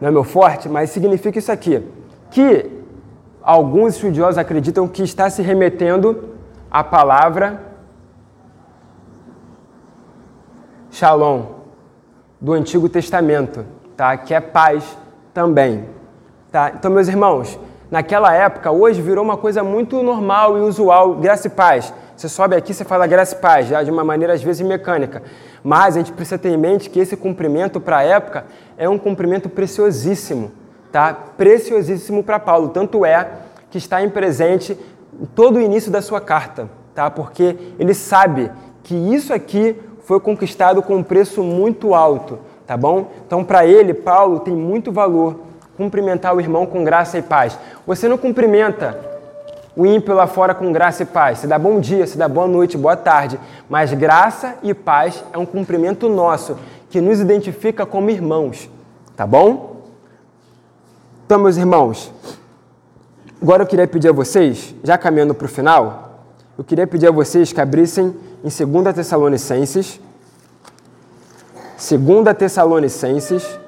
não 0.00 0.08
é 0.08 0.10
meu 0.10 0.24
forte, 0.24 0.66
mas 0.66 0.88
significa 0.88 1.38
isso 1.38 1.52
aqui: 1.52 1.86
que 2.30 2.70
alguns 3.42 3.96
estudiosos 3.96 4.38
acreditam 4.38 4.88
que 4.88 5.02
está 5.02 5.28
se 5.28 5.42
remetendo 5.42 6.30
à 6.70 6.82
palavra 6.82 7.73
Shalom 10.94 11.46
do 12.40 12.52
Antigo 12.52 12.88
Testamento, 12.88 13.66
tá? 13.96 14.16
Que 14.16 14.32
é 14.32 14.40
paz 14.40 14.96
também. 15.32 15.86
Tá? 16.52 16.70
Então, 16.72 16.88
meus 16.88 17.08
irmãos, 17.08 17.58
naquela 17.90 18.32
época, 18.32 18.70
hoje 18.70 19.02
virou 19.02 19.24
uma 19.24 19.36
coisa 19.36 19.64
muito 19.64 20.00
normal 20.04 20.56
e 20.56 20.60
usual, 20.60 21.16
graça 21.16 21.48
e 21.48 21.50
paz. 21.50 21.92
Você 22.16 22.28
sobe 22.28 22.54
aqui, 22.54 22.72
você 22.72 22.84
fala 22.84 23.08
graça 23.08 23.34
e 23.34 23.38
paz, 23.40 23.66
já 23.66 23.82
de 23.82 23.90
uma 23.90 24.04
maneira 24.04 24.34
às 24.34 24.42
vezes 24.44 24.64
mecânica. 24.64 25.20
Mas 25.64 25.96
a 25.96 25.98
gente 25.98 26.12
precisa 26.12 26.38
ter 26.38 26.50
em 26.50 26.56
mente 26.56 26.88
que 26.88 27.00
esse 27.00 27.16
cumprimento 27.16 27.80
para 27.80 27.96
a 27.96 28.02
época 28.04 28.44
é 28.78 28.88
um 28.88 28.96
cumprimento 28.96 29.48
preciosíssimo, 29.48 30.52
tá? 30.92 31.12
Preciosíssimo 31.12 32.22
para 32.22 32.38
Paulo. 32.38 32.68
Tanto 32.68 33.04
é 33.04 33.28
que 33.68 33.78
está 33.78 34.00
em 34.00 34.10
presente 34.10 34.78
todo 35.34 35.56
o 35.56 35.60
início 35.60 35.90
da 35.90 36.00
sua 36.00 36.20
carta, 36.20 36.70
tá? 36.94 37.10
Porque 37.10 37.56
ele 37.80 37.94
sabe 37.94 38.48
que 38.84 38.94
isso 38.94 39.34
aqui 39.34 39.76
foi 40.04 40.20
conquistado 40.20 40.82
com 40.82 40.96
um 40.96 41.02
preço 41.02 41.42
muito 41.42 41.94
alto 41.94 42.38
tá 42.66 42.76
bom? 42.76 43.10
Então, 43.26 43.44
para 43.44 43.66
ele, 43.66 43.92
Paulo, 43.92 44.40
tem 44.40 44.54
muito 44.54 44.90
valor 44.90 45.40
cumprimentar 45.76 46.34
o 46.34 46.40
irmão 46.40 46.66
com 46.66 46.84
graça 46.84 47.18
e 47.18 47.22
paz. 47.22 47.58
Você 47.86 48.08
não 48.08 48.16
cumprimenta 48.16 48.98
o 49.76 49.84
ímpio 49.84 50.14
lá 50.14 50.26
fora 50.26 50.54
com 50.54 50.72
graça 50.72 51.02
e 51.02 51.06
paz. 51.06 51.38
Você 51.38 51.46
dá 51.46 51.58
bom 51.58 51.80
dia, 51.80 52.06
você 52.06 52.16
dá 52.16 52.28
boa 52.28 52.46
noite, 52.46 52.78
boa 52.78 52.96
tarde. 52.96 53.38
Mas 53.68 53.92
graça 53.92 54.56
e 54.62 54.72
paz 54.72 55.22
é 55.32 55.38
um 55.38 55.46
cumprimento 55.46 56.08
nosso, 56.08 56.56
que 56.88 57.00
nos 57.00 57.20
identifica 57.20 57.84
como 57.84 58.08
irmãos, 58.08 58.70
tá 59.16 59.26
bom? 59.26 59.82
Então, 61.26 61.38
meus 61.38 61.56
irmãos, 61.56 62.12
agora 63.42 63.62
eu 63.62 63.66
queria 63.66 63.88
pedir 63.88 64.10
a 64.10 64.12
vocês, 64.12 64.74
já 64.84 64.96
caminhando 64.96 65.34
para 65.34 65.46
o 65.46 65.48
final, 65.48 66.20
eu 66.56 66.62
queria 66.62 66.86
pedir 66.86 67.08
a 67.08 67.10
vocês 67.10 67.52
que 67.52 67.60
abrissem 67.60 68.14
em 68.44 68.66
2 68.66 68.94
Tessalonicenses, 68.94 69.98
Segunda 71.78 72.34
Tessalonicenses, 72.34 73.58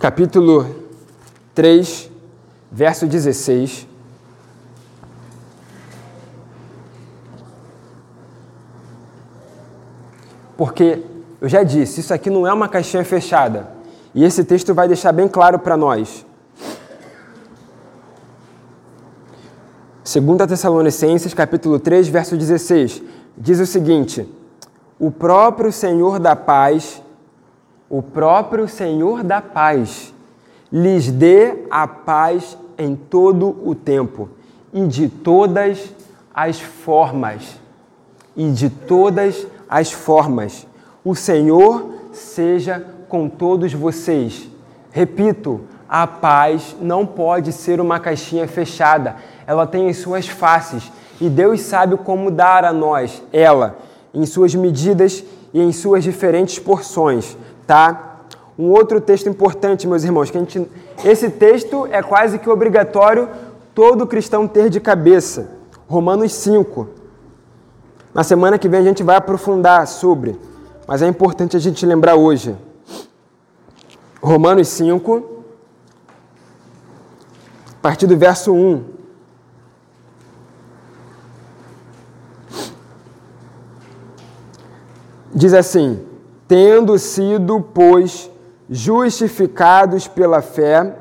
capítulo 0.00 0.66
3, 1.54 2.10
verso 2.72 3.06
16. 3.06 3.86
Porque 10.56 11.04
eu 11.40 11.48
já 11.48 11.62
disse, 11.62 12.00
isso 12.00 12.12
aqui 12.12 12.30
não 12.30 12.44
é 12.44 12.52
uma 12.52 12.68
caixinha 12.68 13.04
fechada. 13.04 13.75
E 14.16 14.24
esse 14.24 14.42
texto 14.42 14.72
vai 14.72 14.88
deixar 14.88 15.12
bem 15.12 15.28
claro 15.28 15.58
para 15.58 15.76
nós. 15.76 16.24
2 20.10 20.48
Tessalonicenses, 20.48 21.34
capítulo 21.34 21.78
3, 21.78 22.08
verso 22.08 22.34
16, 22.34 23.02
diz 23.36 23.60
o 23.60 23.66
seguinte: 23.66 24.26
O 24.98 25.10
próprio 25.10 25.70
Senhor 25.70 26.18
da 26.18 26.34
paz, 26.34 27.02
o 27.90 28.00
próprio 28.00 28.66
Senhor 28.66 29.22
da 29.22 29.42
paz, 29.42 30.14
lhes 30.72 31.12
dê 31.12 31.66
a 31.70 31.86
paz 31.86 32.56
em 32.78 32.96
todo 32.96 33.54
o 33.68 33.74
tempo 33.74 34.30
e 34.72 34.86
de 34.86 35.10
todas 35.10 35.92
as 36.32 36.58
formas. 36.58 37.60
E 38.34 38.50
de 38.50 38.70
todas 38.70 39.46
as 39.68 39.92
formas. 39.92 40.66
O 41.04 41.14
Senhor 41.14 41.90
seja 42.12 42.95
com 43.08 43.28
todos 43.28 43.72
vocês. 43.72 44.48
Repito, 44.90 45.62
a 45.88 46.06
paz 46.06 46.76
não 46.80 47.06
pode 47.06 47.52
ser 47.52 47.80
uma 47.80 48.00
caixinha 48.00 48.48
fechada 48.48 49.16
ela 49.46 49.66
tem 49.66 49.88
as 49.88 49.98
suas 49.98 50.26
faces 50.26 50.90
e 51.20 51.28
Deus 51.28 51.60
sabe 51.60 51.96
como 51.96 52.30
dar 52.30 52.64
a 52.64 52.72
nós 52.72 53.22
ela 53.32 53.78
em 54.12 54.26
suas 54.26 54.54
medidas 54.54 55.24
e 55.54 55.60
em 55.62 55.72
suas 55.72 56.02
diferentes 56.02 56.58
porções, 56.58 57.36
tá? 57.66 58.24
Um 58.58 58.70
outro 58.70 59.00
texto 59.00 59.28
importante, 59.28 59.86
meus 59.86 60.02
irmãos, 60.02 60.30
que 60.30 60.36
a 60.36 60.40
gente 60.40 60.66
esse 61.04 61.30
texto 61.30 61.86
é 61.90 62.02
quase 62.02 62.38
que 62.38 62.48
obrigatório 62.48 63.28
todo 63.74 64.06
cristão 64.06 64.48
ter 64.48 64.68
de 64.68 64.80
cabeça. 64.80 65.50
Romanos 65.86 66.32
5. 66.32 66.88
Na 68.12 68.24
semana 68.24 68.58
que 68.58 68.68
vem 68.68 68.80
a 68.80 68.84
gente 68.84 69.02
vai 69.02 69.16
aprofundar 69.16 69.86
sobre, 69.86 70.38
mas 70.88 71.02
é 71.02 71.06
importante 71.06 71.56
a 71.56 71.60
gente 71.60 71.84
lembrar 71.84 72.16
hoje. 72.16 72.56
Romanos 74.22 74.68
5, 74.68 75.44
a 77.68 77.82
partir 77.82 78.06
do 78.06 78.16
verso 78.16 78.52
1. 78.52 78.84
Diz 85.34 85.52
assim: 85.52 86.04
Tendo 86.48 86.98
sido, 86.98 87.60
pois, 87.60 88.30
justificados 88.70 90.08
pela 90.08 90.40
fé, 90.40 90.96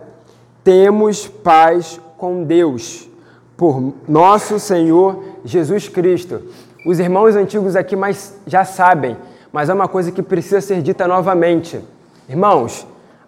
temos 0.63 1.27
paz 1.27 2.01
com 2.17 2.43
Deus, 2.43 3.09
por 3.55 3.93
nosso 4.07 4.59
Senhor 4.59 5.23
Jesus 5.43 5.87
Cristo. 5.87 6.41
Os 6.85 6.99
irmãos 6.99 7.35
antigos 7.35 7.75
aqui 7.75 7.95
mais 7.95 8.37
já 8.45 8.65
sabem, 8.65 9.17
mas 9.51 9.69
é 9.69 9.73
uma 9.73 9.87
coisa 9.87 10.11
que 10.11 10.21
precisa 10.21 10.59
ser 10.59 10.81
dita 10.81 11.07
novamente. 11.07 11.79
Irmãos, 12.27 12.85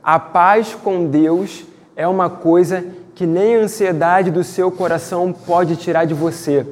a 0.08 0.18
paz 0.18 0.74
com 0.74 1.05
Deus 1.05 1.66
é 1.93 2.08
uma 2.08 2.30
coisa 2.30 2.84
que 3.14 3.26
nem 3.26 3.58
a 3.58 3.60
ansiedade 3.60 4.32
do 4.32 4.43
seu 4.43 4.72
coração 4.72 5.34
pode 5.34 5.76
tirar 5.76 6.05
de 6.05 6.14
você 6.14 6.66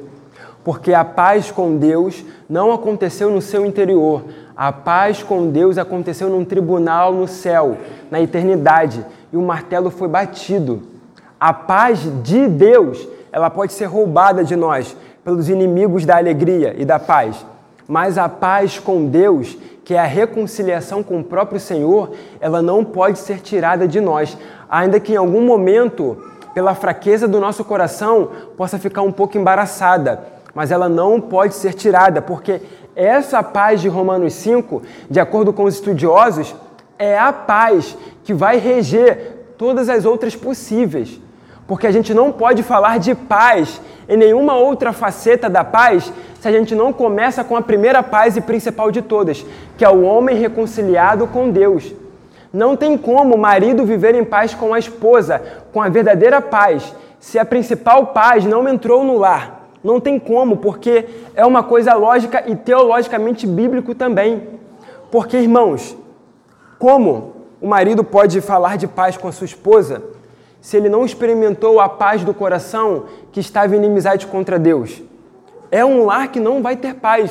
porque 0.66 0.92
a 0.92 1.04
paz 1.04 1.52
com 1.52 1.76
Deus 1.76 2.24
não 2.50 2.72
aconteceu 2.72 3.30
no 3.30 3.40
seu 3.40 3.64
interior. 3.64 4.24
A 4.56 4.72
paz 4.72 5.22
com 5.22 5.48
Deus 5.48 5.78
aconteceu 5.78 6.28
num 6.28 6.44
tribunal 6.44 7.12
no 7.12 7.28
céu, 7.28 7.76
na 8.10 8.20
eternidade, 8.20 9.06
e 9.32 9.36
o 9.36 9.42
martelo 9.42 9.90
foi 9.90 10.08
batido. 10.08 10.82
A 11.38 11.52
paz 11.52 12.00
de 12.24 12.48
Deus, 12.48 13.06
ela 13.30 13.48
pode 13.48 13.74
ser 13.74 13.84
roubada 13.84 14.42
de 14.42 14.56
nós 14.56 14.96
pelos 15.22 15.48
inimigos 15.48 16.04
da 16.04 16.16
alegria 16.16 16.74
e 16.76 16.84
da 16.84 16.98
paz. 16.98 17.46
Mas 17.88 18.18
a 18.18 18.28
paz 18.28 18.78
com 18.78 19.06
Deus, 19.06 19.56
que 19.84 19.94
é 19.94 19.98
a 19.98 20.04
reconciliação 20.04 21.02
com 21.02 21.20
o 21.20 21.24
próprio 21.24 21.60
Senhor, 21.60 22.12
ela 22.40 22.60
não 22.60 22.84
pode 22.84 23.18
ser 23.18 23.40
tirada 23.40 23.86
de 23.86 24.00
nós, 24.00 24.36
ainda 24.68 24.98
que 24.98 25.12
em 25.12 25.16
algum 25.16 25.42
momento, 25.42 26.16
pela 26.52 26.74
fraqueza 26.74 27.28
do 27.28 27.40
nosso 27.40 27.64
coração, 27.64 28.30
possa 28.56 28.78
ficar 28.78 29.02
um 29.02 29.12
pouco 29.12 29.38
embaraçada 29.38 30.36
mas 30.56 30.70
ela 30.70 30.88
não 30.88 31.20
pode 31.20 31.54
ser 31.54 31.74
tirada, 31.74 32.22
porque 32.22 32.62
essa 32.96 33.42
paz 33.42 33.78
de 33.78 33.88
Romanos 33.88 34.32
5, 34.32 34.82
de 35.10 35.20
acordo 35.20 35.52
com 35.52 35.64
os 35.64 35.74
estudiosos, 35.74 36.54
é 36.98 37.18
a 37.18 37.30
paz 37.30 37.94
que 38.24 38.32
vai 38.32 38.56
reger 38.56 39.52
todas 39.58 39.90
as 39.90 40.06
outras 40.06 40.34
possíveis. 40.34 41.20
Porque 41.66 41.86
a 41.86 41.90
gente 41.90 42.14
não 42.14 42.32
pode 42.32 42.62
falar 42.62 42.98
de 42.98 43.14
paz 43.14 43.82
em 44.08 44.16
nenhuma 44.16 44.56
outra 44.56 44.92
faceta 44.92 45.48
da 45.48 45.64
paz 45.64 46.12
se 46.40 46.48
a 46.48 46.52
gente 46.52 46.74
não 46.74 46.92
começa 46.92 47.42
com 47.42 47.56
a 47.56 47.62
primeira 47.62 48.02
paz 48.02 48.36
e 48.36 48.40
principal 48.40 48.90
de 48.90 49.02
todas, 49.02 49.44
que 49.76 49.84
é 49.84 49.88
o 49.88 50.02
homem 50.02 50.36
reconciliado 50.36 51.26
com 51.26 51.50
Deus. 51.50 51.92
Não 52.52 52.76
tem 52.76 52.96
como 52.96 53.34
o 53.34 53.38
marido 53.38 53.84
viver 53.84 54.14
em 54.14 54.24
paz 54.24 54.54
com 54.54 54.72
a 54.72 54.78
esposa, 54.78 55.42
com 55.72 55.82
a 55.82 55.88
verdadeira 55.88 56.40
paz, 56.40 56.94
se 57.18 57.38
a 57.38 57.44
principal 57.44 58.08
paz 58.08 58.44
não 58.44 58.68
entrou 58.68 59.02
no 59.04 59.18
lar? 59.18 59.68
Não 59.82 60.00
tem 60.00 60.18
como, 60.18 60.56
porque 60.56 61.06
é 61.34 61.44
uma 61.44 61.62
coisa 61.62 61.94
lógica 61.94 62.44
e 62.46 62.56
teologicamente 62.56 63.46
bíblico 63.46 63.94
também. 63.94 64.48
Porque, 65.10 65.36
irmãos, 65.36 65.96
como 66.78 67.34
o 67.60 67.68
marido 67.68 68.02
pode 68.02 68.40
falar 68.40 68.76
de 68.76 68.86
paz 68.86 69.16
com 69.16 69.28
a 69.28 69.32
sua 69.32 69.44
esposa 69.44 70.02
se 70.66 70.76
ele 70.76 70.88
não 70.88 71.04
experimentou 71.04 71.78
a 71.78 71.88
paz 71.88 72.24
do 72.24 72.34
coração 72.34 73.04
que 73.30 73.38
estava 73.38 73.76
em 73.76 73.78
inimizade 73.78 74.26
contra 74.26 74.58
Deus? 74.58 75.00
É 75.70 75.84
um 75.84 76.04
lar 76.04 76.26
que 76.26 76.40
não 76.40 76.60
vai 76.60 76.74
ter 76.74 76.94
paz. 76.94 77.30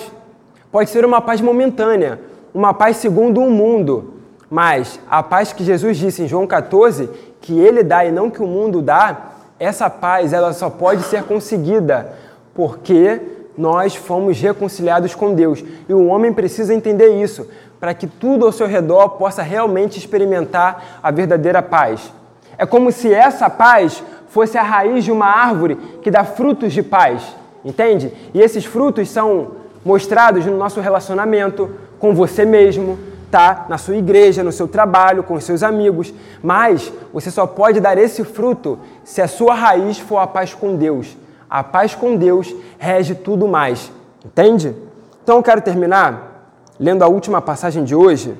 Pode 0.72 0.90
ser 0.90 1.04
uma 1.04 1.20
paz 1.20 1.42
momentânea, 1.42 2.18
uma 2.54 2.74
paz 2.74 2.96
segundo 2.96 3.42
o 3.42 3.52
mundo, 3.52 4.14
mas 4.50 5.02
a 5.10 5.22
paz 5.22 5.52
que 5.52 5.66
Jesus 5.66 5.98
disse 5.98 6.24
em 6.24 6.30
João 6.30 6.48
14, 6.48 7.10
que 7.42 7.60
ele 7.60 7.84
dá 7.84 8.06
e 8.06 8.12
não 8.12 8.32
que 8.32 8.42
o 8.42 8.48
mundo 8.48 8.82
dá, 8.82 9.32
essa 9.60 9.90
paz 9.90 10.32
ela 10.32 10.54
só 10.54 10.70
pode 10.70 11.04
ser 11.04 11.24
conseguida 11.24 12.14
porque 12.54 13.20
nós 13.58 13.98
fomos 13.98 14.40
reconciliados 14.40 15.14
com 15.14 15.34
Deus. 15.34 15.62
E 15.90 15.94
o 15.94 16.08
homem 16.08 16.32
precisa 16.32 16.74
entender 16.74 17.22
isso, 17.22 17.50
para 17.82 17.94
que 17.94 18.08
tudo 18.08 18.46
ao 18.46 18.54
seu 18.54 18.66
redor 18.66 19.10
possa 19.10 19.42
realmente 19.42 20.00
experimentar 20.00 21.00
a 21.04 21.12
verdadeira 21.12 21.62
paz. 21.62 22.14
É 22.58 22.66
como 22.66 22.92
se 22.92 23.14
essa 23.14 23.50
paz 23.50 24.04
fosse 24.28 24.58
a 24.58 24.64
raiz 24.64 25.04
de 25.04 25.12
uma 25.12 25.28
árvore 25.28 25.76
que 26.02 26.12
dá 26.12 26.24
frutos 26.24 26.74
de 26.74 26.84
paz, 26.84 27.22
entende? 27.64 28.12
E 28.34 28.42
esses 28.42 28.66
frutos 28.66 29.10
são 29.10 29.52
mostrados 29.84 30.46
no 30.46 30.58
nosso 30.58 30.82
relacionamento 30.82 31.70
com 32.00 32.14
você 32.14 32.46
mesmo, 32.46 32.98
tá? 33.30 33.66
Na 33.70 33.78
sua 33.78 33.96
igreja, 33.96 34.44
no 34.44 34.52
seu 34.52 34.68
trabalho, 34.68 35.24
com 35.24 35.36
os 35.36 35.44
seus 35.44 35.64
amigos. 35.64 36.14
Mas 36.42 36.92
você 37.14 37.30
só 37.30 37.46
pode 37.46 37.80
dar 37.80 37.98
esse 37.98 38.24
fruto 38.24 38.80
se 39.04 39.22
a 39.22 39.28
sua 39.28 39.54
raiz 39.54 40.00
for 40.00 40.18
a 40.18 40.28
paz 40.28 40.54
com 40.54 40.76
Deus. 40.76 41.16
A 41.50 41.64
paz 41.64 41.94
com 41.94 42.16
Deus 42.16 42.54
rege 42.78 43.16
tudo 43.16 43.48
mais. 43.48 43.92
Entende? 44.24 44.76
Então 45.24 45.38
eu 45.38 45.44
quero 45.44 45.62
terminar 45.62 46.52
lendo 46.80 47.04
a 47.04 47.08
última 47.08 47.42
passagem 47.42 47.84
de 47.84 47.96
hoje, 47.96 48.36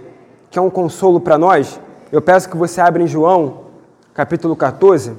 que 0.50 0.60
é 0.60 0.62
um 0.62 0.70
consolo 0.70 1.20
para 1.20 1.38
nós. 1.38 1.80
Eu 2.12 2.22
peço 2.22 2.50
que 2.50 2.58
você 2.58 2.82
abra 2.82 3.02
em 3.02 3.08
João, 3.08 3.65
capítulo 4.16 4.56
14. 4.56 5.12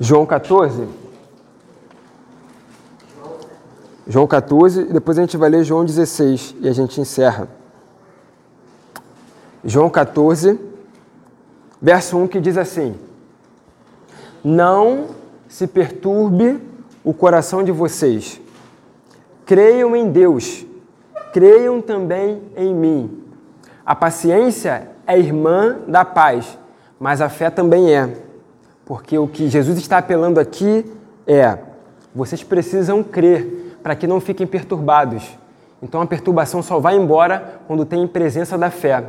João 0.00 0.24
14. 0.24 0.88
João 4.06 4.26
14, 4.26 4.80
e 4.80 4.84
depois 4.94 5.18
a 5.18 5.20
gente 5.20 5.36
vai 5.36 5.50
ler 5.50 5.62
João 5.62 5.84
16 5.84 6.56
e 6.60 6.68
a 6.68 6.72
gente 6.72 6.98
encerra. 6.98 7.46
João 9.62 9.90
14, 9.90 10.69
verso 11.80 12.18
1 12.18 12.28
que 12.28 12.40
diz 12.40 12.56
assim: 12.56 12.94
Não 14.44 15.08
se 15.48 15.66
perturbe 15.66 16.60
o 17.02 17.12
coração 17.12 17.62
de 17.62 17.72
vocês. 17.72 18.40
Creiam 19.46 19.96
em 19.96 20.10
Deus, 20.10 20.64
creiam 21.32 21.80
também 21.80 22.42
em 22.56 22.74
mim. 22.74 23.24
A 23.84 23.94
paciência 23.94 24.88
é 25.06 25.18
irmã 25.18 25.78
da 25.88 26.04
paz, 26.04 26.58
mas 26.98 27.20
a 27.20 27.28
fé 27.28 27.50
também 27.50 27.92
é. 27.92 28.16
Porque 28.84 29.18
o 29.18 29.26
que 29.26 29.48
Jesus 29.48 29.78
está 29.78 29.98
apelando 29.98 30.38
aqui 30.38 30.84
é: 31.26 31.58
vocês 32.14 32.42
precisam 32.42 33.02
crer 33.02 33.78
para 33.82 33.96
que 33.96 34.06
não 34.06 34.20
fiquem 34.20 34.46
perturbados. 34.46 35.36
Então 35.82 36.00
a 36.00 36.06
perturbação 36.06 36.62
só 36.62 36.78
vai 36.78 36.96
embora 36.96 37.60
quando 37.66 37.84
tem 37.84 38.06
presença 38.06 38.58
da 38.58 38.70
fé. 38.70 39.04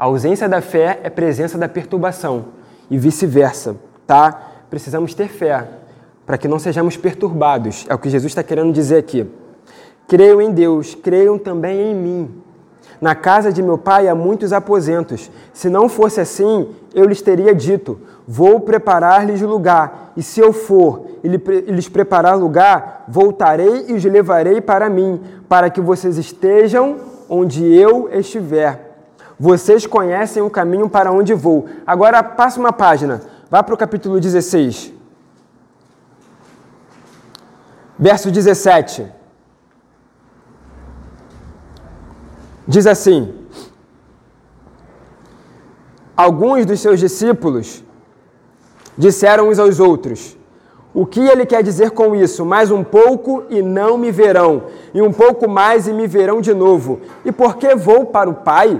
A 0.00 0.04
ausência 0.06 0.48
da 0.48 0.62
fé 0.62 0.98
é 1.02 1.10
presença 1.10 1.58
da 1.58 1.68
perturbação 1.68 2.46
e 2.90 2.96
vice-versa, 2.96 3.76
tá? 4.06 4.48
Precisamos 4.70 5.12
ter 5.12 5.28
fé 5.28 5.68
para 6.24 6.38
que 6.38 6.48
não 6.48 6.58
sejamos 6.58 6.96
perturbados. 6.96 7.84
É 7.86 7.94
o 7.94 7.98
que 7.98 8.08
Jesus 8.08 8.30
está 8.30 8.42
querendo 8.42 8.72
dizer 8.72 8.96
aqui. 8.96 9.30
Creiam 10.08 10.40
em 10.40 10.52
Deus, 10.52 10.94
creiam 10.94 11.36
também 11.36 11.90
em 11.90 11.94
mim. 11.94 12.30
Na 12.98 13.14
casa 13.14 13.52
de 13.52 13.62
meu 13.62 13.76
pai 13.76 14.08
há 14.08 14.14
muitos 14.14 14.54
aposentos. 14.54 15.30
Se 15.52 15.68
não 15.68 15.86
fosse 15.86 16.18
assim, 16.18 16.70
eu 16.94 17.04
lhes 17.04 17.20
teria 17.20 17.54
dito: 17.54 18.00
Vou 18.26 18.58
preparar-lhes 18.58 19.42
lugar, 19.42 20.14
e 20.16 20.22
se 20.22 20.40
eu 20.40 20.50
for 20.50 21.08
e 21.22 21.28
lhes 21.28 21.90
preparar 21.90 22.38
lugar, 22.38 23.04
voltarei 23.06 23.84
e 23.88 23.92
os 23.92 24.02
levarei 24.02 24.62
para 24.62 24.88
mim, 24.88 25.20
para 25.46 25.68
que 25.68 25.78
vocês 25.78 26.16
estejam 26.16 26.96
onde 27.28 27.62
eu 27.62 28.08
estiver. 28.10 28.89
Vocês 29.42 29.86
conhecem 29.86 30.42
o 30.42 30.50
caminho 30.50 30.86
para 30.86 31.10
onde 31.10 31.32
vou. 31.32 31.66
Agora 31.86 32.22
passa 32.22 32.60
uma 32.60 32.74
página, 32.74 33.22
vá 33.50 33.62
para 33.62 33.74
o 33.74 33.78
capítulo 33.78 34.20
16. 34.20 34.92
Verso 37.98 38.30
17. 38.30 39.06
Diz 42.68 42.86
assim: 42.86 43.34
Alguns 46.14 46.66
dos 46.66 46.78
seus 46.78 47.00
discípulos 47.00 47.82
disseram 48.98 49.48
uns 49.48 49.58
aos 49.58 49.80
outros: 49.80 50.36
O 50.92 51.06
que 51.06 51.20
ele 51.20 51.46
quer 51.46 51.62
dizer 51.62 51.92
com 51.92 52.14
isso? 52.14 52.44
Mais 52.44 52.70
um 52.70 52.84
pouco 52.84 53.44
e 53.48 53.62
não 53.62 53.96
me 53.96 54.12
verão, 54.12 54.64
e 54.92 55.00
um 55.00 55.10
pouco 55.10 55.48
mais 55.48 55.88
e 55.88 55.94
me 55.94 56.06
verão 56.06 56.42
de 56.42 56.52
novo. 56.52 57.00
E 57.24 57.32
por 57.32 57.56
que 57.56 57.74
vou 57.74 58.04
para 58.04 58.28
o 58.28 58.34
Pai? 58.34 58.78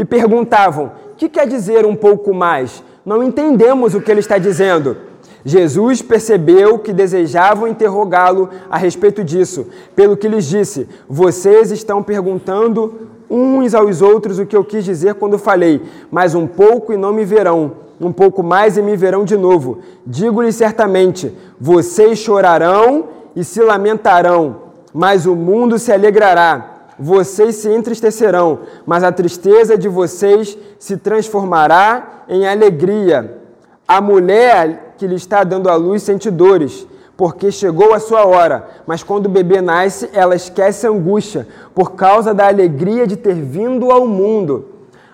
E 0.00 0.04
perguntavam: 0.06 0.92
que 1.18 1.28
quer 1.28 1.46
dizer 1.46 1.84
um 1.84 1.94
pouco 1.94 2.32
mais? 2.32 2.82
Não 3.04 3.22
entendemos 3.22 3.94
o 3.94 4.00
que 4.00 4.10
ele 4.10 4.20
está 4.20 4.38
dizendo. 4.38 4.96
Jesus 5.44 6.00
percebeu 6.00 6.78
que 6.78 6.94
desejavam 6.94 7.68
interrogá-lo 7.68 8.48
a 8.70 8.78
respeito 8.78 9.22
disso, 9.22 9.66
pelo 9.94 10.16
que 10.16 10.26
lhes 10.26 10.46
disse: 10.46 10.88
Vocês 11.06 11.70
estão 11.70 12.02
perguntando 12.02 13.08
uns 13.28 13.74
aos 13.74 14.00
outros 14.00 14.38
o 14.38 14.46
que 14.46 14.56
eu 14.56 14.64
quis 14.64 14.86
dizer 14.86 15.16
quando 15.16 15.38
falei, 15.38 15.82
mas 16.10 16.34
um 16.34 16.46
pouco 16.46 16.94
e 16.94 16.96
não 16.96 17.12
me 17.12 17.26
verão, 17.26 17.72
um 18.00 18.10
pouco 18.10 18.42
mais 18.42 18.78
e 18.78 18.82
me 18.82 18.96
verão 18.96 19.26
de 19.26 19.36
novo. 19.36 19.80
Digo-lhes 20.06 20.56
certamente: 20.56 21.30
vocês 21.60 22.18
chorarão 22.18 23.04
e 23.36 23.44
se 23.44 23.60
lamentarão, 23.60 24.56
mas 24.94 25.26
o 25.26 25.36
mundo 25.36 25.78
se 25.78 25.92
alegrará. 25.92 26.69
Vocês 27.02 27.54
se 27.56 27.74
entristecerão, 27.74 28.58
mas 28.84 29.02
a 29.02 29.10
tristeza 29.10 29.78
de 29.78 29.88
vocês 29.88 30.58
se 30.78 30.98
transformará 30.98 32.24
em 32.28 32.46
alegria. 32.46 33.38
A 33.88 34.02
mulher 34.02 34.94
que 34.98 35.06
lhe 35.06 35.14
está 35.14 35.42
dando 35.42 35.70
à 35.70 35.76
luz 35.76 36.02
sente 36.02 36.30
dores, 36.30 36.86
porque 37.16 37.50
chegou 37.50 37.94
a 37.94 37.98
sua 37.98 38.26
hora. 38.26 38.68
Mas 38.86 39.02
quando 39.02 39.26
o 39.26 39.30
bebê 39.30 39.62
nasce, 39.62 40.10
ela 40.12 40.36
esquece 40.36 40.86
a 40.86 40.90
angústia, 40.90 41.48
por 41.74 41.92
causa 41.92 42.34
da 42.34 42.46
alegria 42.46 43.06
de 43.06 43.16
ter 43.16 43.34
vindo 43.34 43.90
ao 43.90 44.06
mundo. 44.06 44.66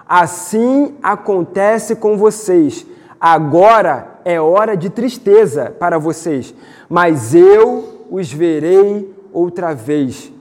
Assim 0.09 0.97
acontece 1.01 1.95
com 1.95 2.19
vocês. 2.19 2.85
Agora 3.21 4.19
é 4.25 4.41
hora 4.41 4.77
de 4.77 4.91
tristeza 4.91 5.73
para 5.79 5.99
vocês, 5.99 6.53
mas 6.89 7.33
eu 7.33 8.07
os 8.11 8.33
verei 8.33 9.15
outra 9.33 9.73
vez. 9.73 10.33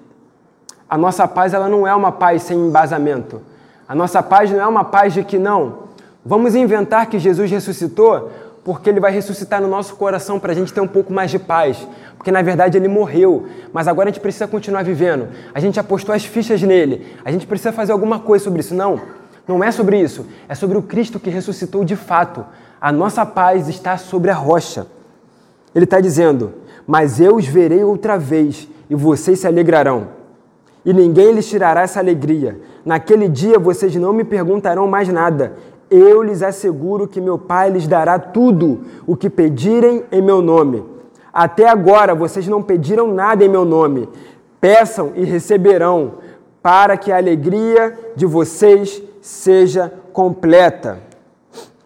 A 0.90 0.98
nossa 0.98 1.28
paz 1.28 1.54
ela 1.54 1.68
não 1.68 1.88
é 1.88 1.96
uma 1.96 2.12
paz 2.12 2.44
sem 2.44 2.58
embasamento. 2.58 3.42
A 3.88 3.96
nossa 3.96 4.22
paz 4.22 4.52
não 4.52 4.60
é 4.60 4.68
uma 4.68 4.84
paz 4.84 5.14
de 5.14 5.24
que 5.24 5.38
não. 5.38 5.86
Vamos 6.26 6.56
inventar 6.56 7.08
que 7.08 7.20
Jesus 7.20 7.50
ressuscitou 7.52 8.32
porque 8.64 8.90
ele 8.90 9.00
vai 9.00 9.12
ressuscitar 9.12 9.62
no 9.62 9.68
nosso 9.68 9.96
coração 9.96 10.40
para 10.40 10.52
a 10.52 10.56
gente 10.56 10.74
ter 10.74 10.82
um 10.82 10.88
pouco 10.88 11.14
mais 11.14 11.30
de 11.30 11.38
paz. 11.38 11.88
Porque 12.18 12.32
na 12.32 12.42
verdade 12.42 12.78
ele 12.78 12.88
morreu, 12.88 13.46
mas 13.72 13.88
agora 13.88 14.10
a 14.10 14.12
gente 14.12 14.20
precisa 14.20 14.48
continuar 14.48 14.84
vivendo. 14.84 15.28
A 15.54 15.60
gente 15.60 15.80
apostou 15.80 16.16
as 16.16 16.26
fichas 16.26 16.64
nele. 16.64 17.06
A 17.24 17.32
gente 17.32 17.46
precisa 17.46 17.72
fazer 17.72 17.92
alguma 17.92 18.18
coisa 18.20 18.44
sobre 18.44 18.62
isso. 18.62 18.74
Não, 18.74 19.00
não 19.48 19.64
é 19.64 19.72
sobre 19.72 20.02
isso. 20.02 20.26
É 20.50 20.56
sobre 20.56 20.78
o 20.78 20.82
Cristo 20.82 21.20
que 21.20 21.30
ressuscitou 21.30 21.86
de 21.86 21.96
fato. 21.96 22.44
A 22.82 22.92
nossa 22.92 23.24
paz 23.24 23.70
está 23.70 23.98
sobre 23.98 24.32
a 24.32 24.36
rocha. 24.36 24.88
Ele 25.76 25.86
está 25.86 26.02
dizendo: 26.02 26.54
Mas 26.88 27.20
eu 27.20 27.36
os 27.36 27.46
verei 27.46 27.84
outra 27.84 28.18
vez 28.18 28.68
e 28.90 28.96
vocês 28.96 29.40
se 29.40 29.46
alegrarão. 29.46 30.15
E 30.86 30.94
ninguém 30.94 31.32
lhes 31.34 31.48
tirará 31.48 31.82
essa 31.82 32.00
alegria. 32.00 32.60
Naquele 32.86 33.28
dia 33.28 33.58
vocês 33.58 33.96
não 33.96 34.14
me 34.14 34.24
perguntarão 34.24 34.88
mais 34.88 35.10
nada 35.10 35.54
eu 35.90 36.24
lhes 36.24 36.42
asseguro 36.42 37.08
que 37.08 37.22
meu 37.22 37.38
Pai 37.38 37.70
lhes 37.70 37.88
dará 37.88 38.18
tudo 38.18 38.82
o 39.06 39.16
que 39.16 39.30
pedirem 39.30 40.04
em 40.12 40.22
meu 40.22 40.42
nome. 40.42 40.84
Até 41.32 41.68
agora 41.68 42.16
vocês 42.16 42.48
não 42.48 42.62
pediram 42.62 43.14
nada 43.14 43.44
em 43.44 43.50
meu 43.50 43.66
nome. 43.66 44.10
Peçam 44.60 45.12
e 45.16 45.24
receberão, 45.24 46.14
para 46.62 46.98
que 46.98 47.12
a 47.12 47.18
alegria 47.18 47.98
de 48.16 48.26
vocês 48.26 49.02
seja 49.22 49.94
completa. 50.12 51.00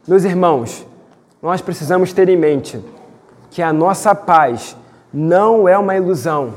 Meus 0.08 0.24
irmãos, 0.24 0.88
nós 1.42 1.62
precisamos 1.62 2.14
ter 2.14 2.30
em 2.30 2.38
mente 2.38 2.80
que 3.50 3.62
a 3.62 3.74
nossa 3.74 4.16
paz 4.16 4.78
não 5.14 5.68
é 5.68 5.78
uma 5.78 5.96
ilusão. 5.96 6.54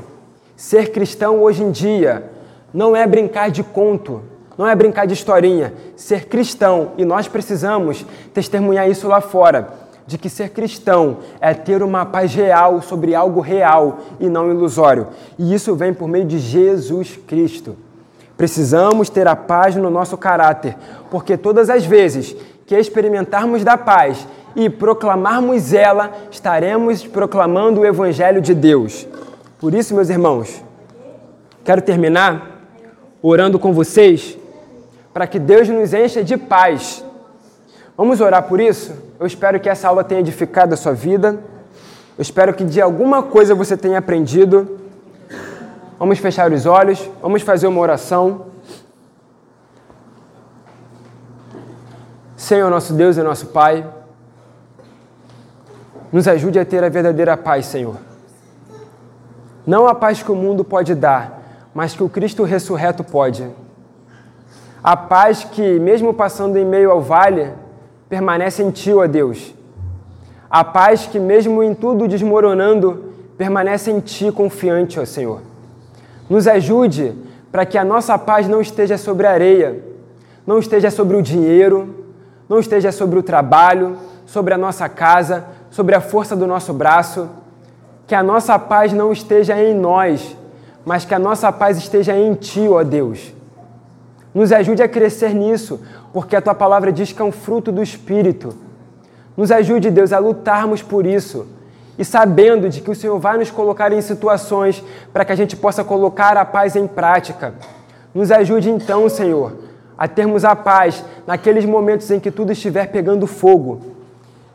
Ser 0.55 0.91
cristão 0.91 1.41
hoje 1.41 1.63
em 1.63 1.71
dia 1.71 2.31
não 2.73 2.95
é 2.95 3.05
brincar 3.05 3.51
de 3.51 3.63
conto, 3.63 4.21
não 4.57 4.67
é 4.67 4.75
brincar 4.75 5.05
de 5.05 5.13
historinha. 5.13 5.73
Ser 5.95 6.25
cristão, 6.25 6.91
e 6.97 7.05
nós 7.05 7.27
precisamos 7.27 8.05
testemunhar 8.33 8.89
isso 8.89 9.07
lá 9.07 9.21
fora, 9.21 9.69
de 10.05 10.17
que 10.17 10.29
ser 10.29 10.49
cristão 10.49 11.19
é 11.39 11.53
ter 11.53 11.81
uma 11.81 12.05
paz 12.05 12.33
real 12.33 12.81
sobre 12.81 13.15
algo 13.15 13.39
real 13.39 13.99
e 14.19 14.27
não 14.27 14.49
ilusório. 14.49 15.07
E 15.37 15.53
isso 15.53 15.75
vem 15.75 15.93
por 15.93 16.07
meio 16.07 16.25
de 16.25 16.39
Jesus 16.39 17.17
Cristo. 17.27 17.75
Precisamos 18.35 19.09
ter 19.09 19.27
a 19.27 19.35
paz 19.35 19.75
no 19.75 19.89
nosso 19.89 20.17
caráter, 20.17 20.75
porque 21.09 21.37
todas 21.37 21.69
as 21.69 21.85
vezes 21.85 22.35
que 22.65 22.75
experimentarmos 22.75 23.63
da 23.63 23.77
paz 23.77 24.27
e 24.55 24.69
proclamarmos 24.69 25.73
ela, 25.73 26.11
estaremos 26.31 27.05
proclamando 27.05 27.81
o 27.81 27.85
Evangelho 27.85 28.41
de 28.41 28.53
Deus. 28.53 29.07
Por 29.59 29.73
isso, 29.73 29.95
meus 29.95 30.09
irmãos, 30.09 30.63
quero 31.63 31.81
terminar 31.81 32.52
orando 33.23 33.57
com 33.57 33.71
vocês 33.71 34.37
para 35.13 35.25
que 35.25 35.39
Deus 35.39 35.69
nos 35.69 35.93
encha 35.93 36.23
de 36.23 36.35
paz. 36.35 37.03
Vamos 37.95 38.19
orar 38.19 38.43
por 38.43 38.59
isso? 38.59 38.91
Eu 39.19 39.25
espero 39.25 39.59
que 39.59 39.69
essa 39.69 39.87
aula 39.87 40.03
tenha 40.03 40.19
edificado 40.19 40.73
a 40.73 40.77
sua 40.77 40.93
vida. 40.93 41.39
Eu 42.17 42.21
espero 42.21 42.53
que 42.53 42.65
de 42.65 42.81
alguma 42.81 43.23
coisa 43.23 43.55
você 43.55 43.77
tenha 43.77 43.99
aprendido. 43.99 44.79
Vamos 45.97 46.19
fechar 46.19 46.51
os 46.51 46.65
olhos, 46.65 47.09
vamos 47.21 47.43
fazer 47.43 47.67
uma 47.67 47.79
oração. 47.79 48.47
Senhor, 52.35 52.69
nosso 52.69 52.93
Deus 52.93 53.15
e 53.15 53.23
nosso 53.23 53.47
Pai, 53.47 53.87
nos 56.11 56.27
ajude 56.27 56.59
a 56.59 56.65
ter 56.65 56.83
a 56.83 56.89
verdadeira 56.89 57.37
paz, 57.37 57.67
Senhor. 57.67 57.95
Não 59.65 59.87
a 59.87 59.95
paz 59.95 60.21
que 60.21 60.31
o 60.31 60.35
mundo 60.35 60.63
pode 60.63 60.93
dar, 60.93 61.42
mas 61.73 61.95
que 61.95 62.03
o 62.03 62.09
Cristo 62.09 62.43
ressurreto 62.43 63.03
pode. 63.03 63.47
A 64.83 64.95
paz 64.95 65.43
que, 65.43 65.79
mesmo 65.79 66.13
passando 66.13 66.57
em 66.57 66.65
meio 66.65 66.91
ao 66.91 67.01
vale, 67.01 67.51
permanece 68.09 68.61
em 68.61 68.69
Ti, 68.69 68.93
ó 68.93 69.07
Deus. 69.07 69.53
A 70.49 70.63
paz 70.63 71.07
que, 71.07 71.19
mesmo 71.19 71.63
em 71.63 71.73
tudo 71.73 72.07
desmoronando, 72.07 73.13
permanece 73.37 73.89
em 73.89 73.99
Ti, 73.99 74.31
confiante, 74.31 74.99
ó 74.99 75.05
Senhor. 75.05 75.41
Nos 76.29 76.47
ajude 76.47 77.15
para 77.51 77.65
que 77.65 77.77
a 77.77 77.83
nossa 77.83 78.17
paz 78.17 78.47
não 78.47 78.61
esteja 78.61 78.97
sobre 78.97 79.25
a 79.25 79.31
areia, 79.31 79.83
não 80.45 80.59
esteja 80.59 80.91
sobre 80.91 81.15
o 81.15 81.21
dinheiro, 81.21 82.05
não 82.47 82.59
esteja 82.59 82.91
sobre 82.91 83.17
o 83.17 83.23
trabalho, 83.23 83.97
sobre 84.25 84.53
a 84.53 84.57
nossa 84.57 84.89
casa, 84.89 85.45
sobre 85.71 85.95
a 85.95 86.01
força 86.01 86.35
do 86.35 86.45
nosso 86.45 86.73
braço. 86.73 87.29
Que 88.05 88.13
a 88.13 88.21
nossa 88.21 88.59
paz 88.59 88.91
não 88.91 89.11
esteja 89.11 89.57
em 89.61 89.73
nós, 89.73 90.35
mas 90.85 91.05
que 91.05 91.13
a 91.13 91.19
nossa 91.19 91.51
paz 91.51 91.77
esteja 91.77 92.15
em 92.15 92.33
Ti, 92.33 92.67
ó 92.67 92.83
Deus. 92.83 93.33
Nos 94.33 94.51
ajude 94.51 94.81
a 94.81 94.87
crescer 94.87 95.33
nisso, 95.33 95.79
porque 96.11 96.35
a 96.35 96.41
Tua 96.41 96.55
palavra 96.55 96.91
diz 96.91 97.11
que 97.11 97.21
é 97.21 97.25
um 97.25 97.31
fruto 97.31 97.71
do 97.71 97.81
Espírito. 97.81 98.55
Nos 99.37 99.51
ajude, 99.51 99.89
Deus, 99.89 100.11
a 100.11 100.19
lutarmos 100.19 100.81
por 100.81 101.05
isso 101.05 101.47
e 101.97 102.03
sabendo 102.03 102.69
de 102.69 102.81
que 102.81 102.89
o 102.89 102.95
Senhor 102.95 103.19
vai 103.19 103.37
nos 103.37 103.51
colocar 103.51 103.91
em 103.91 104.01
situações 104.01 104.83
para 105.11 105.23
que 105.23 105.31
a 105.31 105.35
gente 105.35 105.55
possa 105.55 105.83
colocar 105.83 106.37
a 106.37 106.45
paz 106.45 106.75
em 106.75 106.87
prática. 106.87 107.53
Nos 108.13 108.31
ajude 108.31 108.69
então, 108.69 109.07
Senhor, 109.09 109.53
a 109.97 110.07
termos 110.07 110.43
a 110.43 110.55
paz 110.55 111.03
naqueles 111.25 111.65
momentos 111.65 112.09
em 112.09 112.19
que 112.19 112.31
tudo 112.31 112.51
estiver 112.51 112.87
pegando 112.87 113.27
fogo 113.27 113.93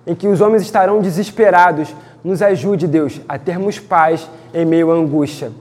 em 0.06 0.14
que 0.14 0.26
os 0.26 0.40
homens 0.40 0.62
estarão 0.62 1.00
desesperados. 1.00 1.94
Nos 2.24 2.42
ajude, 2.42 2.86
Deus, 2.86 3.20
a 3.28 3.38
termos 3.38 3.78
paz 3.78 4.28
em 4.54 4.64
meio 4.64 4.90
à 4.90 4.94
angústia. 4.94 5.52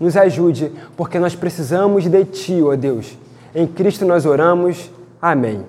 Nos 0.00 0.16
ajude, 0.16 0.72
porque 0.96 1.18
nós 1.18 1.34
precisamos 1.34 2.04
de 2.04 2.24
Ti, 2.24 2.62
ó 2.62 2.74
Deus. 2.74 3.16
Em 3.54 3.66
Cristo 3.66 4.04
nós 4.04 4.26
oramos. 4.26 4.90
Amém. 5.20 5.64